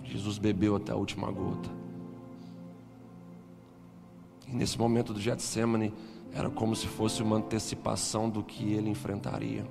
Jesus 0.03 0.38
bebeu 0.38 0.75
até 0.75 0.91
a 0.91 0.95
última 0.95 1.32
gota. 1.32 1.69
E 4.45 4.53
nesse 4.53 4.77
momento 4.77 5.13
do 5.13 5.21
Getsemane, 5.21 5.93
era 6.34 6.49
como 6.49 6.75
se 6.75 6.86
fosse 6.86 7.23
uma 7.23 7.38
antecipação 7.38 8.30
do 8.30 8.43
que 8.43 8.73
ele 8.73 8.89
enfrentaria. 8.89 9.65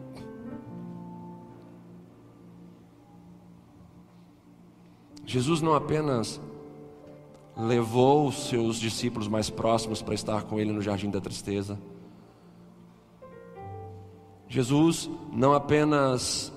Jesus 5.29 5.61
não 5.61 5.75
apenas 5.75 6.41
levou 7.55 8.29
os 8.29 8.49
seus 8.49 8.81
discípulos 8.81 9.29
mais 9.29 9.51
próximos 9.51 10.01
para 10.01 10.15
estar 10.15 10.45
com 10.45 10.59
ele 10.59 10.73
no 10.73 10.81
jardim 10.81 11.11
da 11.11 11.21
tristeza. 11.21 11.79
Jesus 14.49 15.11
não 15.31 15.53
apenas 15.53 16.51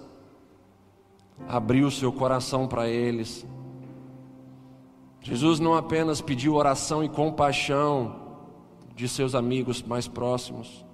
abriu 1.50 1.92
seu 1.92 2.14
coração 2.14 2.66
para 2.66 2.88
eles. 2.88 3.46
Jesus 5.20 5.60
não 5.60 5.74
apenas 5.74 6.22
pediu 6.22 6.56
oração 6.56 7.04
e 7.04 7.10
compaixão 7.10 8.38
de 8.96 9.10
seus 9.10 9.36
amigos 9.36 9.84
mais 9.84 10.08
próximos, 10.08 10.86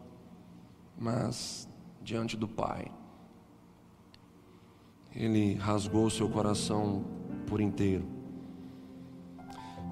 mas 0.97 1.69
diante 2.01 2.35
do 2.35 2.47
Pai. 2.47 2.91
Ele 5.15 5.53
rasgou 5.53 6.09
seu 6.09 6.27
coração 6.27 7.16
por 7.47 7.59
inteiro. 7.59 8.05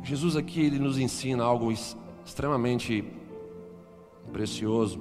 Jesus 0.03 0.35
aqui 0.35 0.59
ele 0.59 0.77
nos 0.77 0.99
ensina 0.99 1.43
algo 1.43 1.71
extremamente 2.23 3.03
precioso. 4.31 4.99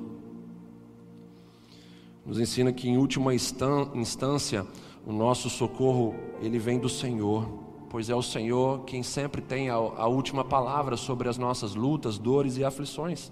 Nos 2.24 2.40
ensina 2.40 2.72
que 2.72 2.88
em 2.88 2.96
última 2.96 3.34
instância 3.34 4.66
o 5.06 5.12
nosso 5.12 5.50
socorro 5.50 6.14
ele 6.40 6.58
vem 6.58 6.78
do 6.78 6.88
Senhor, 6.88 7.46
pois 7.90 8.08
é 8.08 8.14
o 8.14 8.22
Senhor 8.22 8.84
quem 8.84 9.02
sempre 9.02 9.42
tem 9.42 9.68
a, 9.68 9.74
a 9.74 10.06
última 10.06 10.42
palavra 10.42 10.96
sobre 10.96 11.28
as 11.28 11.36
nossas 11.36 11.74
lutas, 11.74 12.16
dores 12.16 12.56
e 12.56 12.64
aflições. 12.64 13.30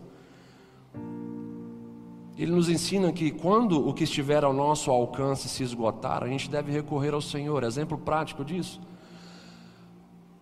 Ele 2.37 2.51
nos 2.51 2.69
ensina 2.69 3.13
que 3.13 3.31
quando 3.31 3.87
o 3.87 3.95
que 3.95 4.05
estiver 4.05 4.45
ao 4.45 4.53
nosso 4.53 4.91
alcance 4.91 5.49
se 5.49 5.63
esgotar, 5.63 6.23
a 6.23 6.29
gente 6.29 6.51
deve 6.51 6.73
recorrer 6.73 7.15
ao 7.15 7.21
Senhor. 7.21 7.63
Exemplo 7.63 7.97
prático 7.97 8.45
disso. 8.45 8.81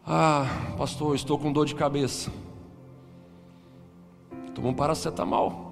Ah, 0.07 0.47
pastor, 0.79 1.15
estou 1.15 1.39
com 1.39 1.53
dor 1.53 1.67
de 1.67 1.75
cabeça. 1.75 2.31
Toma 4.55 4.69
um 4.69 4.75
paracetamol. 4.75 5.69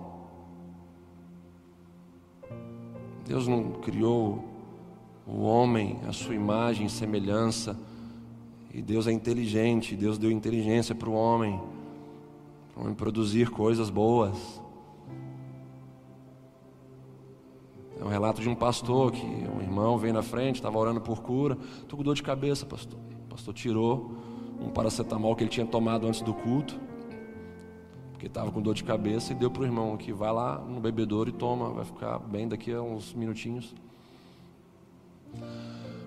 Deus 3.26 3.46
não 3.46 3.72
criou 3.72 4.44
o 5.26 5.42
homem, 5.42 5.98
a 6.06 6.12
sua 6.12 6.34
imagem 6.34 6.86
e 6.86 6.90
semelhança. 6.90 7.78
E 8.72 8.82
Deus 8.82 9.06
é 9.06 9.12
inteligente, 9.12 9.96
Deus 9.96 10.18
deu 10.18 10.30
inteligência 10.30 10.94
para 10.94 11.08
o 11.08 11.14
homem, 11.14 11.60
para 12.72 12.80
o 12.80 12.82
homem 12.84 12.94
produzir 12.94 13.50
coisas 13.50 13.90
boas. 13.90 14.62
É 17.98 18.04
um 18.04 18.08
relato 18.08 18.40
de 18.40 18.48
um 18.48 18.54
pastor 18.54 19.10
que 19.10 19.24
um 19.24 19.60
irmão 19.60 19.98
veio 19.98 20.14
na 20.14 20.22
frente, 20.22 20.56
estava 20.56 20.78
orando 20.78 21.00
por 21.00 21.20
cura. 21.22 21.58
Estou 21.80 21.96
com 21.96 22.04
dor 22.04 22.14
de 22.14 22.22
cabeça, 22.22 22.64
pastor. 22.64 22.98
Pastor 23.38 23.54
tirou 23.54 24.10
um 24.60 24.68
paracetamol 24.68 25.36
que 25.36 25.44
ele 25.44 25.50
tinha 25.50 25.64
tomado 25.64 26.08
antes 26.08 26.22
do 26.22 26.34
culto, 26.34 26.76
porque 28.10 28.26
estava 28.26 28.50
com 28.50 28.60
dor 28.60 28.74
de 28.74 28.82
cabeça, 28.82 29.32
e 29.32 29.36
deu 29.36 29.48
para 29.48 29.62
o 29.62 29.64
irmão 29.64 29.96
que 29.96 30.12
vai 30.12 30.32
lá 30.32 30.58
no 30.58 30.80
bebedouro 30.80 31.30
e 31.30 31.32
toma, 31.32 31.70
vai 31.70 31.84
ficar 31.84 32.18
bem 32.18 32.48
daqui 32.48 32.72
a 32.72 32.82
uns 32.82 33.14
minutinhos. 33.14 33.76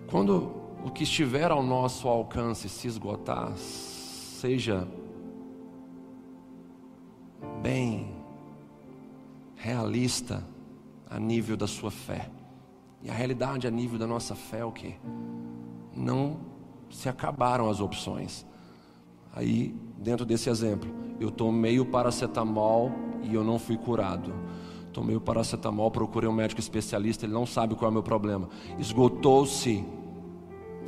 Quando 0.10 0.52
o 0.84 0.92
que 0.92 1.04
estiver 1.04 1.52
ao 1.52 1.64
nosso 1.64 2.10
alcance 2.10 2.68
se 2.68 2.86
esgotar, 2.86 3.56
seja 3.56 4.86
bem 7.62 8.14
realista 9.56 10.46
a 11.10 11.18
nível 11.18 11.56
da 11.56 11.66
sua 11.66 11.92
fé. 11.92 12.30
E 13.02 13.10
a 13.10 13.14
realidade 13.14 13.68
a 13.68 13.72
nível 13.72 13.98
da 13.98 14.06
nossa 14.06 14.36
fé 14.36 14.60
é 14.60 14.66
o 14.66 14.72
que? 14.72 14.98
Não 15.96 16.51
se 16.92 17.10
acabaram 17.10 17.70
as 17.70 17.80
opções. 17.80 18.46
Aí, 19.34 19.76
dentro 19.98 20.26
desse 20.26 20.50
exemplo, 20.50 20.89
eu 21.20 21.32
tomei 21.32 21.80
o 21.80 21.86
paracetamol 21.86 22.92
e 23.24 23.34
eu 23.34 23.44
não 23.44 23.58
fui 23.58 23.78
curado. 23.78 24.34
Tomei 24.92 25.16
o 25.16 25.22
paracetamol, 25.22 25.89
procurei 25.89 26.30
um 26.30 26.34
médico 26.34 26.60
especialista, 26.60 27.26
ele 27.26 27.34
não 27.34 27.46
sabe 27.46 27.76
qual 27.76 27.88
é 27.88 27.92
o 27.92 27.94
meu 27.94 28.04
problema. 28.04 28.50
Esgotou-se 28.78 29.86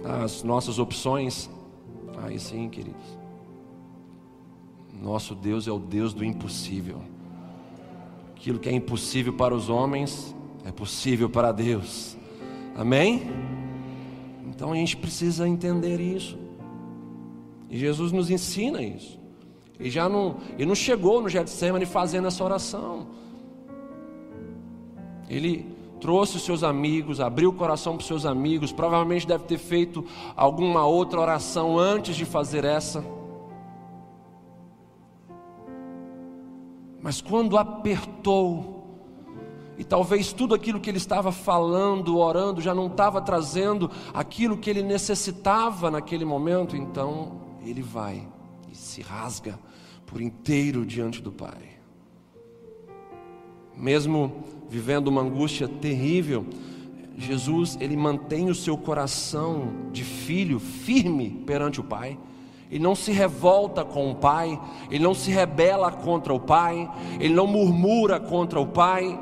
as 0.03 0.43
nossas 0.43 0.77
opções. 0.77 1.49
Aí 2.21 2.37
sim, 2.37 2.69
queridos. 2.69 3.17
Nosso 5.01 5.33
Deus 5.35 5.67
é 5.67 5.71
o 5.71 5.79
Deus 5.79 6.13
do 6.13 6.23
impossível. 6.23 7.01
Aquilo 8.35 8.59
que 8.59 8.67
é 8.67 8.73
impossível 8.73 9.33
para 9.33 9.55
os 9.55 9.69
homens 9.69 10.35
é 10.65 10.71
possível 10.71 11.29
para 11.29 11.51
Deus. 11.51 12.17
Amém? 12.75 13.62
Então 14.55 14.71
a 14.71 14.75
gente 14.75 14.95
precisa 14.95 15.47
entender 15.47 15.99
isso. 15.99 16.37
E 17.69 17.77
Jesus 17.77 18.11
nos 18.11 18.29
ensina 18.29 18.81
isso. 18.83 19.19
Ele 19.79 19.89
já 19.89 20.07
não, 20.07 20.37
ele 20.53 20.67
não 20.67 20.75
chegou 20.75 21.19
no 21.21 21.27
Getsemane 21.27 21.87
fazendo 21.87 22.27
essa 22.27 22.43
oração. 22.43 23.07
Ele 25.27 25.65
trouxe 25.99 26.37
os 26.37 26.43
seus 26.43 26.63
amigos, 26.63 27.19
abriu 27.19 27.49
o 27.49 27.53
coração 27.53 27.93
para 27.93 28.01
os 28.01 28.07
seus 28.07 28.25
amigos, 28.25 28.71
provavelmente 28.71 29.25
deve 29.25 29.45
ter 29.45 29.57
feito 29.57 30.05
alguma 30.35 30.85
outra 30.85 31.19
oração 31.19 31.79
antes 31.79 32.15
de 32.15 32.25
fazer 32.25 32.63
essa. 32.63 33.03
Mas 37.01 37.21
quando 37.21 37.57
apertou, 37.57 38.82
e 39.77 39.83
talvez 39.83 40.31
tudo 40.31 40.53
aquilo 40.53 40.79
que 40.79 40.89
ele 40.89 40.97
estava 40.97 41.31
falando, 41.31 42.17
orando, 42.17 42.61
já 42.61 42.73
não 42.73 42.87
estava 42.87 43.21
trazendo 43.21 43.89
aquilo 44.13 44.57
que 44.57 44.69
ele 44.69 44.83
necessitava 44.83 45.89
naquele 45.89 46.25
momento, 46.25 46.75
então 46.75 47.41
ele 47.65 47.81
vai 47.81 48.27
e 48.71 48.75
se 48.75 49.01
rasga 49.01 49.59
por 50.05 50.21
inteiro 50.21 50.85
diante 50.85 51.21
do 51.21 51.31
Pai. 51.31 51.73
Mesmo 53.75 54.43
vivendo 54.69 55.07
uma 55.07 55.21
angústia 55.21 55.67
terrível, 55.67 56.45
Jesus, 57.17 57.77
ele 57.79 57.95
mantém 57.95 58.49
o 58.49 58.55
seu 58.55 58.77
coração 58.77 59.69
de 59.91 60.03
filho 60.03 60.59
firme 60.59 61.43
perante 61.45 61.79
o 61.79 61.83
Pai. 61.83 62.17
Ele 62.69 62.83
não 62.83 62.95
se 62.95 63.11
revolta 63.11 63.85
com 63.85 64.09
o 64.11 64.15
Pai, 64.15 64.59
ele 64.89 65.03
não 65.03 65.13
se 65.13 65.29
rebela 65.31 65.91
contra 65.91 66.33
o 66.33 66.39
Pai, 66.39 66.89
ele 67.19 67.33
não 67.33 67.45
murmura 67.45 68.19
contra 68.19 68.59
o 68.59 68.65
Pai, 68.65 69.19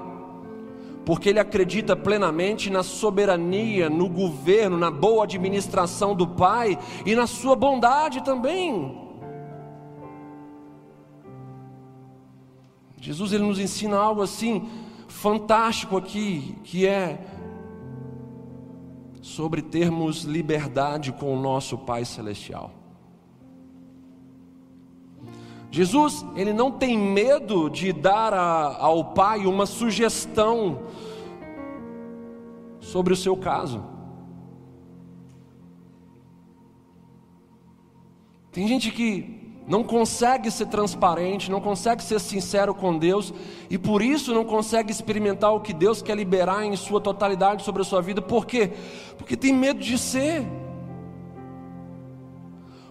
porque 1.06 1.30
ele 1.30 1.40
acredita 1.40 1.96
plenamente 1.96 2.70
na 2.70 2.84
soberania, 2.84 3.90
no 3.90 4.08
governo, 4.08 4.78
na 4.78 4.92
boa 4.92 5.24
administração 5.24 6.16
do 6.16 6.28
Pai 6.28 6.78
e 7.06 7.16
na 7.16 7.26
sua 7.26 7.56
bondade 7.56 8.24
também. 8.24 9.00
Jesus 13.00 13.34
ele 13.34 13.44
nos 13.44 13.60
ensina 13.60 13.98
algo 13.98 14.22
assim 14.22 14.70
fantástico 15.08 15.98
aqui, 15.98 16.56
que 16.64 16.86
é 16.88 17.20
sobre 19.22 19.62
termos 19.62 20.24
liberdade 20.24 21.12
com 21.12 21.34
o 21.34 21.42
nosso 21.42 21.78
Pai 21.78 22.06
celestial. 22.06 22.81
Jesus, 25.72 26.26
ele 26.36 26.52
não 26.52 26.70
tem 26.70 26.98
medo 26.98 27.70
de 27.70 27.94
dar 27.94 28.34
a, 28.34 28.76
ao 28.78 29.06
pai 29.14 29.46
uma 29.46 29.66
sugestão 29.66 30.82
sobre 32.82 33.14
o 33.14 33.16
seu 33.16 33.38
caso. 33.38 33.82
Tem 38.52 38.68
gente 38.68 38.92
que 38.92 39.40
não 39.66 39.82
consegue 39.82 40.52
ser 40.52 40.66
transparente, 40.66 41.50
não 41.50 41.62
consegue 41.62 42.04
ser 42.04 42.20
sincero 42.20 42.76
com 42.76 42.98
Deus 42.98 43.34
e 43.70 43.78
por 43.78 44.02
isso 44.02 44.34
não 44.34 44.44
consegue 44.44 44.92
experimentar 44.92 45.54
o 45.54 45.62
que 45.62 45.72
Deus 45.72 46.02
quer 46.02 46.18
liberar 46.18 46.66
em 46.66 46.76
sua 46.76 47.00
totalidade 47.00 47.64
sobre 47.64 47.82
a 47.82 47.86
sua 47.86 48.02
vida. 48.02 48.22
Por 48.22 48.46
quê? 48.46 48.74
Porque 49.18 49.38
tem 49.38 49.54
medo 49.54 49.80
de 49.80 49.98
ser. 49.98 50.46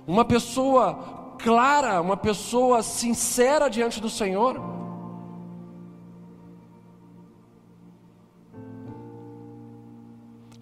Uma 0.06 0.24
pessoa 0.24 1.19
clara, 1.42 2.00
uma 2.00 2.16
pessoa 2.16 2.82
sincera 2.82 3.68
diante 3.68 4.00
do 4.00 4.10
Senhor. 4.10 4.70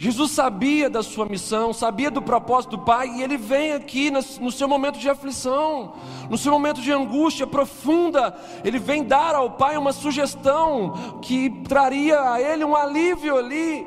Jesus 0.00 0.30
sabia 0.30 0.88
da 0.88 1.02
sua 1.02 1.26
missão, 1.26 1.72
sabia 1.72 2.08
do 2.08 2.22
propósito 2.22 2.76
do 2.76 2.84
Pai, 2.84 3.08
e 3.08 3.22
ele 3.22 3.36
vem 3.36 3.72
aqui 3.72 4.12
no 4.12 4.52
seu 4.52 4.68
momento 4.68 4.96
de 4.96 5.10
aflição, 5.10 5.94
no 6.30 6.38
seu 6.38 6.52
momento 6.52 6.80
de 6.80 6.92
angústia 6.92 7.48
profunda, 7.48 8.32
ele 8.64 8.78
vem 8.78 9.02
dar 9.02 9.34
ao 9.34 9.50
Pai 9.50 9.76
uma 9.76 9.92
sugestão 9.92 11.18
que 11.20 11.50
traria 11.64 12.30
a 12.30 12.40
ele 12.40 12.64
um 12.64 12.76
alívio 12.76 13.36
ali 13.36 13.84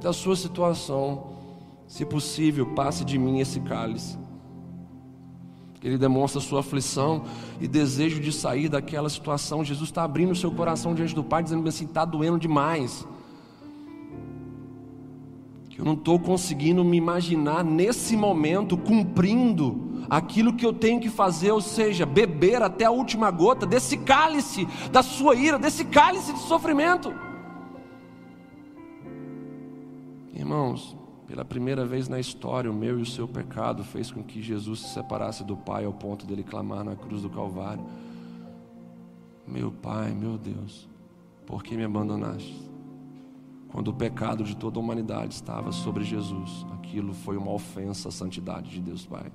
da 0.00 0.14
sua 0.14 0.34
situação. 0.34 1.29
Se 1.90 2.04
possível, 2.04 2.66
passe 2.66 3.04
de 3.04 3.18
mim 3.18 3.40
esse 3.40 3.58
cálice. 3.58 4.16
Ele 5.82 5.98
demonstra 5.98 6.40
sua 6.40 6.60
aflição 6.60 7.24
e 7.60 7.66
desejo 7.66 8.20
de 8.20 8.30
sair 8.30 8.68
daquela 8.68 9.08
situação. 9.08 9.64
Jesus 9.64 9.88
está 9.88 10.04
abrindo 10.04 10.30
o 10.30 10.36
seu 10.36 10.52
coração 10.52 10.94
diante 10.94 11.16
do 11.16 11.24
Pai, 11.24 11.42
dizendo 11.42 11.68
assim: 11.68 11.86
está 11.86 12.04
doendo 12.04 12.38
demais. 12.38 13.04
Eu 15.76 15.84
não 15.84 15.94
estou 15.94 16.16
conseguindo 16.20 16.84
me 16.84 16.96
imaginar 16.96 17.64
nesse 17.64 18.16
momento 18.16 18.76
cumprindo 18.76 20.04
aquilo 20.08 20.52
que 20.52 20.64
eu 20.64 20.72
tenho 20.72 21.00
que 21.00 21.08
fazer, 21.08 21.50
ou 21.50 21.60
seja, 21.60 22.06
beber 22.06 22.62
até 22.62 22.84
a 22.84 22.92
última 22.92 23.32
gota 23.32 23.66
desse 23.66 23.96
cálice 23.96 24.64
da 24.92 25.02
sua 25.02 25.34
ira, 25.34 25.58
desse 25.58 25.84
cálice 25.84 26.32
de 26.34 26.38
sofrimento. 26.38 27.12
Irmãos, 30.32 30.99
pela 31.30 31.44
primeira 31.44 31.86
vez 31.86 32.08
na 32.08 32.18
história, 32.18 32.68
o 32.68 32.74
meu 32.74 32.98
e 32.98 33.02
o 33.02 33.06
seu 33.06 33.28
pecado 33.28 33.84
fez 33.84 34.10
com 34.10 34.20
que 34.20 34.42
Jesus 34.42 34.80
se 34.80 34.94
separasse 34.94 35.44
do 35.44 35.56
Pai 35.56 35.84
ao 35.84 35.92
ponto 35.92 36.26
dele 36.26 36.42
clamar 36.42 36.82
na 36.82 36.96
cruz 36.96 37.22
do 37.22 37.30
Calvário: 37.30 37.86
Meu 39.46 39.70
Pai, 39.70 40.10
meu 40.12 40.36
Deus, 40.36 40.88
por 41.46 41.62
que 41.62 41.76
me 41.76 41.84
abandonaste? 41.84 42.68
Quando 43.68 43.88
o 43.88 43.94
pecado 43.94 44.42
de 44.42 44.56
toda 44.56 44.80
a 44.80 44.82
humanidade 44.82 45.32
estava 45.32 45.70
sobre 45.70 46.02
Jesus, 46.02 46.66
aquilo 46.72 47.14
foi 47.14 47.36
uma 47.36 47.52
ofensa 47.52 48.08
à 48.08 48.10
santidade 48.10 48.68
de 48.68 48.80
Deus 48.80 49.06
Pai. 49.06 49.30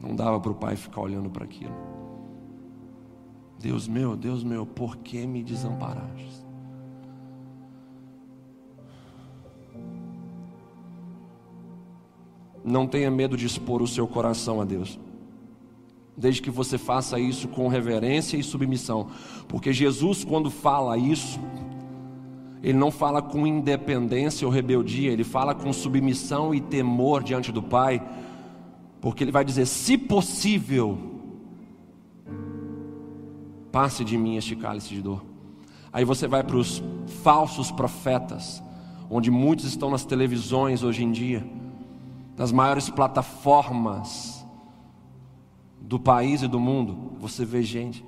Não 0.00 0.14
dava 0.14 0.38
para 0.38 0.52
o 0.52 0.54
Pai 0.54 0.76
ficar 0.76 1.00
olhando 1.00 1.28
para 1.28 1.42
aquilo. 1.42 1.74
Deus 3.58 3.88
meu, 3.88 4.16
Deus 4.16 4.44
meu, 4.44 4.64
por 4.64 4.98
que 4.98 5.26
me 5.26 5.42
desamparaste? 5.42 6.45
Não 12.66 12.84
tenha 12.84 13.08
medo 13.12 13.36
de 13.36 13.46
expor 13.46 13.80
o 13.80 13.86
seu 13.86 14.08
coração 14.08 14.60
a 14.60 14.64
Deus. 14.64 14.98
Desde 16.16 16.42
que 16.42 16.50
você 16.50 16.76
faça 16.76 17.16
isso 17.20 17.46
com 17.46 17.68
reverência 17.68 18.36
e 18.36 18.42
submissão. 18.42 19.06
Porque 19.46 19.72
Jesus, 19.72 20.24
quando 20.24 20.50
fala 20.50 20.98
isso, 20.98 21.38
ele 22.60 22.76
não 22.76 22.90
fala 22.90 23.22
com 23.22 23.46
independência 23.46 24.44
ou 24.44 24.52
rebeldia, 24.52 25.12
ele 25.12 25.22
fala 25.22 25.54
com 25.54 25.72
submissão 25.72 26.52
e 26.52 26.60
temor 26.60 27.22
diante 27.22 27.52
do 27.52 27.62
Pai. 27.62 28.02
Porque 29.00 29.22
ele 29.22 29.30
vai 29.30 29.44
dizer: 29.44 29.66
se 29.66 29.96
possível, 29.96 30.98
passe 33.70 34.04
de 34.04 34.18
mim 34.18 34.36
este 34.36 34.56
cálice 34.56 34.88
de 34.92 35.02
dor. 35.02 35.24
Aí 35.92 36.04
você 36.04 36.26
vai 36.26 36.42
para 36.42 36.56
os 36.56 36.82
falsos 37.22 37.70
profetas, 37.70 38.60
onde 39.08 39.30
muitos 39.30 39.66
estão 39.66 39.88
nas 39.88 40.04
televisões 40.04 40.82
hoje 40.82 41.04
em 41.04 41.12
dia 41.12 41.46
das 42.36 42.52
maiores 42.52 42.90
plataformas 42.90 44.46
do 45.80 45.98
país 45.98 46.42
e 46.42 46.48
do 46.48 46.60
mundo, 46.60 47.12
você 47.18 47.44
vê 47.44 47.62
gente 47.62 48.04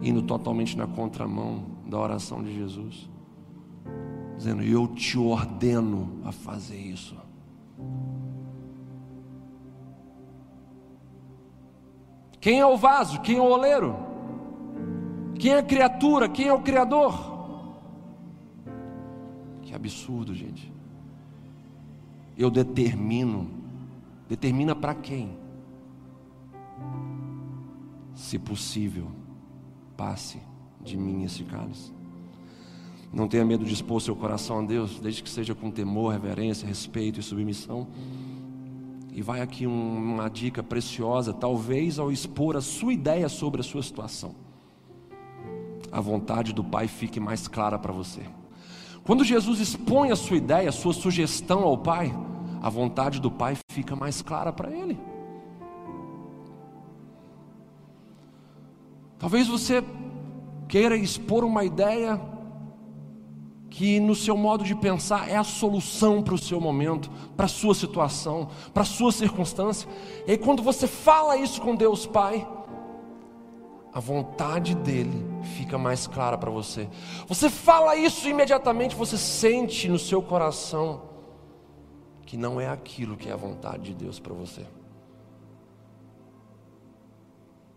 indo 0.00 0.22
totalmente 0.22 0.76
na 0.76 0.86
contramão 0.86 1.64
da 1.86 1.98
oração 1.98 2.42
de 2.42 2.54
Jesus, 2.54 3.10
dizendo: 4.36 4.62
Eu 4.62 4.86
te 4.86 5.18
ordeno 5.18 6.20
a 6.24 6.30
fazer 6.30 6.78
isso. 6.78 7.16
Quem 12.40 12.60
é 12.60 12.66
o 12.66 12.76
vaso? 12.76 13.20
Quem 13.20 13.36
é 13.36 13.40
o 13.40 13.44
oleiro? 13.44 13.96
Quem 15.38 15.52
é 15.52 15.58
a 15.58 15.62
criatura? 15.62 16.28
Quem 16.28 16.46
é 16.46 16.52
o 16.52 16.60
Criador? 16.60 17.32
Que 19.62 19.74
absurdo, 19.74 20.34
gente 20.34 20.71
eu 22.44 22.50
determino. 22.50 23.48
Determina 24.28 24.74
para 24.74 24.94
quem? 24.94 25.36
Se 28.14 28.38
possível, 28.38 29.08
passe 29.96 30.38
de 30.82 30.96
mim 30.96 31.24
esse 31.24 31.44
cálice. 31.44 31.92
Não 33.12 33.28
tenha 33.28 33.44
medo 33.44 33.64
de 33.64 33.74
expor 33.74 34.00
seu 34.00 34.16
coração 34.16 34.60
a 34.60 34.62
Deus, 34.62 34.98
desde 34.98 35.22
que 35.22 35.28
seja 35.28 35.54
com 35.54 35.70
temor, 35.70 36.12
reverência, 36.12 36.66
respeito 36.66 37.20
e 37.20 37.22
submissão. 37.22 37.86
E 39.12 39.20
vai 39.20 39.42
aqui 39.42 39.66
um, 39.66 40.14
uma 40.14 40.28
dica 40.30 40.62
preciosa, 40.62 41.34
talvez 41.34 41.98
ao 41.98 42.10
expor 42.10 42.56
a 42.56 42.62
sua 42.62 42.94
ideia 42.94 43.28
sobre 43.28 43.60
a 43.60 43.64
sua 43.64 43.82
situação, 43.82 44.34
a 45.90 46.00
vontade 46.00 46.54
do 46.54 46.64
Pai 46.64 46.88
fique 46.88 47.20
mais 47.20 47.46
clara 47.46 47.78
para 47.78 47.92
você. 47.92 48.22
Quando 49.04 49.24
Jesus 49.24 49.60
expõe 49.60 50.10
a 50.10 50.16
sua 50.16 50.38
ideia, 50.38 50.70
a 50.70 50.72
sua 50.72 50.94
sugestão 50.94 51.64
ao 51.64 51.76
Pai, 51.76 52.14
a 52.62 52.70
vontade 52.70 53.20
do 53.20 53.28
Pai 53.28 53.56
fica 53.72 53.96
mais 53.96 54.22
clara 54.22 54.52
para 54.52 54.70
ele. 54.70 54.96
Talvez 59.18 59.48
você 59.48 59.82
queira 60.68 60.96
expor 60.96 61.42
uma 61.42 61.64
ideia 61.64 62.20
que 63.68 63.98
no 63.98 64.14
seu 64.14 64.36
modo 64.36 64.62
de 64.62 64.76
pensar 64.76 65.28
é 65.28 65.36
a 65.36 65.42
solução 65.42 66.22
para 66.22 66.34
o 66.34 66.38
seu 66.38 66.60
momento, 66.60 67.10
para 67.36 67.46
a 67.46 67.48
sua 67.48 67.74
situação, 67.74 68.48
para 68.72 68.82
a 68.82 68.86
sua 68.86 69.10
circunstância. 69.10 69.88
E 70.24 70.30
aí 70.30 70.38
quando 70.38 70.62
você 70.62 70.86
fala 70.86 71.36
isso 71.36 71.60
com 71.60 71.74
Deus 71.74 72.06
Pai, 72.06 72.46
a 73.92 73.98
vontade 73.98 74.76
dele 74.76 75.26
fica 75.56 75.76
mais 75.76 76.06
clara 76.06 76.38
para 76.38 76.50
você. 76.50 76.88
Você 77.26 77.50
fala 77.50 77.96
isso 77.96 78.28
imediatamente, 78.28 78.94
você 78.94 79.18
sente 79.18 79.88
no 79.88 79.98
seu 79.98 80.22
coração 80.22 81.11
que 82.32 82.36
não 82.38 82.58
é 82.58 82.66
aquilo 82.66 83.14
que 83.14 83.28
é 83.28 83.32
a 83.32 83.36
vontade 83.36 83.82
de 83.82 83.94
Deus 83.94 84.18
para 84.18 84.32
você. 84.32 84.64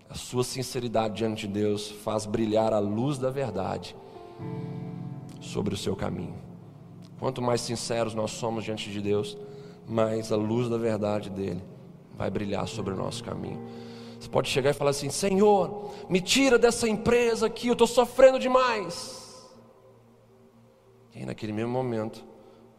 A 0.10 0.16
sua 0.16 0.46
sinceridade 0.46 1.16
diante 1.16 1.46
de 1.46 1.52
Deus 1.56 1.92
faz 1.92 2.26
brilhar 2.26 2.72
a 2.72 2.80
luz 2.80 3.18
da 3.18 3.30
verdade 3.30 3.94
sobre 5.42 5.74
o 5.74 5.78
seu 5.78 5.94
caminho. 5.94 6.38
Quanto 7.20 7.42
mais 7.42 7.60
sinceros 7.60 8.14
nós 8.14 8.32
somos 8.32 8.64
diante 8.64 8.90
de 8.90 9.02
Deus, 9.02 9.38
mais 9.86 10.32
a 10.32 10.38
luz 10.38 10.70
da 10.70 10.78
verdade 10.78 11.30
dele 11.30 11.62
vai 12.14 12.30
brilhar 12.30 12.66
sobre 12.66 12.94
o 12.94 12.98
nosso 12.98 13.26
caminho. 13.26 13.62
Você 14.18 14.30
pode 14.30 14.48
chegar 14.48 14.70
e 14.70 14.74
falar 14.74 14.92
assim: 14.92 15.10
Senhor, 15.10 15.92
me 16.10 16.22
tira 16.22 16.58
dessa 16.58 16.88
empresa 16.88 17.48
aqui, 17.48 17.68
eu 17.68 17.74
estou 17.74 17.88
sofrendo 17.88 18.40
demais. 18.40 19.52
E 21.14 21.26
naquele 21.26 21.52
mesmo 21.52 21.74
momento, 21.74 22.24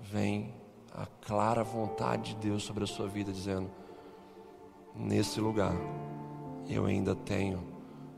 vem 0.00 0.55
a 0.96 1.04
clara 1.04 1.62
vontade 1.62 2.34
de 2.34 2.48
Deus 2.48 2.62
sobre 2.62 2.84
a 2.84 2.86
sua 2.86 3.06
vida, 3.06 3.30
dizendo: 3.30 3.70
Nesse 4.94 5.40
lugar, 5.40 5.74
eu 6.66 6.86
ainda 6.86 7.14
tenho 7.14 7.62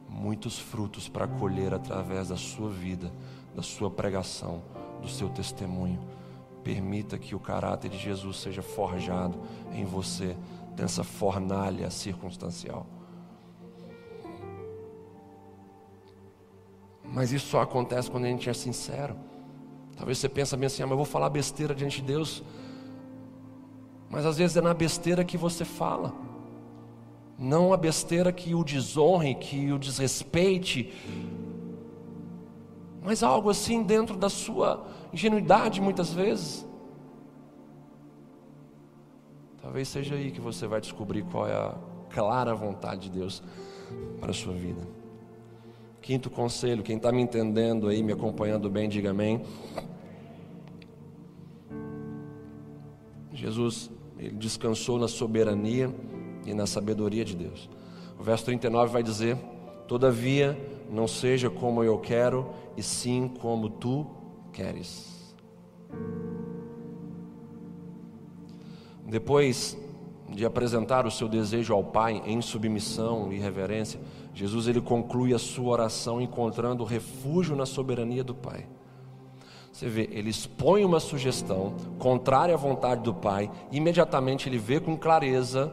muitos 0.09 0.59
frutos 0.59 1.09
para 1.09 1.27
colher 1.27 1.75
através 1.75 2.29
da 2.29 2.37
sua 2.37 2.71
vida, 2.71 3.13
da 3.55 3.63
sua 3.63 3.91
pregação, 3.91 4.63
do 5.03 5.09
seu 5.09 5.29
testemunho. 5.29 5.99
Permita 6.63 7.19
que 7.19 7.35
o 7.35 7.41
caráter 7.41 7.91
de 7.91 7.99
Jesus 7.99 8.39
seja 8.39 8.63
forjado 8.63 9.41
em 9.73 9.85
você, 9.85 10.37
nessa 10.77 11.03
fornalha 11.03 11.91
circunstancial. 11.91 12.87
Mas 17.03 17.33
isso 17.33 17.49
só 17.49 17.63
acontece 17.63 18.11
quando 18.11 18.27
a 18.27 18.29
gente 18.29 18.49
é 18.49 18.55
sincero. 18.55 19.17
Talvez 19.97 20.19
você 20.19 20.29
pense 20.29 20.57
bem 20.57 20.67
assim, 20.67 20.83
ah, 20.83 20.87
mas 20.87 20.93
eu 20.93 20.99
vou 20.99 21.07
falar 21.07 21.29
besteira 21.31 21.75
diante 21.75 22.01
de 22.01 22.07
Deus. 22.07 22.45
Mas 24.11 24.25
às 24.25 24.39
vezes 24.39 24.57
é 24.57 24.61
na 24.61 24.73
besteira 24.73 25.25
que 25.25 25.37
você 25.37 25.65
fala. 25.65 26.15
Não 27.39 27.73
a 27.73 27.77
besteira 27.77 28.33
que 28.33 28.55
o 28.55 28.65
desonre, 28.65 29.35
que 29.35 29.71
o 29.73 29.79
desrespeite. 29.79 30.93
Mas 33.03 33.23
algo 33.23 33.51
assim 33.51 33.83
dentro 33.83 34.17
da 34.17 34.29
sua 34.29 34.87
ingenuidade 35.13 35.81
muitas 35.81 36.13
vezes. 36.13 36.67
Talvez 39.63 39.89
seja 39.89 40.15
aí 40.15 40.31
que 40.31 40.41
você 40.41 40.67
vai 40.67 40.81
descobrir 40.81 41.23
qual 41.25 41.47
é 41.47 41.53
a 41.53 41.75
clara 42.11 42.55
vontade 42.55 43.03
de 43.03 43.11
Deus 43.11 43.43
para 44.19 44.31
a 44.31 44.35
sua 44.35 44.55
vida. 44.55 44.81
Quinto 46.01 46.31
conselho, 46.31 46.83
quem 46.83 46.97
está 46.97 47.13
me 47.13 47.21
entendendo 47.21 47.89
aí, 47.89 48.03
me 48.03 48.13
acompanhando 48.13 48.71
bem, 48.71 48.89
diga 48.89 49.11
amém. 49.11 49.43
Jesus, 53.33 53.91
ele 54.19 54.35
descansou 54.35 54.99
na 54.99 55.09
soberania 55.09 55.95
e 56.45 56.53
na 56.53 56.67
sabedoria 56.67 57.25
de 57.25 57.37
Deus. 57.37 57.69
O 58.19 58.23
verso 58.23 58.47
39 58.47 58.93
vai 58.93 59.03
dizer: 59.03 59.37
Todavia, 59.87 60.59
não 60.91 61.07
seja 61.07 61.49
como 61.49 61.85
eu 61.85 61.99
quero, 61.99 62.51
e 62.77 62.83
sim 62.83 63.29
como 63.41 63.71
tu 63.71 64.07
queres. 64.53 65.35
Depois 69.07 69.77
de 70.29 70.45
apresentar 70.45 71.07
o 71.07 71.11
seu 71.11 71.29
desejo 71.29 71.73
ao 71.73 71.83
Pai 71.83 72.23
em 72.27 72.43
submissão 72.43 73.33
e 73.33 73.39
reverência, 73.39 73.99
Jesus 74.35 74.69
ele 74.69 74.81
conclui 74.81 75.33
a 75.33 75.39
sua 75.39 75.71
oração 75.71 76.21
encontrando 76.21 76.85
refúgio 76.85 77.57
na 77.57 77.65
soberania 77.65 78.23
do 78.23 78.35
Pai. 78.35 78.67
Você 79.79 79.89
vê, 79.89 80.09
ele 80.11 80.29
expõe 80.29 80.85
uma 80.85 80.99
sugestão 80.99 81.73
contrária 82.01 82.53
à 82.53 82.59
vontade 82.59 83.01
do 83.01 83.15
Pai, 83.15 83.49
imediatamente 83.71 84.49
ele 84.49 84.59
vê 84.59 84.81
com 84.81 84.97
clareza 84.97 85.73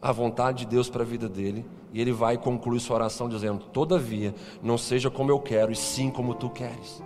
a 0.00 0.12
vontade 0.12 0.58
de 0.58 0.66
Deus 0.66 0.88
para 0.88 1.02
a 1.02 1.04
vida 1.04 1.28
dele, 1.28 1.66
e 1.92 2.00
ele 2.00 2.12
vai 2.12 2.38
concluir 2.38 2.78
sua 2.78 2.94
oração 2.94 3.28
dizendo: 3.28 3.64
Todavia, 3.72 4.32
não 4.62 4.78
seja 4.78 5.10
como 5.10 5.32
eu 5.32 5.40
quero, 5.40 5.72
e 5.72 5.74
sim 5.74 6.10
como 6.10 6.32
tu 6.32 6.48
queres. 6.48 7.02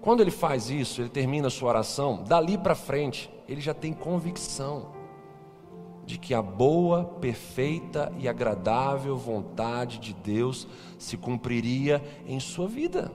Quando 0.00 0.20
ele 0.20 0.30
faz 0.30 0.70
isso, 0.70 1.02
ele 1.02 1.08
termina 1.08 1.48
a 1.48 1.50
sua 1.50 1.70
oração, 1.70 2.22
dali 2.22 2.56
para 2.56 2.76
frente, 2.76 3.28
ele 3.48 3.60
já 3.60 3.74
tem 3.74 3.92
convicção 3.92 4.93
de 6.06 6.18
que 6.18 6.34
a 6.34 6.42
boa, 6.42 7.04
perfeita 7.04 8.12
e 8.18 8.28
agradável 8.28 9.16
vontade 9.16 9.98
de 9.98 10.12
Deus 10.12 10.66
se 10.98 11.16
cumpriria 11.16 12.02
em 12.26 12.38
sua 12.38 12.68
vida. 12.68 13.10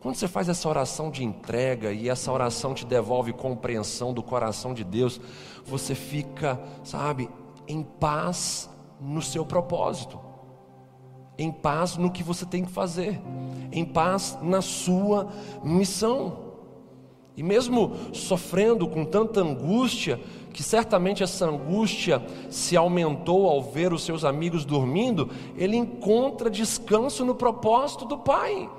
Quando 0.00 0.14
você 0.14 0.28
faz 0.28 0.48
essa 0.48 0.68
oração 0.68 1.10
de 1.10 1.24
entrega 1.24 1.92
e 1.92 2.08
essa 2.08 2.30
oração 2.30 2.74
te 2.74 2.84
devolve 2.84 3.32
compreensão 3.32 4.12
do 4.12 4.22
coração 4.22 4.74
de 4.74 4.84
Deus, 4.84 5.20
você 5.64 5.94
fica, 5.94 6.60
sabe, 6.84 7.28
em 7.66 7.82
paz 7.82 8.70
no 9.00 9.20
seu 9.20 9.44
propósito 9.44 10.26
em 11.38 11.50
paz 11.50 11.96
no 11.96 12.10
que 12.10 12.22
você 12.22 12.46
tem 12.46 12.64
que 12.64 12.70
fazer, 12.70 13.20
em 13.70 13.84
paz 13.84 14.38
na 14.42 14.62
sua 14.62 15.28
missão. 15.62 16.44
E 17.36 17.42
mesmo 17.42 17.92
sofrendo 18.14 18.88
com 18.88 19.04
tanta 19.04 19.40
angústia, 19.40 20.18
que 20.56 20.62
certamente 20.62 21.22
essa 21.22 21.44
angústia 21.44 22.24
se 22.48 22.76
aumentou 22.76 23.46
ao 23.46 23.62
ver 23.62 23.92
os 23.92 24.02
seus 24.02 24.24
amigos 24.24 24.64
dormindo, 24.64 25.30
ele 25.54 25.76
encontra 25.76 26.48
descanso 26.48 27.24
no 27.24 27.34
propósito 27.34 28.06
do 28.06 28.16
Pai. 28.16 28.70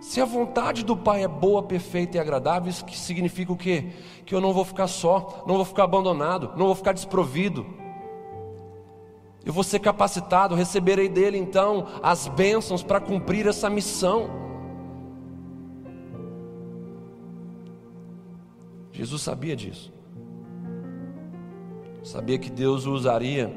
Se 0.00 0.20
a 0.20 0.24
vontade 0.24 0.84
do 0.84 0.96
Pai 0.96 1.24
é 1.24 1.28
boa, 1.28 1.62
perfeita 1.62 2.16
e 2.16 2.20
agradável, 2.20 2.70
isso 2.70 2.84
significa 2.92 3.52
o 3.52 3.56
quê? 3.56 3.88
Que 4.24 4.32
eu 4.32 4.40
não 4.40 4.52
vou 4.52 4.64
ficar 4.64 4.86
só, 4.86 5.42
não 5.44 5.56
vou 5.56 5.64
ficar 5.64 5.84
abandonado, 5.84 6.52
não 6.56 6.66
vou 6.66 6.74
ficar 6.76 6.92
desprovido 6.92 7.66
eu 9.44 9.52
vou 9.52 9.62
ser 9.62 9.78
capacitado, 9.78 10.54
receberei 10.54 11.08
dele 11.08 11.36
então 11.36 11.86
as 12.02 12.26
bênçãos 12.28 12.82
para 12.82 12.98
cumprir 12.98 13.46
essa 13.46 13.68
missão. 13.68 14.30
Jesus 18.94 19.22
sabia 19.22 19.56
disso. 19.56 19.92
Sabia 22.04 22.38
que 22.38 22.48
Deus 22.48 22.86
o 22.86 22.92
usaria 22.92 23.52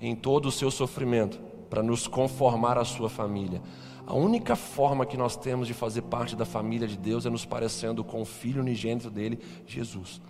em 0.00 0.14
todo 0.14 0.46
o 0.46 0.52
seu 0.52 0.70
sofrimento 0.70 1.40
para 1.68 1.82
nos 1.82 2.06
conformar 2.06 2.78
à 2.78 2.84
sua 2.84 3.10
família. 3.10 3.60
A 4.06 4.14
única 4.14 4.54
forma 4.54 5.04
que 5.04 5.16
nós 5.16 5.36
temos 5.36 5.66
de 5.66 5.74
fazer 5.74 6.02
parte 6.02 6.36
da 6.36 6.44
família 6.44 6.86
de 6.86 6.96
Deus 6.96 7.26
é 7.26 7.30
nos 7.30 7.44
parecendo 7.44 8.04
com 8.04 8.22
o 8.22 8.24
Filho 8.24 8.60
unigênito 8.60 9.10
dele, 9.10 9.40
Jesus. 9.66 10.22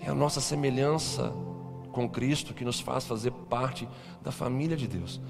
É 0.00 0.08
a 0.08 0.14
nossa 0.14 0.40
semelhança 0.40 1.32
com 1.92 2.08
Cristo 2.08 2.52
que 2.52 2.64
nos 2.64 2.80
faz 2.80 3.06
fazer 3.06 3.30
parte 3.30 3.86
da 4.22 4.32
família 4.32 4.76
de 4.76 4.88
Deus. 4.88 5.20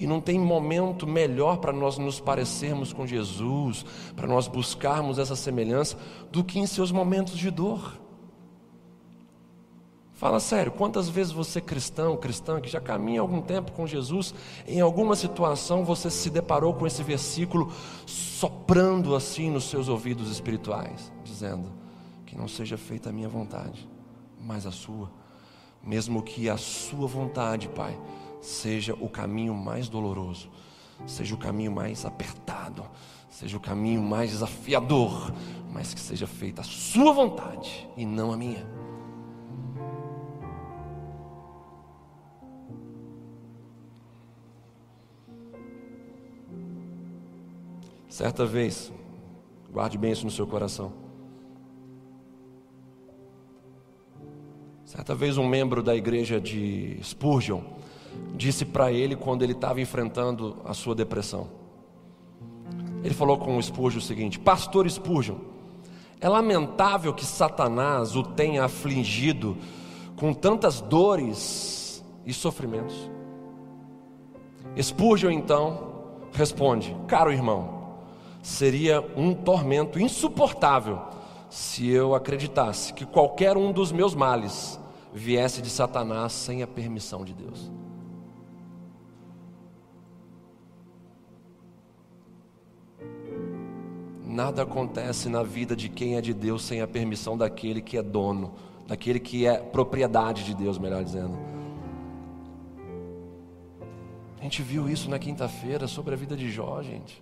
E 0.00 0.06
não 0.06 0.20
tem 0.20 0.40
momento 0.40 1.06
melhor 1.06 1.58
para 1.58 1.72
nós 1.72 1.98
nos 1.98 2.18
parecermos 2.18 2.90
com 2.90 3.06
Jesus, 3.06 3.84
para 4.16 4.26
nós 4.26 4.48
buscarmos 4.48 5.18
essa 5.18 5.36
semelhança, 5.36 5.96
do 6.32 6.42
que 6.42 6.58
em 6.58 6.66
seus 6.66 6.90
momentos 6.90 7.36
de 7.36 7.50
dor. 7.50 8.00
Fala 10.14 10.40
sério, 10.40 10.72
quantas 10.72 11.08
vezes 11.08 11.32
você 11.32 11.60
cristão, 11.60 12.16
cristã, 12.16 12.60
que 12.60 12.68
já 12.68 12.80
caminha 12.80 13.20
algum 13.20 13.40
tempo 13.40 13.72
com 13.72 13.86
Jesus, 13.86 14.34
em 14.66 14.80
alguma 14.80 15.14
situação 15.14 15.84
você 15.84 16.10
se 16.10 16.30
deparou 16.30 16.74
com 16.74 16.86
esse 16.86 17.02
versículo 17.02 17.72
soprando 18.06 19.14
assim 19.14 19.50
nos 19.50 19.64
seus 19.64 19.88
ouvidos 19.88 20.30
espirituais, 20.30 21.12
dizendo: 21.22 21.70
que 22.30 22.38
não 22.38 22.46
seja 22.46 22.78
feita 22.78 23.10
a 23.10 23.12
minha 23.12 23.28
vontade, 23.28 23.88
mas 24.40 24.64
a 24.64 24.70
sua. 24.70 25.10
Mesmo 25.82 26.22
que 26.22 26.48
a 26.48 26.56
sua 26.56 27.08
vontade, 27.08 27.68
Pai, 27.68 27.98
seja 28.40 28.94
o 28.94 29.08
caminho 29.08 29.54
mais 29.54 29.88
doloroso, 29.88 30.50
seja 31.06 31.34
o 31.34 31.38
caminho 31.38 31.72
mais 31.72 32.04
apertado, 32.04 32.84
seja 33.28 33.56
o 33.56 33.60
caminho 33.60 34.02
mais 34.02 34.30
desafiador, 34.30 35.32
mas 35.72 35.94
que 35.94 36.00
seja 36.00 36.26
feita 36.26 36.62
a 36.62 36.64
sua 36.64 37.12
vontade 37.12 37.88
e 37.96 38.04
não 38.04 38.32
a 38.32 38.36
minha. 38.36 38.66
Certa 48.08 48.44
vez, 48.44 48.92
guarde 49.72 49.96
bem 49.96 50.12
isso 50.12 50.24
no 50.24 50.30
seu 50.30 50.46
coração. 50.46 50.92
Certa 54.84 55.14
vez 55.14 55.38
um 55.38 55.48
membro 55.48 55.82
da 55.82 55.94
igreja 55.94 56.40
de 56.40 56.98
Spurgeon 57.02 57.62
disse 58.34 58.64
para 58.64 58.92
ele 58.92 59.16
quando 59.16 59.42
ele 59.42 59.52
estava 59.52 59.80
enfrentando 59.80 60.56
a 60.64 60.74
sua 60.74 60.94
depressão. 60.94 61.48
Ele 63.02 63.14
falou 63.14 63.38
com 63.38 63.56
o 63.56 63.62
Spurgeon 63.62 63.98
o 63.98 64.02
seguinte: 64.02 64.38
Pastor 64.38 64.88
Spurgeon, 64.88 65.36
é 66.20 66.28
lamentável 66.28 67.14
que 67.14 67.24
Satanás 67.24 68.14
o 68.14 68.22
tenha 68.22 68.64
afligido 68.64 69.56
com 70.16 70.34
tantas 70.34 70.80
dores 70.80 72.04
e 72.26 72.32
sofrimentos. 72.32 73.10
Spurgeon 74.80 75.30
então 75.30 75.90
responde: 76.32 76.94
Caro 77.06 77.32
irmão, 77.32 77.96
seria 78.42 79.00
um 79.16 79.34
tormento 79.34 79.98
insuportável 79.98 81.00
se 81.48 81.88
eu 81.88 82.14
acreditasse 82.14 82.92
que 82.92 83.04
qualquer 83.04 83.56
um 83.56 83.72
dos 83.72 83.90
meus 83.90 84.14
males 84.14 84.78
viesse 85.12 85.60
de 85.60 85.70
Satanás 85.70 86.32
sem 86.32 86.62
a 86.62 86.66
permissão 86.66 87.24
de 87.24 87.34
Deus. 87.34 87.70
Nada 94.30 94.62
acontece 94.62 95.28
na 95.28 95.42
vida 95.42 95.74
de 95.74 95.88
quem 95.88 96.16
é 96.16 96.20
de 96.20 96.32
Deus 96.32 96.62
sem 96.62 96.80
a 96.80 96.86
permissão 96.86 97.36
daquele 97.36 97.82
que 97.82 97.98
é 97.98 98.02
dono, 98.02 98.52
daquele 98.86 99.18
que 99.18 99.44
é 99.44 99.56
propriedade 99.56 100.44
de 100.44 100.54
Deus, 100.54 100.78
melhor 100.78 101.02
dizendo. 101.02 101.36
A 104.38 104.42
gente 104.44 104.62
viu 104.62 104.88
isso 104.88 105.10
na 105.10 105.18
quinta-feira 105.18 105.88
sobre 105.88 106.14
a 106.14 106.16
vida 106.16 106.36
de 106.36 106.48
Jó, 106.48 106.80
gente. 106.80 107.20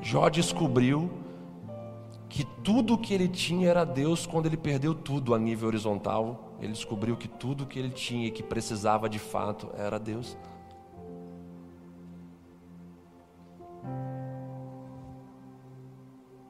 Jó 0.00 0.28
descobriu 0.28 1.10
que 2.28 2.44
tudo 2.62 2.96
que 2.96 3.12
ele 3.12 3.26
tinha 3.26 3.68
era 3.68 3.84
Deus 3.84 4.26
quando 4.26 4.46
ele 4.46 4.56
perdeu 4.56 4.94
tudo 4.94 5.34
a 5.34 5.38
nível 5.40 5.66
horizontal. 5.66 6.54
Ele 6.60 6.72
descobriu 6.72 7.16
que 7.16 7.26
tudo 7.26 7.66
que 7.66 7.80
ele 7.80 7.90
tinha 7.90 8.28
e 8.28 8.30
que 8.30 8.44
precisava 8.44 9.08
de 9.08 9.18
fato 9.18 9.70
era 9.76 9.98
Deus. 9.98 10.36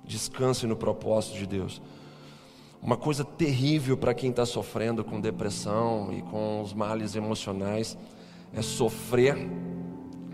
Descanse 0.06 0.66
no 0.66 0.76
propósito 0.76 1.38
de 1.38 1.46
Deus. 1.46 1.80
Uma 2.82 2.96
coisa 2.96 3.24
terrível 3.24 3.96
para 3.96 4.12
quem 4.12 4.30
está 4.30 4.44
sofrendo 4.44 5.02
com 5.02 5.18
depressão 5.18 6.12
e 6.12 6.20
com 6.20 6.60
os 6.60 6.74
males 6.74 7.16
emocionais 7.16 7.96
é 8.52 8.60
sofrer 8.60 9.48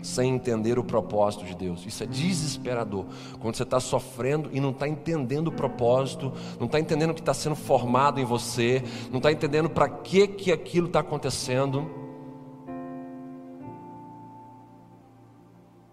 sem 0.01 0.33
entender 0.33 0.77
o 0.79 0.83
propósito 0.83 1.45
de 1.45 1.55
Deus. 1.55 1.85
Isso 1.85 2.03
é 2.03 2.05
desesperador. 2.05 3.05
Quando 3.39 3.55
você 3.55 3.63
está 3.63 3.79
sofrendo 3.79 4.49
e 4.51 4.59
não 4.59 4.71
está 4.71 4.87
entendendo 4.87 5.47
o 5.47 5.51
propósito, 5.51 6.33
não 6.59 6.65
está 6.65 6.79
entendendo 6.79 7.11
o 7.11 7.13
que 7.13 7.21
está 7.21 7.33
sendo 7.33 7.55
formado 7.55 8.19
em 8.19 8.25
você, 8.25 8.83
não 9.09 9.17
está 9.17 9.31
entendendo 9.31 9.69
para 9.69 9.87
que, 9.87 10.27
que 10.27 10.51
aquilo 10.51 10.87
está 10.87 10.99
acontecendo. 10.99 11.89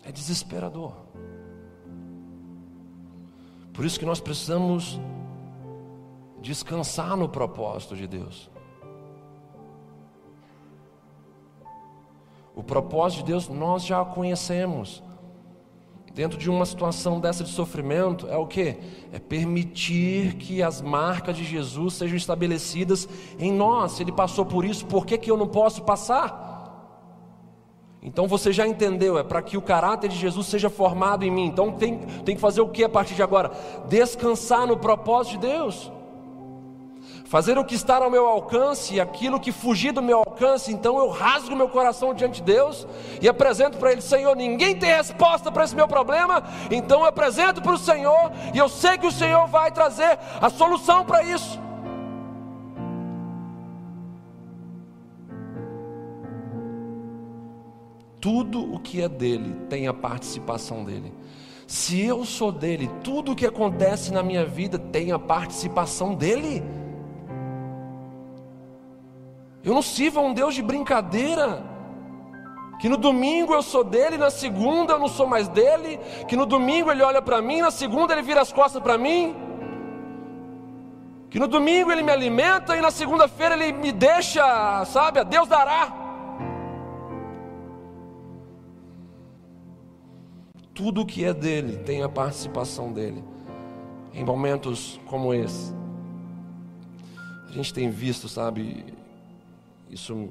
É 0.02 0.10
desesperador. 0.10 1.07
Por 3.78 3.86
isso 3.86 3.96
que 3.96 4.04
nós 4.04 4.18
precisamos 4.18 5.00
descansar 6.42 7.16
no 7.16 7.28
propósito 7.28 7.94
de 7.94 8.08
Deus. 8.08 8.50
O 12.56 12.62
propósito 12.64 13.20
de 13.20 13.26
Deus 13.26 13.48
nós 13.48 13.84
já 13.86 14.04
conhecemos. 14.04 15.00
dentro 16.12 16.36
de 16.36 16.50
uma 16.50 16.66
situação 16.66 17.20
dessa 17.20 17.44
de 17.44 17.50
sofrimento 17.50 18.26
é 18.26 18.36
o 18.36 18.48
que? 18.48 18.76
É 19.12 19.20
permitir 19.20 20.34
que 20.34 20.60
as 20.60 20.82
marcas 20.82 21.36
de 21.36 21.44
Jesus 21.44 21.94
sejam 21.94 22.16
estabelecidas 22.16 23.08
em 23.38 23.52
nós. 23.52 23.92
Se 23.92 24.02
ele 24.02 24.10
passou 24.10 24.44
por 24.44 24.64
isso, 24.64 24.86
por 24.86 25.06
que, 25.06 25.16
que 25.16 25.30
eu 25.30 25.36
não 25.36 25.46
posso 25.46 25.84
passar? 25.84 26.47
Então 28.08 28.26
você 28.26 28.54
já 28.54 28.66
entendeu, 28.66 29.18
é 29.18 29.22
para 29.22 29.42
que 29.42 29.58
o 29.58 29.60
caráter 29.60 30.08
de 30.08 30.16
Jesus 30.16 30.46
seja 30.46 30.70
formado 30.70 31.26
em 31.26 31.30
mim. 31.30 31.44
Então 31.44 31.72
tem, 31.72 31.98
tem 32.24 32.34
que 32.34 32.40
fazer 32.40 32.62
o 32.62 32.68
que 32.68 32.82
a 32.82 32.88
partir 32.88 33.14
de 33.14 33.22
agora? 33.22 33.52
Descansar 33.86 34.66
no 34.66 34.78
propósito 34.78 35.38
de 35.38 35.46
Deus 35.46 35.92
fazer 37.26 37.58
o 37.58 37.64
que 37.64 37.74
está 37.74 37.96
ao 37.96 38.10
meu 38.10 38.26
alcance 38.26 38.94
e 38.94 39.00
aquilo 39.00 39.38
que 39.38 39.52
fugir 39.52 39.92
do 39.92 40.00
meu 40.00 40.16
alcance, 40.20 40.72
então 40.72 40.98
eu 40.98 41.10
rasgo 41.10 41.54
meu 41.54 41.68
coração 41.68 42.14
diante 42.14 42.40
de 42.40 42.54
Deus 42.54 42.86
e 43.20 43.28
apresento 43.28 43.76
para 43.76 43.92
Ele: 43.92 44.00
Senhor, 44.00 44.34
ninguém 44.34 44.74
tem 44.74 44.88
resposta 44.88 45.52
para 45.52 45.62
esse 45.62 45.76
meu 45.76 45.86
problema, 45.86 46.42
então 46.70 47.00
eu 47.00 47.06
apresento 47.06 47.60
para 47.60 47.72
o 47.72 47.78
Senhor 47.78 48.32
e 48.54 48.56
eu 48.56 48.66
sei 48.66 48.96
que 48.96 49.06
o 49.06 49.12
Senhor 49.12 49.46
vai 49.46 49.70
trazer 49.70 50.18
a 50.40 50.48
solução 50.48 51.04
para 51.04 51.22
isso. 51.22 51.67
Tudo 58.20 58.74
o 58.74 58.78
que 58.80 59.02
é 59.02 59.08
dele 59.08 59.54
tem 59.68 59.86
a 59.86 59.94
participação 59.94 60.84
dele. 60.84 61.12
Se 61.66 62.00
eu 62.00 62.24
sou 62.24 62.50
dele, 62.50 62.90
tudo 63.04 63.32
o 63.32 63.36
que 63.36 63.46
acontece 63.46 64.10
na 64.10 64.22
minha 64.22 64.44
vida 64.44 64.78
tem 64.78 65.12
a 65.12 65.18
participação 65.18 66.14
dele. 66.14 66.62
Eu 69.62 69.74
não 69.74 69.82
sirvo 69.82 70.18
a 70.18 70.22
um 70.22 70.32
Deus 70.32 70.54
de 70.54 70.62
brincadeira. 70.62 71.62
Que 72.80 72.88
no 72.88 72.96
domingo 72.96 73.52
eu 73.52 73.62
sou 73.62 73.84
dele, 73.84 74.16
na 74.16 74.30
segunda 74.30 74.94
eu 74.94 74.98
não 74.98 75.08
sou 75.08 75.26
mais 75.26 75.46
dele. 75.46 75.98
Que 76.26 76.36
no 76.36 76.46
domingo 76.46 76.90
ele 76.90 77.02
olha 77.02 77.20
para 77.20 77.42
mim, 77.42 77.60
na 77.60 77.70
segunda 77.70 78.14
ele 78.14 78.22
vira 78.22 78.40
as 78.40 78.52
costas 78.52 78.82
para 78.82 78.96
mim. 78.96 79.36
Que 81.28 81.38
no 81.38 81.46
domingo 81.46 81.92
ele 81.92 82.02
me 82.02 82.10
alimenta 82.10 82.76
e 82.76 82.80
na 82.80 82.90
segunda-feira 82.90 83.54
ele 83.54 83.72
me 83.72 83.92
deixa, 83.92 84.84
sabe, 84.86 85.20
a 85.20 85.22
Deus 85.22 85.46
dará. 85.46 86.07
Tudo 90.78 91.04
que 91.04 91.24
é 91.24 91.34
dele 91.34 91.78
tem 91.78 92.04
a 92.04 92.08
participação 92.08 92.92
dele. 92.92 93.24
Em 94.14 94.24
momentos 94.24 95.00
como 95.06 95.34
esse, 95.34 95.74
a 97.48 97.50
gente 97.50 97.74
tem 97.74 97.90
visto, 97.90 98.28
sabe, 98.28 98.86
isso 99.90 100.28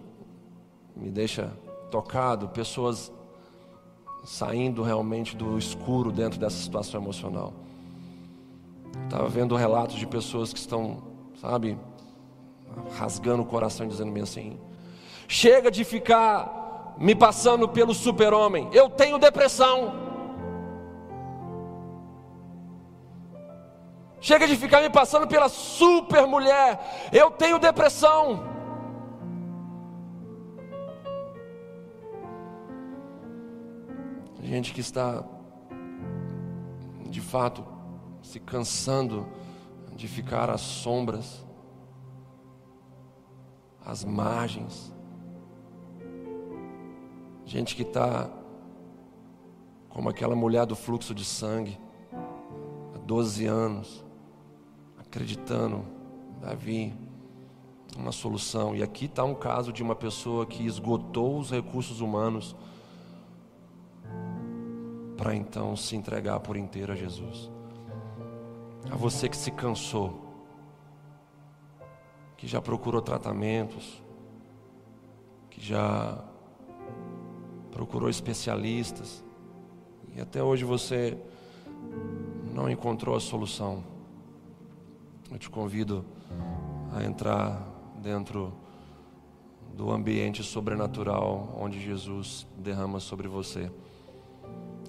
me 0.95 1.09
deixa 1.09 1.51
tocado, 1.91 2.47
pessoas 2.47 3.11
saindo 4.23 4.83
realmente 4.83 5.35
do 5.35 5.57
escuro 5.57 6.13
dentro 6.13 6.39
dessa 6.39 6.55
situação 6.55 7.01
emocional. 7.01 7.51
Estava 9.03 9.27
vendo 9.27 9.53
relatos 9.53 9.97
de 9.97 10.07
pessoas 10.07 10.53
que 10.53 10.59
estão, 10.59 11.03
sabe, 11.41 11.77
rasgando 12.97 13.43
o 13.43 13.45
coração 13.45 13.85
e 13.85 13.89
dizendo 13.89 14.13
bem 14.13 14.23
assim: 14.23 14.57
chega 15.27 15.69
de 15.69 15.83
ficar 15.83 16.95
me 16.97 17.13
passando 17.13 17.67
pelo 17.67 17.93
super-homem, 17.93 18.69
eu 18.71 18.89
tenho 18.89 19.19
depressão. 19.19 20.06
Chega 24.19 24.47
de 24.47 24.55
ficar 24.55 24.81
me 24.81 24.89
passando 24.89 25.27
pela 25.27 25.47
super 25.47 26.25
mulher, 26.25 27.09
eu 27.13 27.29
tenho 27.29 27.59
depressão. 27.59 28.55
Gente 34.41 34.73
que 34.73 34.79
está, 34.81 35.23
de 37.09 37.21
fato, 37.21 37.65
se 38.21 38.39
cansando 38.39 39.27
de 39.93 40.07
ficar 40.07 40.49
às 40.49 40.61
sombras, 40.61 41.45
às 43.85 44.03
margens. 44.03 44.93
Gente 47.45 47.75
que 47.75 47.81
está 47.81 48.29
como 49.89 50.09
aquela 50.09 50.35
mulher 50.35 50.65
do 50.65 50.75
fluxo 50.75 51.13
de 51.13 51.25
sangue, 51.25 51.79
há 52.93 52.97
12 52.99 53.45
anos, 53.45 54.06
acreditando, 55.07 55.85
vai 56.41 56.55
vir 56.55 56.93
uma 57.97 58.11
solução. 58.11 58.75
E 58.75 58.83
aqui 58.83 59.05
está 59.05 59.23
um 59.23 59.33
caso 59.33 59.71
de 59.71 59.81
uma 59.81 59.95
pessoa 59.95 60.45
que 60.45 60.65
esgotou 60.65 61.39
os 61.39 61.49
recursos 61.49 62.01
humanos 62.01 62.55
para 65.17 65.35
então 65.35 65.75
se 65.75 65.95
entregar 65.95 66.39
por 66.41 66.55
inteiro 66.57 66.93
a 66.93 66.95
Jesus. 66.95 67.49
A 68.91 68.95
você 68.95 69.27
que 69.27 69.35
se 69.35 69.51
cansou, 69.51 70.23
que 72.37 72.47
já 72.47 72.61
procurou 72.61 73.01
tratamentos, 73.01 74.01
que 75.49 75.59
já 75.59 76.23
procurou 77.71 78.09
especialistas, 78.09 79.23
e 80.15 80.21
até 80.21 80.41
hoje 80.43 80.63
você 80.63 81.17
não 82.53 82.69
encontrou 82.69 83.15
a 83.15 83.19
solução. 83.19 83.96
Eu 85.37 85.39
te 85.39 85.51
convido 85.51 86.03
a 86.91 87.03
entrar 87.03 87.61
dentro 88.01 88.51
do 89.75 89.91
ambiente 89.91 90.41
sobrenatural 90.41 91.55
onde 91.61 91.79
Jesus 91.79 92.47
derrama 92.57 92.99
sobre 92.99 93.27
você 93.27 93.71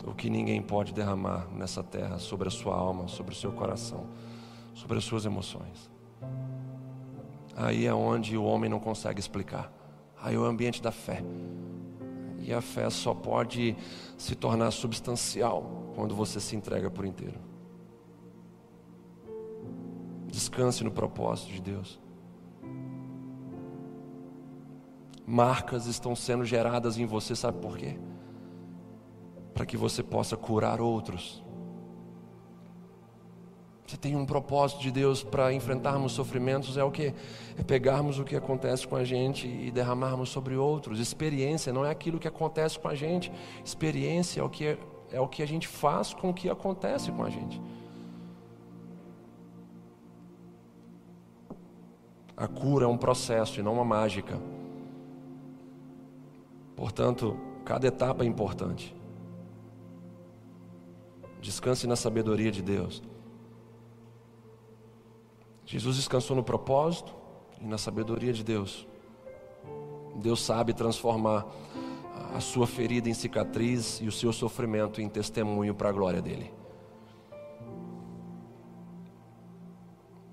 o 0.06 0.14
que 0.14 0.30
ninguém 0.30 0.62
pode 0.62 0.94
derramar 0.94 1.46
nessa 1.54 1.82
terra 1.82 2.18
sobre 2.18 2.48
a 2.48 2.50
sua 2.50 2.74
alma, 2.74 3.08
sobre 3.08 3.34
o 3.34 3.36
seu 3.36 3.52
coração, 3.52 4.06
sobre 4.72 4.96
as 4.96 5.04
suas 5.04 5.26
emoções. 5.26 5.90
Aí 7.54 7.84
é 7.84 7.92
onde 7.92 8.34
o 8.34 8.44
homem 8.44 8.70
não 8.70 8.80
consegue 8.80 9.20
explicar. 9.20 9.70
Aí 10.18 10.34
é 10.34 10.38
o 10.38 10.46
ambiente 10.46 10.80
da 10.80 10.90
fé. 10.90 11.22
E 12.38 12.54
a 12.54 12.62
fé 12.62 12.88
só 12.88 13.12
pode 13.12 13.76
se 14.16 14.34
tornar 14.34 14.70
substancial 14.70 15.92
quando 15.94 16.14
você 16.14 16.40
se 16.40 16.56
entrega 16.56 16.88
por 16.88 17.04
inteiro. 17.04 17.57
Descanse 20.28 20.84
no 20.84 20.90
propósito 20.90 21.52
de 21.52 21.60
Deus. 21.60 21.98
Marcas 25.26 25.86
estão 25.86 26.14
sendo 26.14 26.44
geradas 26.44 26.96
em 26.96 27.04
você, 27.04 27.34
sabe 27.34 27.58
por 27.58 27.76
quê? 27.76 27.98
para 29.58 29.66
que 29.66 29.76
você 29.76 30.04
possa 30.04 30.36
curar 30.36 30.80
outros. 30.80 31.42
Você 33.84 33.96
tem 33.96 34.14
um 34.14 34.24
propósito 34.24 34.80
de 34.80 34.92
Deus 34.92 35.24
para 35.24 35.52
enfrentarmos 35.52 36.12
sofrimentos, 36.12 36.76
é 36.76 36.84
o 36.84 36.92
que? 36.92 37.12
É 37.58 37.64
pegarmos 37.66 38.20
o 38.20 38.24
que 38.24 38.36
acontece 38.36 38.86
com 38.86 38.94
a 38.94 39.02
gente 39.02 39.48
e 39.48 39.72
derramarmos 39.72 40.28
sobre 40.28 40.54
outros. 40.54 41.00
Experiência 41.00 41.72
não 41.72 41.84
é 41.84 41.90
aquilo 41.90 42.20
que 42.20 42.28
acontece 42.28 42.78
com 42.78 42.86
a 42.86 42.94
gente, 42.94 43.32
experiência 43.64 44.40
é 44.40 44.44
o 44.44 44.48
que, 44.48 44.64
é, 44.64 44.78
é 45.10 45.20
o 45.20 45.26
que 45.26 45.42
a 45.42 45.46
gente 45.46 45.66
faz 45.66 46.14
com 46.14 46.30
o 46.30 46.34
que 46.34 46.48
acontece 46.48 47.10
com 47.10 47.24
a 47.24 47.30
gente. 47.30 47.60
A 52.38 52.46
cura 52.46 52.84
é 52.84 52.88
um 52.88 52.96
processo 52.96 53.58
e 53.58 53.62
não 53.64 53.72
uma 53.72 53.84
mágica. 53.84 54.40
Portanto, 56.76 57.36
cada 57.64 57.88
etapa 57.88 58.22
é 58.22 58.26
importante. 58.28 58.94
Descanse 61.40 61.84
na 61.88 61.96
sabedoria 61.96 62.52
de 62.52 62.62
Deus. 62.62 63.02
Jesus 65.66 65.96
descansou 65.96 66.36
no 66.36 66.44
propósito 66.44 67.12
e 67.60 67.66
na 67.66 67.76
sabedoria 67.76 68.32
de 68.32 68.44
Deus. 68.44 68.86
Deus 70.14 70.40
sabe 70.40 70.72
transformar 70.72 71.44
a 72.34 72.38
sua 72.38 72.68
ferida 72.68 73.08
em 73.08 73.14
cicatriz 73.14 74.00
e 74.00 74.06
o 74.06 74.12
seu 74.12 74.32
sofrimento 74.32 75.00
em 75.00 75.08
testemunho 75.08 75.74
para 75.74 75.88
a 75.88 75.92
glória 75.92 76.22
dele. 76.22 76.52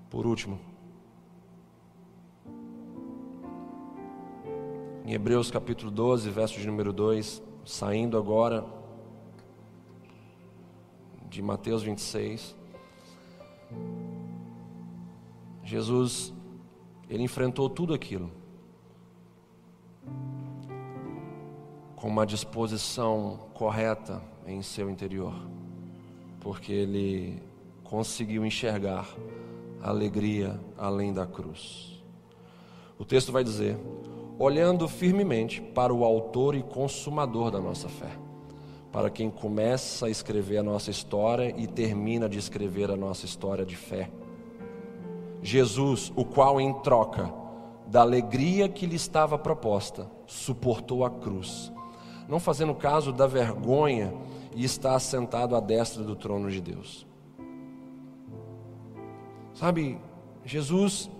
Por 0.08 0.24
último, 0.24 0.75
em 5.06 5.12
Hebreus 5.12 5.52
capítulo 5.52 5.88
12, 5.88 6.28
verso 6.30 6.58
de 6.58 6.66
número 6.66 6.92
2, 6.92 7.40
saindo 7.64 8.18
agora 8.18 8.66
de 11.30 11.40
Mateus 11.40 11.80
26. 11.84 12.56
Jesus, 15.62 16.34
ele 17.08 17.22
enfrentou 17.22 17.70
tudo 17.70 17.94
aquilo 17.94 18.32
com 21.94 22.08
uma 22.08 22.26
disposição 22.26 23.48
correta 23.54 24.20
em 24.44 24.60
seu 24.60 24.90
interior, 24.90 25.34
porque 26.40 26.72
ele 26.72 27.40
conseguiu 27.84 28.44
enxergar 28.44 29.06
a 29.80 29.88
alegria 29.88 30.60
além 30.76 31.12
da 31.12 31.24
cruz. 31.28 32.02
O 32.98 33.04
texto 33.04 33.30
vai 33.30 33.44
dizer: 33.44 33.78
olhando 34.38 34.88
firmemente 34.88 35.60
para 35.60 35.92
o 35.92 36.04
Autor 36.04 36.54
e 36.54 36.62
Consumador 36.62 37.50
da 37.50 37.60
nossa 37.60 37.88
fé 37.88 38.26
para 38.96 39.10
quem 39.10 39.30
começa 39.30 40.06
a 40.06 40.10
escrever 40.10 40.56
a 40.56 40.62
nossa 40.62 40.90
história 40.90 41.54
e 41.54 41.66
termina 41.66 42.30
de 42.30 42.38
escrever 42.38 42.90
a 42.90 42.96
nossa 42.96 43.26
história 43.26 43.62
de 43.62 43.76
fé. 43.76 44.10
Jesus, 45.42 46.10
o 46.16 46.24
qual 46.24 46.58
em 46.58 46.72
troca 46.80 47.30
da 47.86 48.00
alegria 48.00 48.70
que 48.70 48.86
lhe 48.86 48.96
estava 48.96 49.36
proposta, 49.36 50.10
suportou 50.26 51.04
a 51.04 51.10
cruz, 51.10 51.70
não 52.26 52.40
fazendo 52.40 52.74
caso 52.74 53.12
da 53.12 53.26
vergonha 53.26 54.14
e 54.54 54.64
está 54.64 54.94
assentado 54.94 55.54
à 55.54 55.60
destra 55.60 56.02
do 56.02 56.16
trono 56.16 56.50
de 56.50 56.62
Deus. 56.62 57.06
Sabe, 59.52 60.00
Jesus 60.42 61.10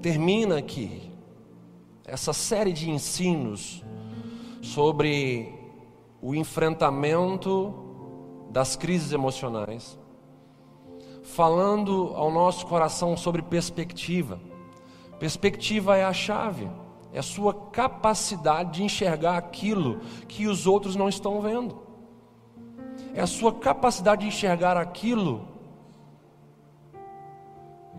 termina 0.00 0.56
aqui 0.56 1.09
essa 2.10 2.32
série 2.32 2.72
de 2.72 2.90
ensinos 2.90 3.84
sobre 4.60 5.54
o 6.20 6.34
enfrentamento 6.34 7.72
das 8.50 8.74
crises 8.74 9.12
emocionais, 9.12 9.96
falando 11.22 12.12
ao 12.16 12.32
nosso 12.32 12.66
coração 12.66 13.16
sobre 13.16 13.42
perspectiva. 13.42 14.40
Perspectiva 15.20 15.96
é 15.96 16.04
a 16.04 16.12
chave, 16.12 16.68
é 17.12 17.20
a 17.20 17.22
sua 17.22 17.54
capacidade 17.54 18.72
de 18.72 18.82
enxergar 18.82 19.36
aquilo 19.36 20.00
que 20.26 20.48
os 20.48 20.66
outros 20.66 20.96
não 20.96 21.08
estão 21.08 21.40
vendo, 21.40 21.80
é 23.14 23.20
a 23.20 23.26
sua 23.26 23.52
capacidade 23.52 24.22
de 24.22 24.28
enxergar 24.28 24.76
aquilo 24.76 25.46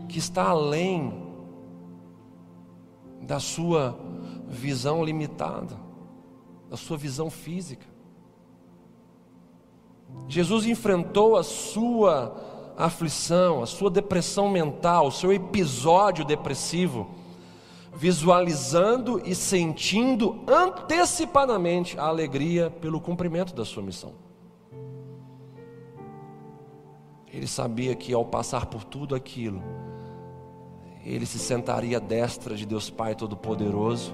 que 0.09 0.19
está 0.19 0.49
além 0.49 1.30
da 3.21 3.39
sua 3.39 3.97
visão 4.47 5.03
limitada, 5.03 5.77
da 6.69 6.75
sua 6.75 6.97
visão 6.97 7.29
física. 7.29 7.85
Jesus 10.27 10.65
enfrentou 10.65 11.37
a 11.37 11.43
sua 11.43 12.35
aflição, 12.77 13.61
a 13.61 13.65
sua 13.65 13.89
depressão 13.89 14.49
mental, 14.49 15.07
o 15.07 15.11
seu 15.11 15.31
episódio 15.31 16.25
depressivo, 16.25 17.09
visualizando 17.93 19.21
e 19.25 19.35
sentindo 19.35 20.43
antecipadamente 20.47 21.99
a 21.99 22.05
alegria 22.05 22.69
pelo 22.69 22.99
cumprimento 22.99 23.53
da 23.53 23.65
sua 23.65 23.83
missão. 23.83 24.13
Ele 27.27 27.47
sabia 27.47 27.95
que 27.95 28.13
ao 28.13 28.25
passar 28.25 28.65
por 28.65 28.83
tudo 28.83 29.15
aquilo, 29.15 29.61
ele 31.05 31.25
se 31.25 31.39
sentaria 31.39 31.97
à 31.97 31.99
destra 31.99 32.55
de 32.55 32.65
Deus 32.65 32.89
Pai 32.89 33.15
Todo-Poderoso, 33.15 34.13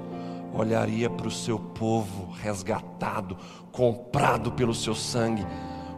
olharia 0.53 1.09
para 1.09 1.27
o 1.27 1.31
seu 1.31 1.59
povo 1.59 2.31
resgatado, 2.41 3.37
comprado 3.71 4.51
pelo 4.51 4.73
seu 4.73 4.95
sangue. 4.95 5.45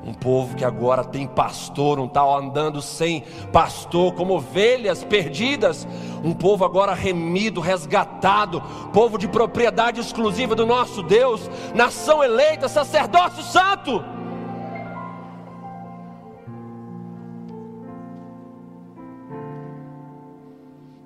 Um 0.04 0.14
povo 0.14 0.56
que 0.56 0.64
agora 0.64 1.04
tem 1.04 1.28
pastor, 1.28 1.98
não 1.98 2.06
está 2.06 2.24
andando 2.24 2.82
sem 2.82 3.22
pastor, 3.52 4.14
como 4.14 4.36
ovelhas 4.36 5.04
perdidas. 5.04 5.86
Um 6.24 6.34
povo 6.34 6.64
agora 6.64 6.94
remido, 6.94 7.60
resgatado, 7.60 8.62
povo 8.94 9.18
de 9.18 9.28
propriedade 9.28 10.00
exclusiva 10.00 10.56
do 10.56 10.66
nosso 10.66 11.04
Deus, 11.04 11.50
nação 11.76 12.24
eleita, 12.24 12.70
sacerdócio 12.70 13.44
santo. 13.44 14.04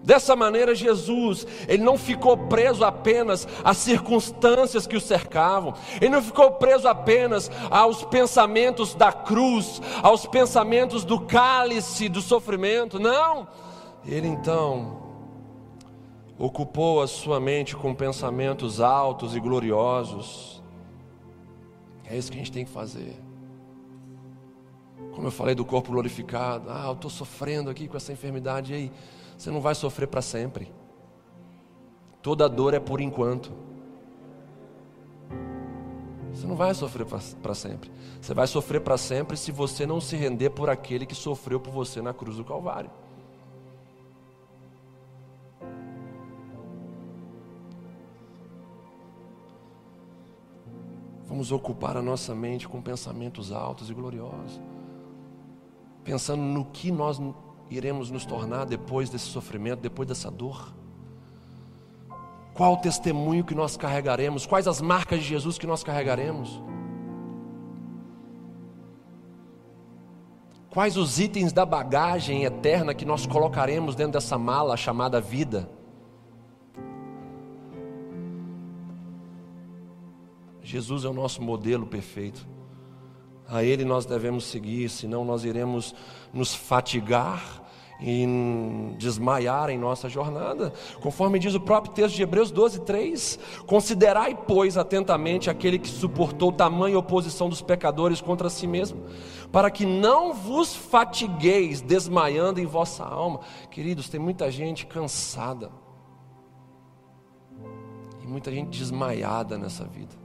Dessa 0.04 0.36
maneira, 0.36 0.76
Jesus, 0.76 1.48
ele 1.66 1.82
não 1.82 1.98
ficou 1.98 2.36
preso 2.36 2.84
apenas 2.84 3.48
às 3.64 3.78
circunstâncias 3.78 4.86
que 4.86 4.98
o 4.98 5.02
cercavam, 5.02 5.74
ele 6.02 6.10
não 6.10 6.22
ficou 6.22 6.52
preso 6.52 6.90
apenas 6.90 7.50
aos 7.72 8.04
pensamentos 8.04 8.94
da 8.94 9.14
cruz, 9.14 9.82
aos 10.02 10.26
pensamentos 10.26 11.06
do 11.06 11.22
cálice 11.22 12.10
do 12.10 12.22
sofrimento, 12.22 13.00
não. 13.00 13.48
Ele 14.06 14.28
então 14.28 15.02
ocupou 16.38 17.02
a 17.02 17.08
sua 17.08 17.40
mente 17.40 17.74
com 17.74 17.96
pensamentos 17.96 18.82
altos 18.82 19.34
e 19.36 19.40
gloriosos. 19.40 20.62
É 22.04 22.18
isso 22.18 22.30
que 22.30 22.38
a 22.38 22.40
gente 22.40 22.52
tem 22.52 22.66
que 22.66 22.72
fazer. 22.72 23.16
Como 25.14 25.28
eu 25.28 25.32
falei 25.32 25.56
do 25.56 25.64
corpo 25.64 25.92
glorificado, 25.92 26.70
ah, 26.70 26.88
eu 26.88 26.94
estou 26.94 27.10
sofrendo 27.10 27.70
aqui 27.70 27.88
com 27.88 27.96
essa 27.96 28.12
enfermidade 28.12 28.74
aí. 28.74 28.92
Você 29.38 29.52
não 29.52 29.62
vai 29.62 29.76
sofrer 29.76 30.08
para 30.08 30.22
sempre. 30.22 30.72
Toda 32.22 32.48
dor 32.48 32.74
é 32.74 32.80
por 32.80 33.02
enquanto. 33.02 33.52
Você 36.34 36.48
não 36.48 36.56
vai 36.56 36.74
sofrer 36.74 37.06
para 37.42 37.54
sempre. 37.54 37.92
Você 38.20 38.34
vai 38.34 38.48
sofrer 38.48 38.82
para 38.82 38.98
sempre 38.98 39.38
se 39.38 39.52
você 39.52 39.86
não 39.86 40.02
se 40.02 40.16
render 40.16 40.50
por 40.50 40.70
aquele 40.70 41.06
que 41.06 41.16
sofreu 41.16 41.60
por 41.60 41.72
você 41.72 42.02
na 42.02 42.14
cruz 42.14 42.38
do 42.38 42.44
Calvário. 42.44 42.90
Vamos 51.34 51.52
ocupar 51.52 51.98
a 51.98 52.02
nossa 52.02 52.36
mente 52.36 52.68
com 52.68 52.82
pensamentos 52.82 53.52
altos 53.52 53.90
e 53.90 53.94
gloriosos, 53.94 54.62
pensando 56.04 56.44
no 56.44 56.66
que 56.66 56.92
nós 56.92 57.20
iremos 57.76 58.12
nos 58.12 58.26
tornar 58.26 58.66
depois 58.66 59.10
desse 59.10 59.26
sofrimento, 59.26 59.80
depois 59.80 60.08
dessa 60.08 60.30
dor? 60.30 60.74
Qual 62.54 62.74
o 62.74 62.78
testemunho 62.78 63.44
que 63.44 63.56
nós 63.56 63.76
carregaremos? 63.76 64.46
Quais 64.46 64.68
as 64.68 64.80
marcas 64.80 65.20
de 65.20 65.26
Jesus 65.26 65.58
que 65.58 65.66
nós 65.66 65.84
carregaremos? 65.84 66.62
Quais 70.70 70.98
os 70.98 71.20
itens 71.20 71.54
da 71.54 71.66
bagagem 71.66 72.44
eterna 72.46 72.94
que 72.94 73.06
nós 73.06 73.26
colocaremos 73.26 73.96
dentro 73.96 74.14
dessa 74.14 74.38
mala 74.38 74.78
chamada 74.78 75.20
vida? 75.20 75.70
Jesus 80.62 81.06
é 81.06 81.10
o 81.10 81.14
nosso 81.14 81.42
modelo 81.42 81.86
perfeito. 81.86 82.48
A 83.48 83.64
Ele 83.64 83.84
nós 83.84 84.06
devemos 84.06 84.46
seguir, 84.46 84.90
senão 84.90 85.24
nós 85.24 85.44
iremos 85.44 85.94
nos 86.34 86.56
fatigar 86.56 87.63
e 88.06 88.28
desmaiar 88.98 89.70
em 89.70 89.78
nossa 89.78 90.10
jornada. 90.10 90.74
Conforme 91.02 91.40
diz 91.40 91.56
o 91.56 91.60
próprio 91.60 91.94
texto 91.94 92.16
de 92.16 92.22
Hebreus 92.22 92.52
12, 92.52 92.82
3: 92.82 93.40
Considerai, 93.66 94.36
pois, 94.36 94.78
atentamente 94.78 95.50
aquele 95.50 95.80
que 95.80 95.88
suportou 95.88 96.52
tamanha 96.52 97.00
oposição 97.00 97.48
dos 97.48 97.62
pecadores 97.62 98.20
contra 98.20 98.50
si 98.50 98.68
mesmo, 98.68 99.06
para 99.52 99.72
que 99.72 99.86
não 99.86 100.34
vos 100.34 100.76
fatigueis 100.76 101.82
desmaiando 101.82 102.60
em 102.60 102.66
vossa 102.66 103.06
alma. 103.06 103.40
Queridos, 103.72 104.10
tem 104.10 104.20
muita 104.20 104.52
gente 104.52 104.86
cansada, 104.86 105.72
e 108.22 108.28
muita 108.28 108.52
gente 108.52 108.78
desmaiada 108.78 109.58
nessa 109.58 109.86
vida, 109.86 110.16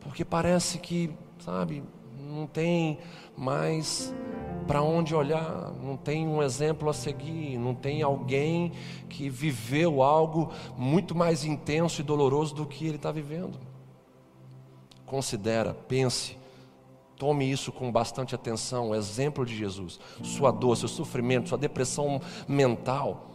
porque 0.00 0.24
parece 0.24 0.78
que, 0.78 1.10
sabe, 1.38 1.82
não 2.28 2.46
tem 2.46 2.98
mais 3.36 4.12
para 4.66 4.82
onde 4.82 5.14
olhar, 5.14 5.72
não 5.82 5.96
tem 5.96 6.28
um 6.28 6.42
exemplo 6.42 6.90
a 6.90 6.92
seguir, 6.92 7.56
não 7.56 7.74
tem 7.74 8.02
alguém 8.02 8.72
que 9.08 9.30
viveu 9.30 10.02
algo 10.02 10.52
muito 10.76 11.14
mais 11.14 11.44
intenso 11.44 12.00
e 12.00 12.04
doloroso 12.04 12.54
do 12.54 12.66
que 12.66 12.86
ele 12.86 12.96
está 12.96 13.10
vivendo. 13.10 13.58
Considera, 15.06 15.72
pense, 15.72 16.36
tome 17.16 17.50
isso 17.50 17.72
com 17.72 17.90
bastante 17.90 18.34
atenção, 18.34 18.90
o 18.90 18.94
exemplo 18.94 19.46
de 19.46 19.56
Jesus, 19.56 19.98
sua 20.22 20.50
dor, 20.50 20.76
seu 20.76 20.88
sofrimento, 20.88 21.48
sua 21.48 21.56
depressão 21.56 22.20
mental. 22.46 23.30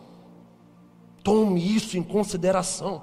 Tome 1.23 1.75
isso 1.75 1.97
em 1.97 2.03
consideração, 2.03 3.01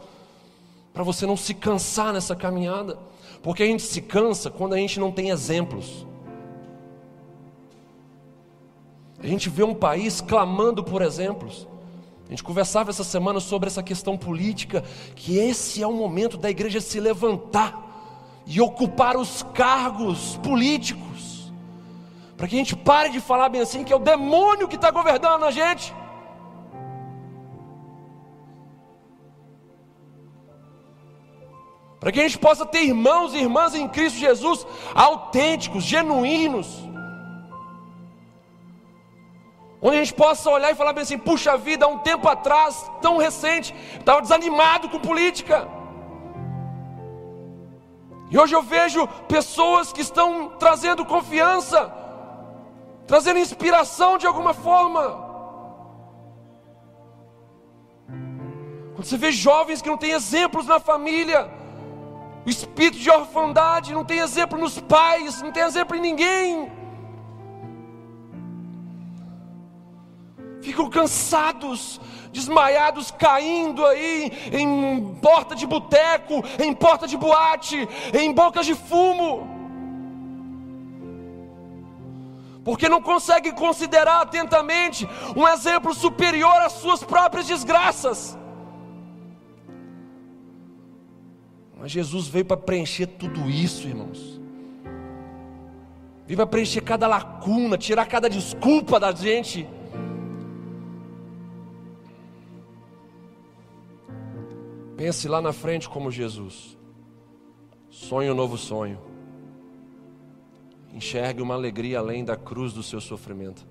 para 0.93 1.03
você 1.03 1.27
não 1.27 1.37
se 1.37 1.53
cansar 1.55 2.13
nessa 2.13 2.37
caminhada, 2.37 2.97
porque 3.43 3.63
a 3.63 3.67
gente 3.67 3.83
se 3.83 4.01
cansa 4.01 4.51
quando 4.51 4.75
a 4.75 4.77
gente 4.77 5.01
não 5.01 5.11
tem 5.11 5.31
exemplos. 5.31 6.07
A 9.19 9.27
gente 9.27 9.49
vê 9.49 9.63
um 9.63 9.75
país 9.75 10.21
clamando 10.21 10.83
por 10.83 11.03
exemplos. 11.03 11.69
A 12.27 12.31
gente 12.31 12.45
conversava 12.45 12.91
essa 12.91 13.03
semana 13.03 13.41
sobre 13.41 13.67
essa 13.67 13.83
questão 13.83 14.17
política, 14.17 14.85
que 15.17 15.37
esse 15.37 15.83
é 15.83 15.87
o 15.87 15.93
momento 15.93 16.37
da 16.37 16.49
igreja 16.49 16.81
se 16.81 17.01
levantar 17.01 17.91
e 18.47 18.61
ocupar 18.61 19.17
os 19.17 19.43
cargos 19.53 20.37
políticos, 20.37 21.53
para 22.37 22.47
que 22.47 22.55
a 22.55 22.59
gente 22.59 22.77
pare 22.77 23.11
de 23.11 23.21
falar 23.21 23.49
bem 23.49 23.61
assim 23.61 23.83
que 23.83 23.93
é 23.93 23.97
o 23.97 23.99
demônio 23.99 24.69
que 24.69 24.77
está 24.77 24.91
governando 24.91 25.45
a 25.45 25.51
gente. 25.51 25.93
Para 32.01 32.11
que 32.11 32.21
a 32.21 32.23
gente 32.23 32.39
possa 32.39 32.65
ter 32.65 32.83
irmãos 32.83 33.35
e 33.35 33.39
irmãs 33.39 33.75
em 33.75 33.87
Cristo 33.87 34.19
Jesus 34.19 34.67
autênticos, 34.95 35.85
genuínos, 35.85 36.91
Onde 39.83 39.97
a 39.97 40.05
gente 40.05 40.15
possa 40.15 40.51
olhar 40.51 40.71
e 40.71 40.75
falar 40.75 40.93
bem 40.93 41.03
assim: 41.03 41.19
puxa 41.19 41.57
vida, 41.57 41.87
há 41.87 41.89
um 41.89 41.99
tempo 41.99 42.29
atrás, 42.29 42.91
tão 43.01 43.17
recente, 43.17 43.75
estava 43.99 44.21
desanimado 44.21 44.89
com 44.91 44.99
política. 44.99 45.67
E 48.31 48.39
hoje 48.39 48.55
eu 48.55 48.63
vejo 48.63 49.09
pessoas 49.27 49.93
que 49.93 50.03
estão 50.03 50.51
trazendo 50.59 51.05
confiança, 51.05 51.93
trazendo 53.07 53.39
inspiração 53.39 54.19
de 54.19 54.27
alguma 54.27 54.53
forma. 54.53 55.29
Quando 58.95 59.05
você 59.05 59.17
vê 59.17 59.33
jovens 59.33 59.81
que 59.81 59.89
não 59.89 59.97
têm 59.97 60.13
exemplos 60.13 60.67
na 60.67 60.79
família, 60.79 61.51
espírito 62.51 62.99
de 62.99 63.11
orfandade, 63.11 63.95
não 63.95 64.05
tem 64.05 64.19
exemplo 64.19 64.59
nos 64.59 64.79
pais, 64.79 65.41
não 65.43 65.53
tem 65.53 65.63
exemplo 65.63 65.97
em 65.97 66.01
ninguém. 66.01 66.71
Ficam 70.61 70.91
cansados, 70.91 72.01
desmaiados, 72.33 73.11
caindo 73.11 73.85
aí 73.87 74.31
em 74.53 75.15
porta 75.23 75.55
de 75.55 75.67
boteco, 75.67 76.43
em 76.59 76.75
porta 76.75 77.07
de 77.07 77.17
boate, 77.17 77.89
em 78.13 78.33
bocas 78.33 78.67
de 78.67 78.75
fumo. 78.75 79.49
Porque 82.63 82.89
não 82.89 83.01
conseguem 83.01 83.53
considerar 83.53 84.21
atentamente 84.21 85.09
um 85.35 85.49
exemplo 85.49 85.95
superior 85.95 86.61
às 86.61 86.73
suas 86.73 87.03
próprias 87.03 87.47
desgraças. 87.47 88.39
Mas 91.81 91.91
Jesus 91.91 92.29
veio 92.29 92.45
para 92.45 92.59
preencher 92.59 93.07
tudo 93.07 93.49
isso, 93.49 93.89
irmãos. 93.89 94.39
Veio 96.27 96.37
para 96.37 96.47
preencher 96.47 96.83
cada 96.83 97.07
lacuna, 97.07 97.79
tirar 97.79 98.05
cada 98.05 98.29
desculpa 98.29 99.01
da 99.01 99.13
gente. 99.13 99.67
Pense 104.95 105.27
lá 105.27 105.41
na 105.41 105.55
frente 105.55 105.89
como 105.89 106.11
Jesus. 106.11 106.77
Sonhe 107.89 108.31
um 108.31 108.35
novo 108.35 108.59
sonho. 108.59 109.01
Enxergue 110.93 111.41
uma 111.41 111.55
alegria 111.55 111.99
além 111.99 112.23
da 112.23 112.37
cruz 112.37 112.75
do 112.75 112.83
seu 112.83 113.01
sofrimento. 113.01 113.67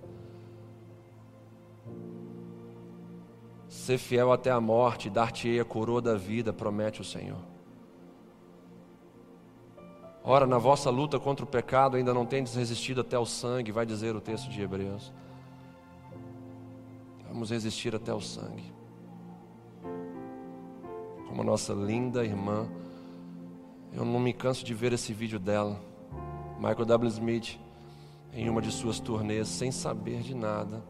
Ser 3.67 3.99
fiel 3.99 4.31
até 4.31 4.49
a 4.49 4.59
morte, 4.59 5.11
dar-te-ei 5.11 5.59
a 5.59 5.65
coroa 5.65 6.01
da 6.01 6.15
vida, 6.15 6.51
promete 6.51 7.01
o 7.01 7.05
Senhor. 7.05 7.58
Ora, 10.31 10.45
na 10.45 10.59
vossa 10.59 10.91
luta 10.91 11.19
contra 11.19 11.43
o 11.43 11.47
pecado 11.47 11.97
ainda 11.97 12.13
não 12.13 12.23
tendes 12.23 12.53
resistido 12.53 13.01
até 13.01 13.17
o 13.17 13.25
sangue, 13.25 13.71
vai 13.71 13.83
dizer 13.83 14.15
o 14.15 14.21
texto 14.21 14.47
de 14.47 14.61
Hebreus. 14.61 15.11
Vamos 17.27 17.49
resistir 17.49 17.95
até 17.95 18.13
o 18.13 18.21
sangue. 18.21 18.71
Como 21.27 21.41
a 21.41 21.43
nossa 21.43 21.73
linda 21.73 22.23
irmã, 22.23 22.69
eu 23.91 24.05
não 24.05 24.19
me 24.19 24.31
canso 24.31 24.63
de 24.63 24.71
ver 24.71 24.93
esse 24.93 25.11
vídeo 25.13 25.39
dela, 25.39 25.81
Michael 26.57 26.85
W. 26.85 27.09
Smith, 27.09 27.59
em 28.31 28.47
uma 28.51 28.61
de 28.61 28.71
suas 28.71 28.99
turnês, 28.99 29.47
sem 29.47 29.71
saber 29.71 30.21
de 30.21 30.35
nada, 30.35 30.83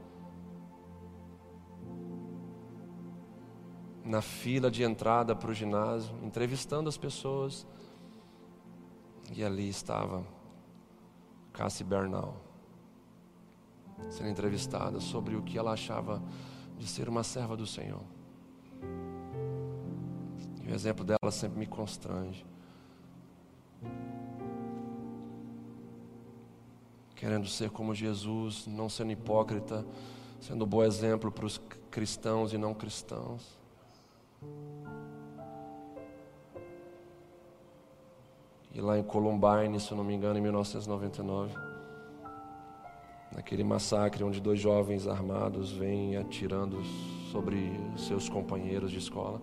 na 4.03 4.21
fila 4.21 4.69
de 4.69 4.83
entrada 4.83 5.33
para 5.33 5.49
o 5.49 5.53
ginásio, 5.53 6.13
entrevistando 6.25 6.89
as 6.89 6.97
pessoas 6.97 7.65
e 9.35 9.43
ali 9.43 9.69
estava 9.69 10.25
Cassie 11.53 11.83
Bernal, 11.83 12.35
sendo 14.09 14.29
entrevistada 14.29 14.99
sobre 14.99 15.35
o 15.35 15.41
que 15.41 15.57
ela 15.57 15.73
achava 15.73 16.21
de 16.77 16.87
ser 16.87 17.09
uma 17.09 17.23
serva 17.23 17.57
do 17.57 17.67
Senhor. 17.67 18.01
E 20.63 20.71
o 20.71 20.73
exemplo 20.73 21.03
dela 21.03 21.31
sempre 21.31 21.59
me 21.59 21.67
constrange. 21.67 22.45
Querendo 27.15 27.47
ser 27.47 27.69
como 27.69 27.93
Jesus, 27.93 28.65
não 28.65 28.87
sendo 28.87 29.11
hipócrita, 29.11 29.85
sendo 30.39 30.63
um 30.63 30.67
bom 30.67 30.83
exemplo 30.83 31.29
para 31.29 31.45
os 31.45 31.59
cristãos 31.91 32.53
e 32.53 32.57
não 32.57 32.73
cristãos. 32.73 33.58
E 38.71 38.79
lá 38.79 38.99
em 38.99 39.03
Columbine, 39.03 39.79
se 39.79 39.91
eu 39.91 39.97
não 39.97 40.03
me 40.03 40.13
engano, 40.13 40.37
em 40.37 40.41
1999, 40.41 41.55
naquele 43.33 43.63
massacre 43.63 44.23
onde 44.23 44.39
dois 44.39 44.59
jovens 44.59 45.07
armados 45.07 45.71
vêm 45.71 46.17
atirando 46.17 46.83
sobre 47.31 47.71
seus 47.97 48.29
companheiros 48.29 48.91
de 48.91 48.99
escola, 48.99 49.41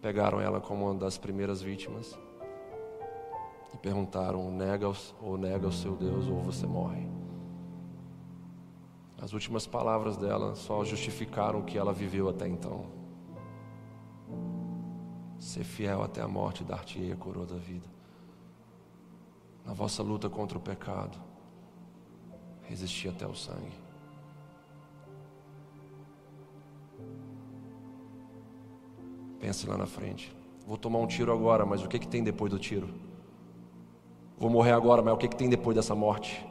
pegaram 0.00 0.40
ela 0.40 0.58
como 0.58 0.86
uma 0.86 0.94
das 0.94 1.18
primeiras 1.18 1.60
vítimas 1.60 2.18
e 3.74 3.76
perguntaram: 3.76 4.50
nega 4.50 4.90
ou 5.20 5.36
nega 5.36 5.66
o 5.66 5.72
seu 5.72 5.94
Deus 5.94 6.28
ou 6.28 6.40
você 6.40 6.66
morre. 6.66 7.06
As 9.20 9.34
últimas 9.34 9.66
palavras 9.66 10.16
dela 10.16 10.54
só 10.54 10.82
justificaram 10.82 11.60
o 11.60 11.64
que 11.64 11.76
ela 11.76 11.92
viveu 11.92 12.28
até 12.28 12.48
então. 12.48 12.86
Ser 15.38 15.64
fiel 15.64 16.02
até 16.02 16.22
a 16.22 16.28
morte 16.28 16.64
dar-te-ei 16.64 17.12
a 17.12 17.16
coroa 17.16 17.44
da 17.44 17.56
vida 17.56 17.97
na 19.68 19.74
vossa 19.74 20.02
luta 20.02 20.30
contra 20.30 20.56
o 20.56 20.60
pecado, 20.62 21.18
resistir 22.62 23.10
até 23.10 23.26
o 23.26 23.34
sangue. 23.34 23.76
Pense 29.38 29.68
lá 29.68 29.76
na 29.76 29.84
frente. 29.84 30.34
Vou 30.66 30.78
tomar 30.78 31.00
um 31.00 31.06
tiro 31.06 31.30
agora, 31.30 31.66
mas 31.66 31.84
o 31.84 31.88
que, 31.88 31.98
que 31.98 32.08
tem 32.08 32.24
depois 32.24 32.50
do 32.50 32.58
tiro? 32.58 32.88
Vou 34.38 34.48
morrer 34.48 34.72
agora, 34.72 35.02
mas 35.02 35.12
o 35.12 35.18
que, 35.18 35.28
que 35.28 35.36
tem 35.36 35.50
depois 35.50 35.76
dessa 35.76 35.94
morte? 35.94 36.46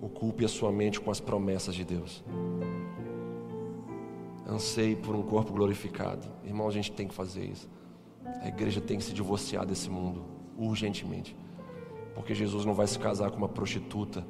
Ocupe 0.00 0.44
a 0.44 0.48
sua 0.48 0.70
mente 0.70 1.00
com 1.00 1.10
as 1.10 1.18
promessas 1.18 1.74
de 1.74 1.84
Deus 1.84 2.22
anseie 4.50 4.96
por 4.96 5.14
um 5.14 5.22
corpo 5.22 5.52
glorificado. 5.52 6.28
Irmão, 6.44 6.68
a 6.68 6.72
gente 6.72 6.90
tem 6.90 7.06
que 7.06 7.14
fazer 7.14 7.44
isso. 7.44 7.68
A 8.42 8.48
igreja 8.48 8.80
tem 8.80 8.98
que 8.98 9.04
se 9.04 9.12
divorciar 9.12 9.64
desse 9.64 9.88
mundo, 9.88 10.24
urgentemente. 10.56 11.36
Porque 12.14 12.34
Jesus 12.34 12.64
não 12.64 12.74
vai 12.74 12.86
se 12.86 12.98
casar 12.98 13.30
com 13.30 13.36
uma 13.36 13.48
prostituta 13.48 14.26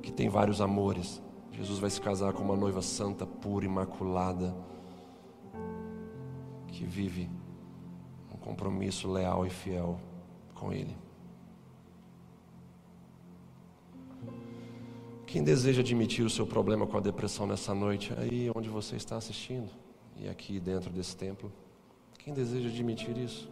que 0.00 0.12
tem 0.12 0.28
vários 0.28 0.60
amores. 0.60 1.20
Jesus 1.52 1.78
vai 1.78 1.90
se 1.90 2.00
casar 2.00 2.32
com 2.32 2.42
uma 2.42 2.56
noiva 2.56 2.80
santa, 2.80 3.26
pura, 3.26 3.64
imaculada, 3.66 4.54
que 6.68 6.84
vive 6.84 7.28
um 8.32 8.36
compromisso 8.36 9.10
leal 9.10 9.44
e 9.44 9.50
fiel 9.50 9.98
com 10.54 10.72
Ele. 10.72 10.96
Quem 15.28 15.44
deseja 15.44 15.82
admitir 15.82 16.24
o 16.24 16.30
seu 16.30 16.46
problema 16.46 16.86
com 16.86 16.96
a 16.96 17.00
depressão 17.00 17.46
nessa 17.46 17.74
noite, 17.74 18.14
aí 18.16 18.50
onde 18.56 18.70
você 18.70 18.96
está 18.96 19.18
assistindo 19.18 19.68
e 20.16 20.26
aqui 20.26 20.58
dentro 20.58 20.88
desse 20.88 21.14
templo, 21.14 21.52
quem 22.18 22.32
deseja 22.32 22.66
admitir 22.66 23.14
isso? 23.18 23.46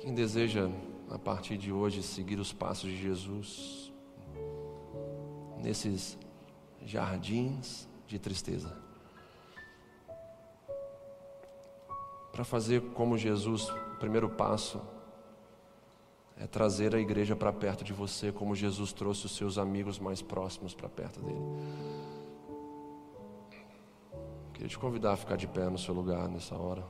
Quem 0.00 0.14
deseja, 0.14 0.70
a 1.10 1.18
partir 1.18 1.58
de 1.58 1.70
hoje, 1.70 2.02
seguir 2.02 2.40
os 2.40 2.54
passos 2.54 2.90
de 2.90 2.96
Jesus 2.96 3.92
nesses 5.62 6.16
jardins 6.82 7.86
de 8.06 8.18
tristeza? 8.18 8.74
Para 12.32 12.44
fazer 12.44 12.80
como 12.94 13.18
Jesus, 13.18 13.68
o 13.68 13.98
primeiro 13.98 14.30
passo 14.30 14.80
é 16.40 16.46
trazer 16.46 16.94
a 16.94 16.98
igreja 16.98 17.36
para 17.36 17.52
perto 17.52 17.84
de 17.84 17.92
você, 17.92 18.32
como 18.32 18.54
Jesus 18.54 18.94
trouxe 18.94 19.26
os 19.26 19.36
seus 19.36 19.58
amigos 19.58 19.98
mais 19.98 20.22
próximos 20.22 20.74
para 20.74 20.88
perto 20.88 21.20
dele. 21.20 21.38
Queria 24.54 24.68
te 24.68 24.78
convidar 24.78 25.12
a 25.12 25.16
ficar 25.16 25.36
de 25.36 25.46
pé 25.46 25.68
no 25.68 25.76
seu 25.76 25.92
lugar 25.92 26.28
nessa 26.30 26.56
hora. 26.56 26.82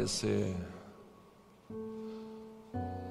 Parecer 0.00 0.56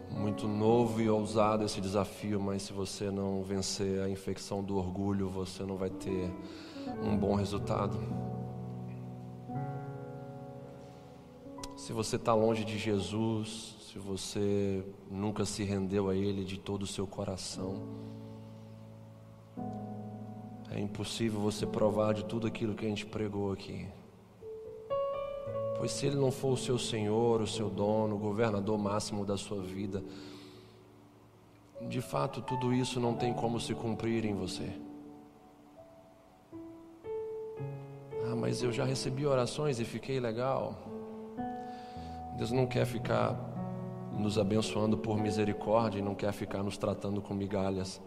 muito 0.10 0.48
novo 0.48 1.00
e 1.00 1.08
ousado 1.08 1.64
esse 1.64 1.80
desafio, 1.80 2.42
mas 2.42 2.64
se 2.64 2.74
você 2.74 3.12
não 3.12 3.44
vencer 3.44 4.02
a 4.02 4.10
infecção 4.10 4.64
do 4.64 4.76
orgulho, 4.76 5.30
você 5.30 5.64
não 5.64 5.78
vai 5.78 5.92
ter 5.92 6.34
um 7.04 7.16
bom 7.16 7.36
resultado. 7.36 8.00
Se 11.78 11.94
você 11.94 12.16
está 12.16 12.34
longe 12.34 12.66
de 12.66 12.80
Jesus, 12.80 13.76
se 13.92 14.00
você 14.00 14.84
nunca 15.12 15.46
se 15.46 15.64
rendeu 15.64 16.10
a 16.10 16.16
Ele 16.16 16.44
de 16.44 16.58
todo 16.58 16.82
o 16.84 16.88
seu 16.88 17.06
coração, 17.06 17.84
é 20.72 20.80
impossível 20.80 21.40
você 21.40 21.68
provar 21.68 22.16
de 22.16 22.26
tudo 22.26 22.48
aquilo 22.48 22.74
que 22.74 22.84
a 22.84 22.90
gente 22.90 23.06
pregou 23.06 23.52
aqui. 23.52 23.88
Pois 25.80 25.92
se 25.92 26.08
Ele 26.08 26.18
não 26.18 26.30
for 26.30 26.52
o 26.52 26.58
seu 26.58 26.78
Senhor, 26.78 27.40
o 27.40 27.48
seu 27.48 27.70
dono, 27.70 28.18
o 28.18 28.20
governador 28.20 28.78
máximo 28.78 29.26
da 29.26 29.38
sua 29.38 29.64
vida, 29.64 30.04
de 31.88 32.02
fato 32.02 32.42
tudo 32.42 32.74
isso 32.74 33.00
não 33.00 33.16
tem 33.16 33.34
como 33.34 33.62
se 33.62 33.74
cumprir 33.74 34.26
em 34.26 34.34
você. 34.34 34.70
Ah, 38.26 38.36
mas 38.36 38.62
eu 38.62 38.74
já 38.74 38.84
recebi 38.84 39.26
orações 39.26 39.80
e 39.80 39.86
fiquei 39.86 40.20
legal. 40.20 40.76
Deus 42.36 42.52
não 42.52 42.68
quer 42.68 42.86
ficar 42.86 43.40
nos 44.12 44.38
abençoando 44.38 44.98
por 44.98 45.18
misericórdia 45.18 46.00
e 46.00 46.02
não 46.02 46.14
quer 46.14 46.34
ficar 46.34 46.62
nos 46.62 46.78
tratando 46.78 47.22
com 47.22 47.34
migalhas. 47.34 48.02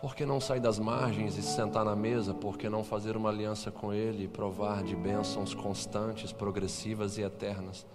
Por 0.00 0.14
que 0.14 0.24
não 0.24 0.40
sair 0.40 0.60
das 0.60 0.78
margens 0.78 1.36
e 1.36 1.42
sentar 1.42 1.84
na 1.84 1.94
mesa? 1.94 2.32
Por 2.32 2.56
que 2.56 2.70
não 2.70 2.82
fazer 2.82 3.16
uma 3.18 3.28
aliança 3.28 3.70
com 3.70 3.92
Ele 3.92 4.24
e 4.24 4.28
provar 4.28 4.82
de 4.82 4.96
bênçãos 4.96 5.52
constantes, 5.52 6.32
progressivas 6.32 7.18
e 7.18 7.22
eternas? 7.22 7.86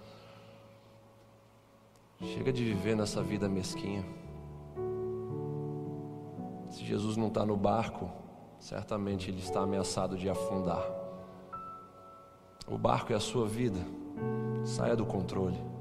Chega 2.21 2.53
de 2.53 2.63
viver 2.63 2.95
nessa 2.95 3.23
vida 3.23 3.49
mesquinha. 3.49 4.05
Se 6.69 6.83
Jesus 6.83 7.17
não 7.17 7.27
está 7.27 7.43
no 7.43 7.57
barco, 7.57 8.09
certamente 8.59 9.31
ele 9.31 9.39
está 9.39 9.61
ameaçado 9.61 10.15
de 10.15 10.29
afundar. 10.29 10.83
O 12.67 12.77
barco 12.77 13.13
é 13.13 13.15
a 13.15 13.19
sua 13.19 13.47
vida, 13.47 13.79
saia 14.63 14.95
do 14.95 15.05
controle. 15.05 15.74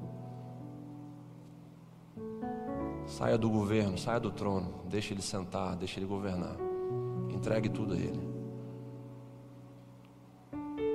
Saia 3.15 3.39
do 3.39 3.49
governo, 3.49 3.97
saia 3.97 4.19
do 4.19 4.33
trono, 4.33 4.83
deixe 4.87 5.15
ele 5.15 5.23
sentar, 5.23 5.77
deixe 5.77 6.01
ele 6.01 6.07
governar. 6.07 6.57
Entregue 7.31 7.69
tudo 7.69 7.95
a 7.95 7.97
ele. 7.97 8.29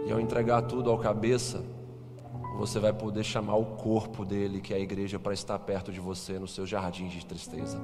E 0.06 0.12
ao 0.12 0.20
entregar 0.20 0.64
tudo 0.64 0.92
ao 0.92 1.00
cabeça, 1.00 1.64
você 2.58 2.78
vai 2.78 2.92
poder 2.92 3.24
chamar 3.24 3.56
o 3.56 3.78
corpo 3.78 4.26
dele, 4.26 4.60
que 4.60 4.74
é 4.74 4.76
a 4.76 4.80
igreja, 4.82 5.18
para 5.18 5.32
estar 5.32 5.58
perto 5.60 5.94
de 5.94 6.02
você 6.02 6.38
no 6.38 6.46
seu 6.46 6.66
jardim 6.66 7.08
de 7.08 7.26
tristeza. 7.26 7.82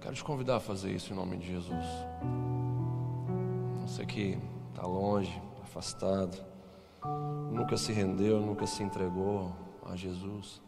Quero 0.00 0.14
te 0.16 0.24
convidar 0.24 0.56
a 0.56 0.60
fazer 0.60 0.90
isso 0.90 1.12
em 1.12 1.16
nome 1.16 1.36
de 1.36 1.46
Jesus. 1.46 1.86
Você 3.82 4.04
que 4.04 4.36
está 4.70 4.84
longe, 4.84 5.40
afastado, 5.62 6.36
nunca 7.48 7.76
se 7.76 7.92
rendeu, 7.92 8.40
nunca 8.40 8.66
se 8.66 8.82
entregou 8.82 9.52
a 9.88 9.94
Jesus. 9.94 10.60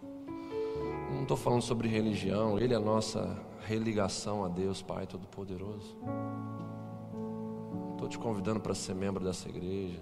Não 1.12 1.22
estou 1.22 1.36
falando 1.36 1.62
sobre 1.62 1.88
religião, 1.88 2.58
Ele 2.58 2.72
é 2.72 2.76
a 2.76 2.80
nossa 2.80 3.38
religação 3.66 4.44
a 4.44 4.48
Deus, 4.48 4.82
Pai 4.82 5.06
Todo-Poderoso. 5.06 5.96
Estou 7.92 8.08
te 8.08 8.18
convidando 8.18 8.60
para 8.60 8.74
ser 8.74 8.94
membro 8.94 9.22
dessa 9.22 9.48
igreja. 9.48 10.00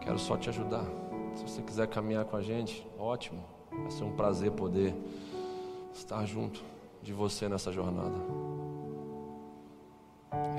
Quero 0.00 0.18
só 0.18 0.36
te 0.36 0.48
ajudar. 0.48 0.84
Se 1.36 1.42
você 1.42 1.62
quiser 1.62 1.86
caminhar 1.86 2.24
com 2.24 2.36
a 2.36 2.42
gente, 2.42 2.86
ótimo. 2.98 3.44
Vai 3.70 3.90
ser 3.90 4.04
um 4.04 4.12
prazer 4.12 4.50
poder 4.52 4.94
estar 5.92 6.24
junto 6.24 6.64
de 7.02 7.12
você 7.12 7.48
nessa 7.48 7.70
jornada. 7.70 8.16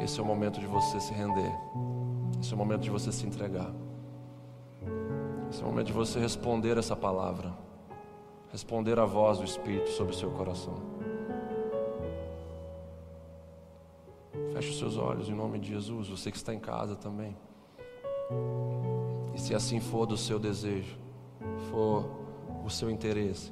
Esse 0.01 0.19
é 0.19 0.23
o 0.23 0.25
momento 0.25 0.59
de 0.59 0.67
você 0.67 0.99
se 0.99 1.13
render. 1.13 1.51
Esse 2.39 2.51
é 2.51 2.55
o 2.55 2.57
momento 2.57 2.81
de 2.81 2.89
você 2.89 3.11
se 3.11 3.25
entregar. 3.25 3.73
Esse 5.49 5.61
é 5.61 5.65
o 5.65 5.67
momento 5.67 5.87
de 5.87 5.93
você 5.93 6.19
responder 6.19 6.77
essa 6.77 6.95
palavra 6.95 7.66
responder 8.51 8.99
à 8.99 9.05
voz 9.05 9.39
do 9.39 9.43
Espírito 9.43 9.89
sobre 9.89 10.13
o 10.13 10.17
seu 10.17 10.31
coração. 10.31 10.75
Feche 14.53 14.69
os 14.69 14.79
seus 14.79 14.97
olhos 14.97 15.29
em 15.29 15.35
nome 15.35 15.59
de 15.59 15.69
Jesus, 15.69 16.09
você 16.09 16.31
que 16.31 16.37
está 16.37 16.53
em 16.53 16.59
casa 16.59 16.95
também. 16.95 17.35
E 19.35 19.39
se 19.39 19.53
assim 19.53 19.79
for 19.79 20.05
do 20.05 20.17
seu 20.17 20.39
desejo, 20.39 20.97
for 21.69 22.09
o 22.65 22.69
seu 22.69 22.89
interesse, 22.89 23.51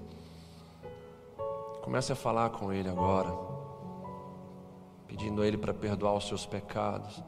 comece 1.81 2.11
a 2.11 2.15
falar 2.15 2.49
com 2.49 2.73
Ele 2.73 2.89
agora, 2.89 3.31
pedindo 5.07 5.41
a 5.41 5.47
Ele 5.47 5.57
para 5.57 5.73
perdoar 5.73 6.15
os 6.15 6.27
seus 6.27 6.45
pecados, 6.45 7.23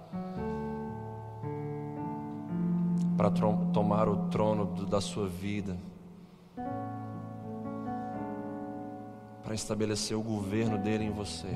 para 3.16 3.30
tomar 3.32 4.10
o 4.10 4.28
trono 4.30 4.66
da 4.86 5.02
sua 5.02 5.28
vida. 5.28 5.78
Para 9.48 9.56
estabelecer 9.56 10.18
o 10.18 10.22
governo 10.22 10.78
dele 10.78 11.06
em 11.06 11.10
você, 11.10 11.48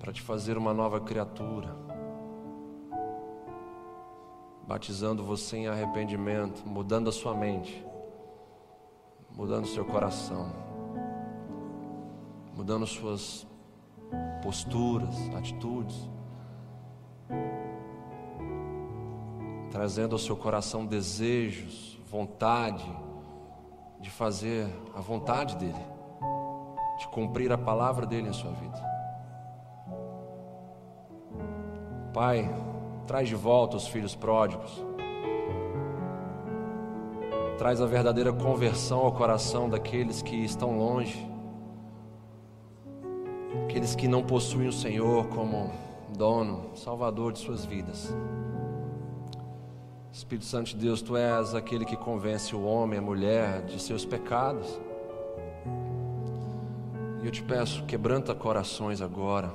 para 0.00 0.12
te 0.12 0.20
fazer 0.20 0.58
uma 0.58 0.74
nova 0.74 1.00
criatura, 1.00 1.76
batizando 4.66 5.22
você 5.22 5.58
em 5.58 5.68
arrependimento, 5.68 6.66
mudando 6.66 7.10
a 7.10 7.12
sua 7.12 7.32
mente, 7.32 7.86
mudando 9.30 9.68
seu 9.68 9.84
coração, 9.84 10.52
mudando 12.56 12.84
suas 12.84 13.46
posturas, 14.42 15.14
atitudes, 15.36 16.10
trazendo 19.70 20.16
ao 20.16 20.18
seu 20.18 20.36
coração 20.36 20.84
desejos, 20.84 22.00
vontade, 22.10 22.84
de 24.02 24.10
fazer 24.10 24.68
a 24.94 25.00
vontade 25.00 25.56
dEle, 25.56 25.86
de 26.98 27.06
cumprir 27.08 27.52
a 27.52 27.56
palavra 27.56 28.04
dEle 28.04 28.28
em 28.28 28.32
sua 28.32 28.50
vida. 28.50 28.82
Pai, 32.12 32.52
traz 33.06 33.28
de 33.28 33.36
volta 33.36 33.76
os 33.76 33.86
filhos 33.86 34.16
pródigos, 34.16 34.84
traz 37.56 37.80
a 37.80 37.86
verdadeira 37.86 38.32
conversão 38.32 38.98
ao 38.98 39.12
coração 39.12 39.70
daqueles 39.70 40.20
que 40.20 40.34
estão 40.34 40.76
longe, 40.76 41.30
aqueles 43.64 43.94
que 43.94 44.08
não 44.08 44.24
possuem 44.24 44.66
o 44.66 44.72
Senhor 44.72 45.28
como 45.28 45.70
dono, 46.18 46.76
salvador 46.76 47.32
de 47.32 47.38
suas 47.38 47.64
vidas. 47.64 48.12
Espírito 50.12 50.44
Santo 50.44 50.66
de 50.66 50.76
Deus, 50.76 51.00
tu 51.00 51.16
és 51.16 51.54
aquele 51.54 51.86
que 51.86 51.96
convence 51.96 52.54
o 52.54 52.62
homem, 52.62 52.98
a 52.98 53.02
mulher 53.02 53.64
de 53.64 53.80
seus 53.80 54.04
pecados. 54.04 54.78
E 57.22 57.26
eu 57.26 57.30
te 57.30 57.42
peço, 57.42 57.84
quebranta 57.86 58.34
corações 58.34 59.00
agora. 59.00 59.54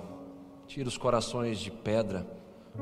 Tira 0.65 0.89
os 0.89 0.97
corações 0.97 1.59
de 1.59 1.69
pedra. 1.69 2.25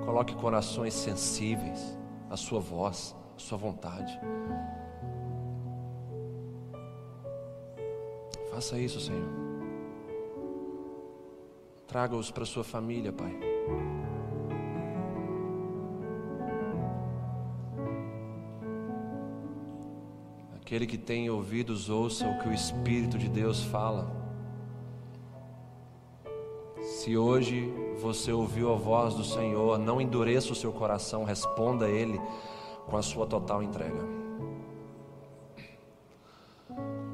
Coloque 0.06 0.34
corações 0.36 0.94
sensíveis 0.94 1.98
à 2.30 2.38
sua 2.38 2.62
voz, 2.62 3.14
à 3.36 3.40
sua 3.40 3.58
vontade. 3.58 4.18
Faça 8.52 8.80
isso, 8.80 9.02
Senhor. 9.02 9.28
Traga-os 11.88 12.32
para 12.32 12.46
sua 12.46 12.64
família, 12.64 13.12
Pai. 13.12 13.38
Aquele 20.66 20.88
que 20.88 20.98
tem 20.98 21.30
ouvidos, 21.30 21.92
ouça 21.92 22.28
o 22.28 22.40
que 22.40 22.50
o 22.50 22.52
Espírito 22.52 23.20
de 23.20 23.30
Deus 23.30 23.62
fala. 23.66 24.12
Se 26.82 27.16
hoje 27.16 27.72
você 28.02 28.32
ouviu 28.32 28.74
a 28.74 28.76
voz 28.76 29.14
do 29.14 29.24
Senhor, 29.24 29.78
não 29.78 30.02
endureça 30.02 30.52
o 30.52 30.56
seu 30.56 30.72
coração, 30.74 31.24
responda 31.24 31.86
a 31.86 31.90
Ele 31.92 32.20
com 32.88 32.98
a 32.98 33.04
sua 33.04 33.28
total 33.28 33.62
entrega. 33.62 34.04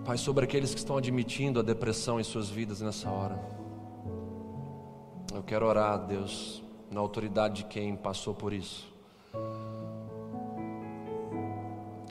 Pai, 0.06 0.18
sobre 0.18 0.45
aqueles 0.45 0.73
que 0.73 0.80
estão 0.80 0.95
admitindo 0.95 1.60
a 1.60 1.64
depressão 1.64 2.22
em 2.22 2.23
suas 2.23 2.49
vidas 2.49 2.80
nessa 2.80 3.10
hora, 3.10 3.38
eu 5.36 5.44
quero 5.44 5.65
orar, 5.65 6.07
Deus, 6.07 6.64
na 6.90 7.02
autoridade 7.02 7.64
de 7.64 7.65
quem 7.65 7.98
passou 7.98 8.34
por 8.34 8.53
isso. 8.53 8.90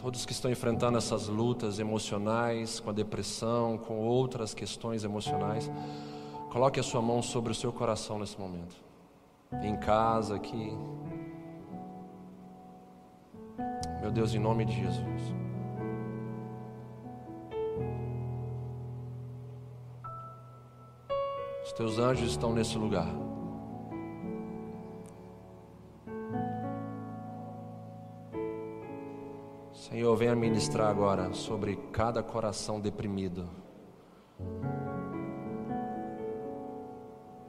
Todos 0.01 0.25
que 0.25 0.33
estão 0.33 0.51
enfrentando 0.51 0.97
essas 0.97 1.29
lutas 1.29 1.79
emocionais, 1.79 2.81
com 2.81 2.89
a 2.89 2.93
depressão, 2.93 3.77
com 3.77 3.99
outras 3.99 4.55
questões 4.55 5.05
emocionais, 5.05 5.71
coloque 6.51 6.81
a 6.81 6.83
sua 6.83 7.03
mão 7.03 7.21
sobre 7.21 7.53
o 7.53 7.55
seu 7.55 7.71
coração 7.71 8.19
nesse 8.19 8.41
momento. 8.41 8.75
Em 9.63 9.77
casa, 9.77 10.37
aqui. 10.37 10.73
Meu 14.01 14.11
Deus, 14.11 14.35
em 14.35 14.39
nome 14.39 14.65
de 14.65 14.73
Jesus. 14.73 15.35
Os 21.63 21.73
teus 21.73 21.99
anjos 21.99 22.31
estão 22.31 22.55
nesse 22.55 22.79
lugar. 22.79 23.30
Senhor, 29.91 30.15
venha 30.15 30.37
ministrar 30.37 30.89
agora 30.89 31.35
sobre 31.35 31.75
cada 31.91 32.23
coração 32.23 32.79
deprimido. 32.79 33.51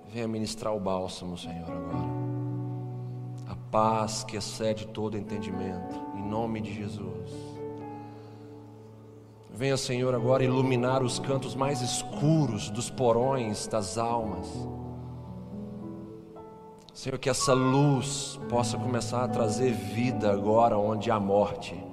Venha 0.07 0.27
ministrar 0.27 0.75
o 0.75 0.79
bálsamo, 0.79 1.37
Senhor, 1.37 1.71
agora. 1.71 2.09
A 3.47 3.55
paz 3.69 4.23
que 4.23 4.37
excede 4.37 4.87
todo 4.87 5.15
entendimento, 5.15 5.95
em 6.15 6.27
nome 6.27 6.61
de 6.61 6.73
Jesus. 6.73 7.31
Venha, 9.51 9.77
Senhor, 9.77 10.15
agora 10.15 10.43
iluminar 10.43 11.03
os 11.03 11.19
cantos 11.19 11.53
mais 11.53 11.79
escuros 11.79 12.71
dos 12.71 12.89
porões 12.89 13.67
das 13.67 13.99
almas. 13.99 14.47
Senhor, 16.91 17.19
que 17.19 17.29
essa 17.29 17.53
luz 17.53 18.39
possa 18.49 18.79
começar 18.79 19.23
a 19.23 19.27
trazer 19.27 19.73
vida 19.73 20.31
agora 20.31 20.75
onde 20.75 21.11
há 21.11 21.19
morte. 21.19 21.90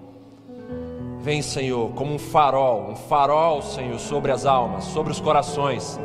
Vem, 1.20 1.42
Senhor, 1.42 1.90
como 1.92 2.14
um 2.14 2.18
farol, 2.18 2.90
um 2.90 2.96
farol, 2.96 3.60
Senhor, 3.62 3.98
sobre 3.98 4.32
as 4.32 4.46
almas, 4.46 4.84
sobre 4.84 5.12
os 5.12 5.20
corações. 5.20 5.98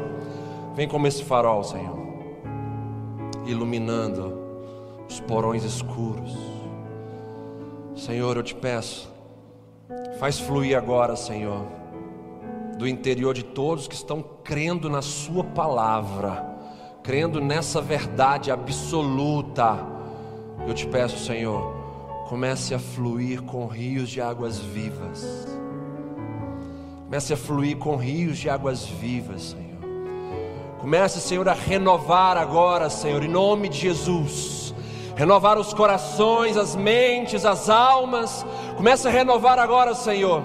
Vem 0.75 0.87
como 0.87 1.07
esse 1.07 1.23
farol, 1.23 1.63
Senhor 1.63 2.03
iluminando 3.45 4.41
os 5.07 5.19
porões 5.19 5.63
escuros. 5.63 6.35
Senhor, 7.95 8.37
eu 8.37 8.43
te 8.43 8.55
peço, 8.55 9.11
faz 10.19 10.39
fluir 10.39 10.77
agora, 10.77 11.15
Senhor, 11.15 11.65
do 12.77 12.87
interior 12.87 13.33
de 13.33 13.43
todos 13.43 13.87
que 13.87 13.95
estão 13.95 14.23
crendo 14.43 14.89
na 14.89 15.01
Sua 15.01 15.43
palavra, 15.43 16.43
crendo 17.03 17.39
nessa 17.39 17.81
verdade 17.81 18.51
absoluta. 18.51 19.77
Eu 20.67 20.73
te 20.73 20.87
peço, 20.87 21.19
Senhor, 21.19 21.82
comece 22.27 22.73
a 22.73 22.79
fluir 22.79 23.41
com 23.41 23.67
rios 23.67 24.09
de 24.09 24.21
águas 24.21 24.59
vivas. 24.59 25.47
Comece 27.05 27.33
a 27.33 27.37
fluir 27.37 27.77
com 27.77 27.95
rios 27.95 28.37
de 28.37 28.49
águas 28.49 28.85
vivas, 28.85 29.41
Senhor. 29.51 29.63
Comece, 30.79 31.21
Senhor, 31.21 31.47
a 31.47 31.53
renovar 31.53 32.37
agora, 32.37 32.89
Senhor, 32.89 33.23
em 33.23 33.29
nome 33.29 33.69
de 33.69 33.77
Jesus. 33.77 34.73
Renovar 35.15 35.57
os 35.59 35.73
corações, 35.73 36.57
as 36.57 36.75
mentes, 36.75 37.45
as 37.45 37.69
almas. 37.69 38.45
Comece 38.75 39.07
a 39.07 39.11
renovar 39.11 39.59
agora, 39.59 39.93
Senhor, 39.93 40.43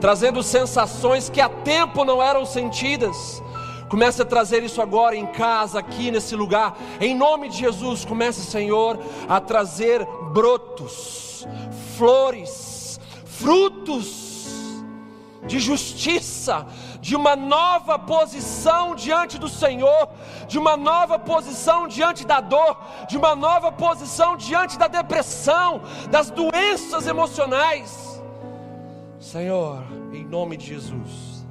trazendo 0.00 0.42
sensações 0.42 1.30
que 1.30 1.40
há 1.40 1.48
tempo 1.48 2.04
não 2.04 2.22
eram 2.22 2.44
sentidas. 2.44 3.42
Comece 3.88 4.20
a 4.20 4.24
trazer 4.24 4.62
isso 4.62 4.82
agora 4.82 5.16
em 5.16 5.24
casa, 5.26 5.78
aqui 5.78 6.10
nesse 6.10 6.36
lugar. 6.36 6.76
Em 7.00 7.14
nome 7.16 7.48
de 7.48 7.56
Jesus, 7.56 8.04
comece, 8.04 8.42
Senhor, 8.42 8.98
a 9.26 9.40
trazer 9.40 10.06
brotos, 10.28 11.46
flores, 11.96 13.00
frutos 13.24 14.28
de 15.46 15.58
justiça, 15.58 16.66
de 17.00 17.16
uma 17.16 17.34
nova 17.34 17.98
posição 17.98 18.94
diante 18.94 19.38
do 19.38 19.48
Senhor, 19.48 20.08
de 20.46 20.58
uma 20.58 20.76
nova 20.76 21.18
posição 21.18 21.88
diante 21.88 22.26
da 22.26 22.40
dor, 22.40 22.76
de 23.08 23.16
uma 23.16 23.34
nova 23.34 23.72
posição 23.72 24.36
diante 24.36 24.78
da 24.78 24.88
depressão, 24.88 25.80
das 26.10 26.30
doenças 26.30 27.06
emocionais. 27.06 28.22
Senhor, 29.18 29.82
em 30.12 30.24
nome 30.24 30.56
de 30.56 30.66
Jesus, 30.66 31.46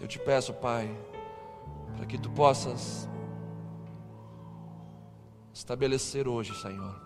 eu 0.00 0.06
te 0.06 0.18
peço, 0.18 0.52
Pai, 0.52 0.88
para 1.96 2.06
que 2.06 2.18
tu 2.18 2.30
possas 2.30 3.08
estabelecer 5.54 6.26
hoje, 6.26 6.52
Senhor, 6.60 7.00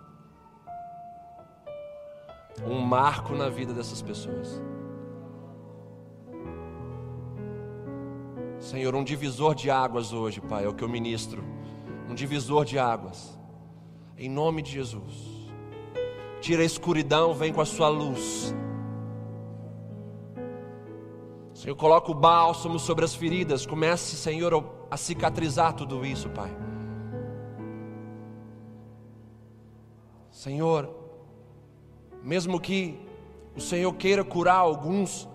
um 2.67 2.81
marco 2.81 3.35
na 3.35 3.51
vida 3.51 3.75
dessas 3.75 4.01
pessoas. 4.01 4.61
Senhor, 8.59 8.95
um 8.95 9.05
divisor 9.05 9.55
de 9.55 9.71
águas 9.71 10.15
hoje, 10.15 10.41
Pai, 10.41 10.65
é 10.65 10.69
o 10.69 10.75
que 10.75 10.83
eu 10.83 10.89
ministro. 10.89 11.45
Um 12.09 12.15
divisor 12.15 12.65
de 12.65 12.79
águas. 12.79 13.39
Em 14.17 14.31
nome 14.31 14.63
de 14.63 14.73
Jesus. 14.73 15.53
Tira 16.41 16.63
a 16.63 16.67
escuridão, 16.67 17.35
vem 17.35 17.53
com 17.53 17.61
a 17.61 17.67
sua 17.67 17.89
luz. 17.89 18.55
Senhor, 21.53 21.77
coloca 21.77 22.11
o 22.11 22.15
bálsamo 22.15 22.79
sobre 22.79 23.05
as 23.05 23.15
feridas. 23.15 23.67
Comece, 23.67 24.17
Senhor, 24.17 24.87
a 24.91 24.97
cicatrizar 24.97 25.75
tudo 25.75 26.05
isso, 26.05 26.31
Pai. 26.31 26.51
Senhor, 30.39 30.89
mesmo 32.23 32.61
que 32.61 32.97
o 33.57 33.61
Senhor 33.61 33.93
queira 33.95 34.23
curar 34.23 34.59
alguns 34.59 35.29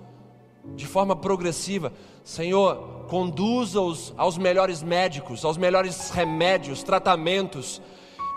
de 0.76 0.88
forma 0.88 1.14
progressiva, 1.14 1.92
Senhor, 2.24 3.06
conduza-os 3.10 4.14
aos 4.16 4.38
melhores 4.38 4.82
médicos, 4.82 5.44
aos 5.44 5.58
melhores 5.58 6.10
remédios, 6.10 6.84
tratamentos, 6.84 7.82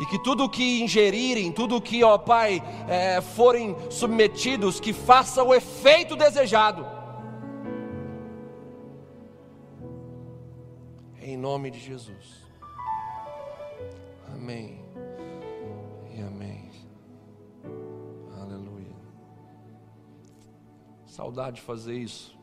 e 0.00 0.06
que 0.06 0.20
tudo 0.24 0.46
o 0.46 0.50
que 0.50 0.82
ingerirem, 0.82 1.52
tudo 1.52 1.76
o 1.76 1.80
que, 1.80 2.02
ó 2.02 2.18
Pai, 2.18 2.60
é, 2.88 3.20
forem 3.20 3.76
submetidos, 3.88 4.80
que 4.80 4.92
faça 4.92 5.44
o 5.44 5.54
efeito 5.54 6.16
desejado. 6.16 6.84
Em 11.22 11.36
nome 11.36 11.70
de 11.70 11.78
Jesus. 11.78 12.44
Amém. 14.34 14.85
Saudade 21.16 21.56
de 21.56 21.62
fazer 21.62 21.96
isso. 21.96 22.38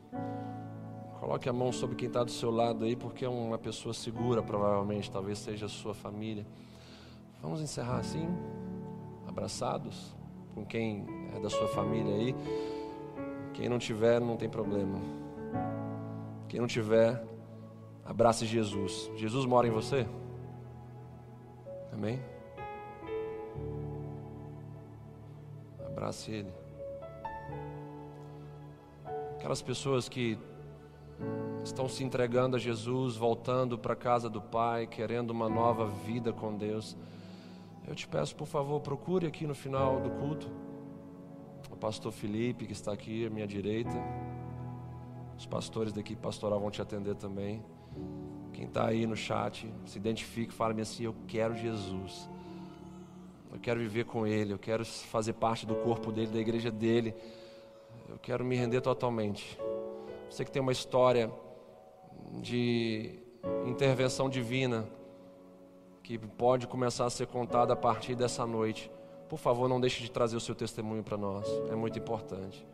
Coloque 1.20 1.48
a 1.48 1.52
mão 1.52 1.70
sobre 1.70 1.94
quem 1.94 2.08
está 2.08 2.24
do 2.24 2.30
seu 2.32 2.50
lado 2.50 2.84
aí, 2.84 2.96
porque 2.96 3.24
é 3.24 3.28
uma 3.28 3.56
pessoa 3.56 3.94
segura, 3.94 4.42
provavelmente, 4.42 5.08
talvez 5.08 5.38
seja 5.38 5.66
a 5.66 5.68
sua 5.68 5.94
família. 5.94 6.44
Vamos 7.40 7.60
encerrar 7.60 7.98
assim, 7.98 8.26
abraçados, 9.28 10.12
com 10.56 10.66
quem 10.66 11.06
é 11.36 11.38
da 11.38 11.48
sua 11.48 11.68
família 11.68 12.16
aí. 12.16 12.34
Quem 13.52 13.68
não 13.68 13.78
tiver, 13.78 14.20
não 14.20 14.36
tem 14.36 14.48
problema. 14.48 14.98
Quem 16.48 16.58
não 16.58 16.66
tiver, 16.66 17.24
abrace 18.04 18.44
Jesus. 18.44 19.08
Jesus 19.14 19.46
mora 19.46 19.68
em 19.68 19.70
você? 19.70 20.04
Amém? 21.92 22.20
Abrace 25.86 26.32
Ele. 26.32 26.63
Aquelas 29.44 29.60
pessoas 29.60 30.08
que 30.08 30.38
estão 31.62 31.86
se 31.86 32.02
entregando 32.02 32.56
a 32.56 32.58
Jesus, 32.58 33.14
voltando 33.14 33.76
para 33.76 33.92
a 33.92 33.96
casa 33.96 34.30
do 34.30 34.40
Pai, 34.40 34.86
querendo 34.86 35.32
uma 35.32 35.50
nova 35.50 35.86
vida 35.86 36.32
com 36.32 36.56
Deus. 36.56 36.96
Eu 37.86 37.94
te 37.94 38.08
peço, 38.08 38.34
por 38.34 38.46
favor, 38.46 38.80
procure 38.80 39.26
aqui 39.26 39.46
no 39.46 39.54
final 39.54 40.00
do 40.00 40.08
culto 40.12 40.50
o 41.70 41.76
pastor 41.76 42.10
Felipe, 42.10 42.64
que 42.64 42.72
está 42.72 42.94
aqui 42.94 43.26
à 43.26 43.28
minha 43.28 43.46
direita. 43.46 43.92
Os 45.36 45.44
pastores 45.44 45.92
da 45.92 46.00
equipe 46.00 46.22
pastoral 46.22 46.58
vão 46.58 46.70
te 46.70 46.80
atender 46.80 47.14
também. 47.14 47.62
Quem 48.50 48.64
está 48.64 48.86
aí 48.86 49.06
no 49.06 49.14
chat, 49.14 49.70
se 49.84 49.98
identifique, 49.98 50.54
fale-me 50.54 50.80
assim: 50.80 51.04
Eu 51.04 51.14
quero 51.28 51.54
Jesus. 51.54 52.30
Eu 53.52 53.60
quero 53.60 53.78
viver 53.78 54.06
com 54.06 54.26
Ele. 54.26 54.54
Eu 54.54 54.58
quero 54.58 54.86
fazer 54.86 55.34
parte 55.34 55.66
do 55.66 55.74
corpo 55.74 56.10
dele, 56.10 56.28
da 56.32 56.40
igreja 56.40 56.70
dele. 56.70 57.14
Eu 58.14 58.18
quero 58.20 58.44
me 58.44 58.54
render 58.54 58.80
totalmente. 58.80 59.58
Você 60.30 60.44
que 60.44 60.50
tem 60.52 60.62
uma 60.62 60.70
história 60.70 61.32
de 62.40 63.18
intervenção 63.66 64.30
divina 64.30 64.88
que 66.00 66.16
pode 66.16 66.68
começar 66.68 67.06
a 67.06 67.10
ser 67.10 67.26
contada 67.26 67.72
a 67.72 67.76
partir 67.76 68.14
dessa 68.14 68.46
noite. 68.46 68.88
Por 69.28 69.36
favor, 69.36 69.68
não 69.68 69.80
deixe 69.80 70.00
de 70.00 70.12
trazer 70.12 70.36
o 70.36 70.40
seu 70.40 70.54
testemunho 70.54 71.02
para 71.02 71.16
nós, 71.16 71.44
é 71.68 71.74
muito 71.74 71.98
importante. 71.98 72.64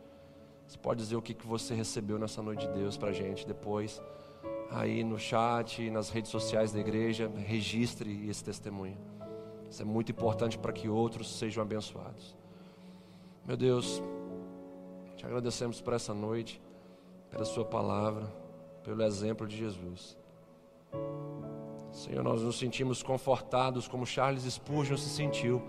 Você 0.67 0.77
pode 0.77 1.01
dizer 1.01 1.15
o 1.15 1.23
que, 1.23 1.35
você 1.43 1.73
recebeu 1.73 2.19
nessa 2.19 2.43
noite 2.43 2.67
de 2.67 2.73
Deus 2.73 2.95
para 2.95 3.09
a 3.09 3.13
gente 3.13 3.47
depois, 3.47 3.99
aí 4.69 5.03
no 5.03 5.17
chat, 5.17 5.89
nas 5.89 6.11
redes 6.11 6.29
sociais 6.29 6.71
da 6.71 6.79
igreja, 6.79 7.31
registre 7.35 8.29
esse 8.29 8.43
testemunho. 8.43 8.97
Isso 9.67 9.81
é 9.81 9.85
muito 9.85 10.11
importante 10.11 10.59
para 10.59 10.71
que 10.71 10.87
outros 10.87 11.35
sejam 11.39 11.63
abençoados. 11.63 12.37
Meu 13.43 13.57
Deus, 13.57 14.03
te 15.21 15.25
agradecemos 15.27 15.79
por 15.79 15.93
essa 15.93 16.15
noite, 16.15 16.59
pela 17.29 17.45
Sua 17.45 17.63
palavra 17.63 18.27
pelo 18.83 19.03
exemplo 19.03 19.47
de 19.47 19.55
Jesus. 19.55 20.17
Senhor, 21.91 22.23
nós 22.23 22.41
nos 22.41 22.57
sentimos 22.57 23.03
confortados 23.03 23.87
como 23.87 24.03
Charles 24.03 24.51
Spurgeon 24.51 24.97
se 24.97 25.09
sentiu 25.09 25.61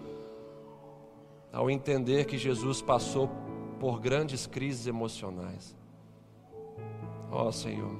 ao 1.52 1.70
entender 1.70 2.24
que 2.24 2.38
Jesus 2.38 2.80
passou 2.80 3.28
por 3.78 4.00
grandes 4.00 4.46
crises 4.46 4.86
emocionais. 4.86 5.76
Ó 7.30 7.48
oh, 7.48 7.52
Senhor, 7.52 7.94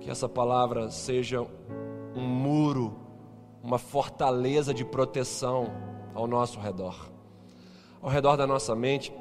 que 0.00 0.10
essa 0.10 0.30
palavra 0.30 0.90
seja 0.90 1.42
um 2.16 2.26
muro, 2.26 2.98
uma 3.62 3.76
fortaleza 3.76 4.72
de 4.72 4.82
proteção 4.82 5.66
ao 6.14 6.26
nosso 6.26 6.58
redor. 6.58 7.12
ao 8.00 8.08
redor 8.08 8.36
da 8.36 8.46
nossa 8.46 8.74
mente, 8.74 9.12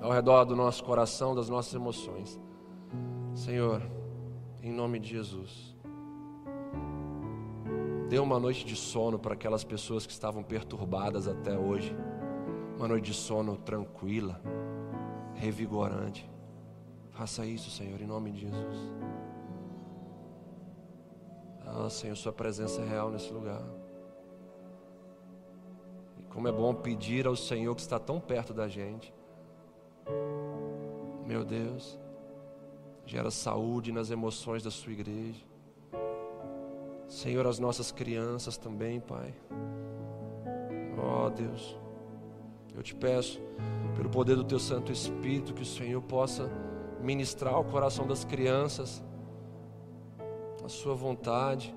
ao 0.00 0.10
redor 0.12 0.44
do 0.44 0.54
nosso 0.54 0.82
coração, 0.84 1.34
das 1.34 1.48
nossas 1.48 1.74
emoções. 1.74 2.40
Senhor, 3.34 3.82
em 4.62 4.72
nome 4.72 4.98
de 4.98 5.10
Jesus, 5.10 5.76
dê 8.08 8.18
uma 8.18 8.38
noite 8.38 8.64
de 8.64 8.76
sono 8.76 9.18
para 9.18 9.34
aquelas 9.34 9.64
pessoas 9.64 10.06
que 10.06 10.12
estavam 10.12 10.42
perturbadas 10.42 11.28
até 11.28 11.58
hoje. 11.58 11.94
Uma 12.76 12.88
noite 12.88 13.06
de 13.06 13.14
sono 13.14 13.56
tranquila, 13.56 14.40
revigorante. 15.34 16.28
Faça 17.10 17.44
isso, 17.44 17.70
Senhor, 17.70 18.00
em 18.00 18.06
nome 18.06 18.30
de 18.30 18.40
Jesus. 18.42 18.76
Ah, 21.66 21.90
Senhor, 21.90 22.16
Sua 22.16 22.32
presença 22.32 22.80
é 22.80 22.88
real 22.88 23.10
nesse 23.10 23.32
lugar. 23.32 23.62
E 26.18 26.22
como 26.24 26.48
é 26.48 26.52
bom 26.52 26.72
pedir 26.72 27.26
ao 27.26 27.36
Senhor 27.36 27.74
que 27.74 27.80
está 27.80 27.98
tão 27.98 28.20
perto 28.20 28.54
da 28.54 28.68
gente. 28.68 29.12
Meu 31.26 31.44
Deus, 31.44 31.98
gera 33.04 33.30
saúde 33.30 33.92
nas 33.92 34.10
emoções 34.10 34.62
da 34.62 34.70
Sua 34.70 34.92
igreja. 34.92 35.46
Senhor, 37.08 37.46
as 37.46 37.58
nossas 37.58 37.90
crianças 37.90 38.56
também, 38.56 39.00
Pai. 39.00 39.34
Oh, 40.96 41.30
Deus, 41.30 41.76
eu 42.74 42.82
te 42.82 42.94
peço, 42.94 43.40
pelo 43.96 44.10
poder 44.10 44.36
do 44.36 44.44
Teu 44.44 44.58
Santo 44.58 44.92
Espírito, 44.92 45.54
que 45.54 45.62
o 45.62 45.66
Senhor 45.66 46.02
possa 46.02 46.50
ministrar 47.00 47.54
ao 47.54 47.64
coração 47.64 48.06
das 48.06 48.24
crianças 48.24 49.02
a 50.64 50.68
Sua 50.68 50.94
vontade, 50.94 51.74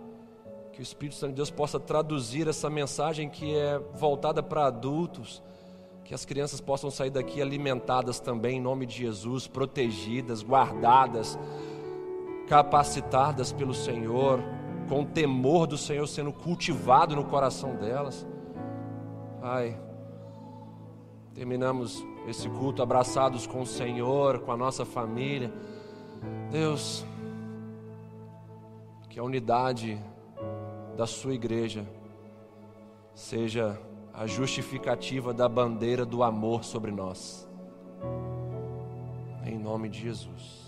que 0.73 0.81
o 0.81 0.83
Espírito 0.83 1.15
Santo 1.15 1.31
de 1.31 1.37
Deus 1.37 1.49
possa 1.49 1.79
traduzir 1.79 2.47
essa 2.47 2.69
mensagem 2.69 3.29
que 3.29 3.55
é 3.55 3.79
voltada 3.93 4.43
para 4.43 4.65
adultos, 4.65 5.41
que 6.11 6.15
as 6.15 6.25
crianças 6.25 6.59
possam 6.59 6.91
sair 6.91 7.09
daqui 7.09 7.41
alimentadas 7.41 8.19
também, 8.19 8.57
em 8.57 8.61
nome 8.61 8.85
de 8.85 8.97
Jesus, 8.97 9.47
protegidas, 9.47 10.43
guardadas, 10.43 11.39
capacitadas 12.49 13.53
pelo 13.53 13.73
Senhor, 13.73 14.43
com 14.89 15.03
o 15.03 15.05
temor 15.05 15.67
do 15.67 15.77
Senhor 15.77 16.05
sendo 16.05 16.33
cultivado 16.33 17.15
no 17.15 17.23
coração 17.23 17.77
delas. 17.77 18.27
Pai, 19.39 19.79
terminamos 21.33 22.05
esse 22.27 22.49
culto 22.49 22.83
abraçados 22.83 23.47
com 23.47 23.61
o 23.61 23.65
Senhor, 23.65 24.39
com 24.39 24.51
a 24.51 24.57
nossa 24.57 24.83
família. 24.83 25.49
Deus, 26.51 27.05
que 29.09 29.17
a 29.17 29.23
unidade 29.23 29.97
da 30.97 31.07
Sua 31.07 31.33
igreja 31.33 31.87
seja 33.15 33.79
a 34.13 34.27
justificativa 34.27 35.33
da 35.33 35.47
bandeira 35.47 36.05
do 36.05 36.23
amor 36.23 36.63
sobre 36.63 36.91
nós. 36.91 37.47
Em 39.45 39.57
nome 39.57 39.89
de 39.89 39.99
Jesus. 39.99 40.60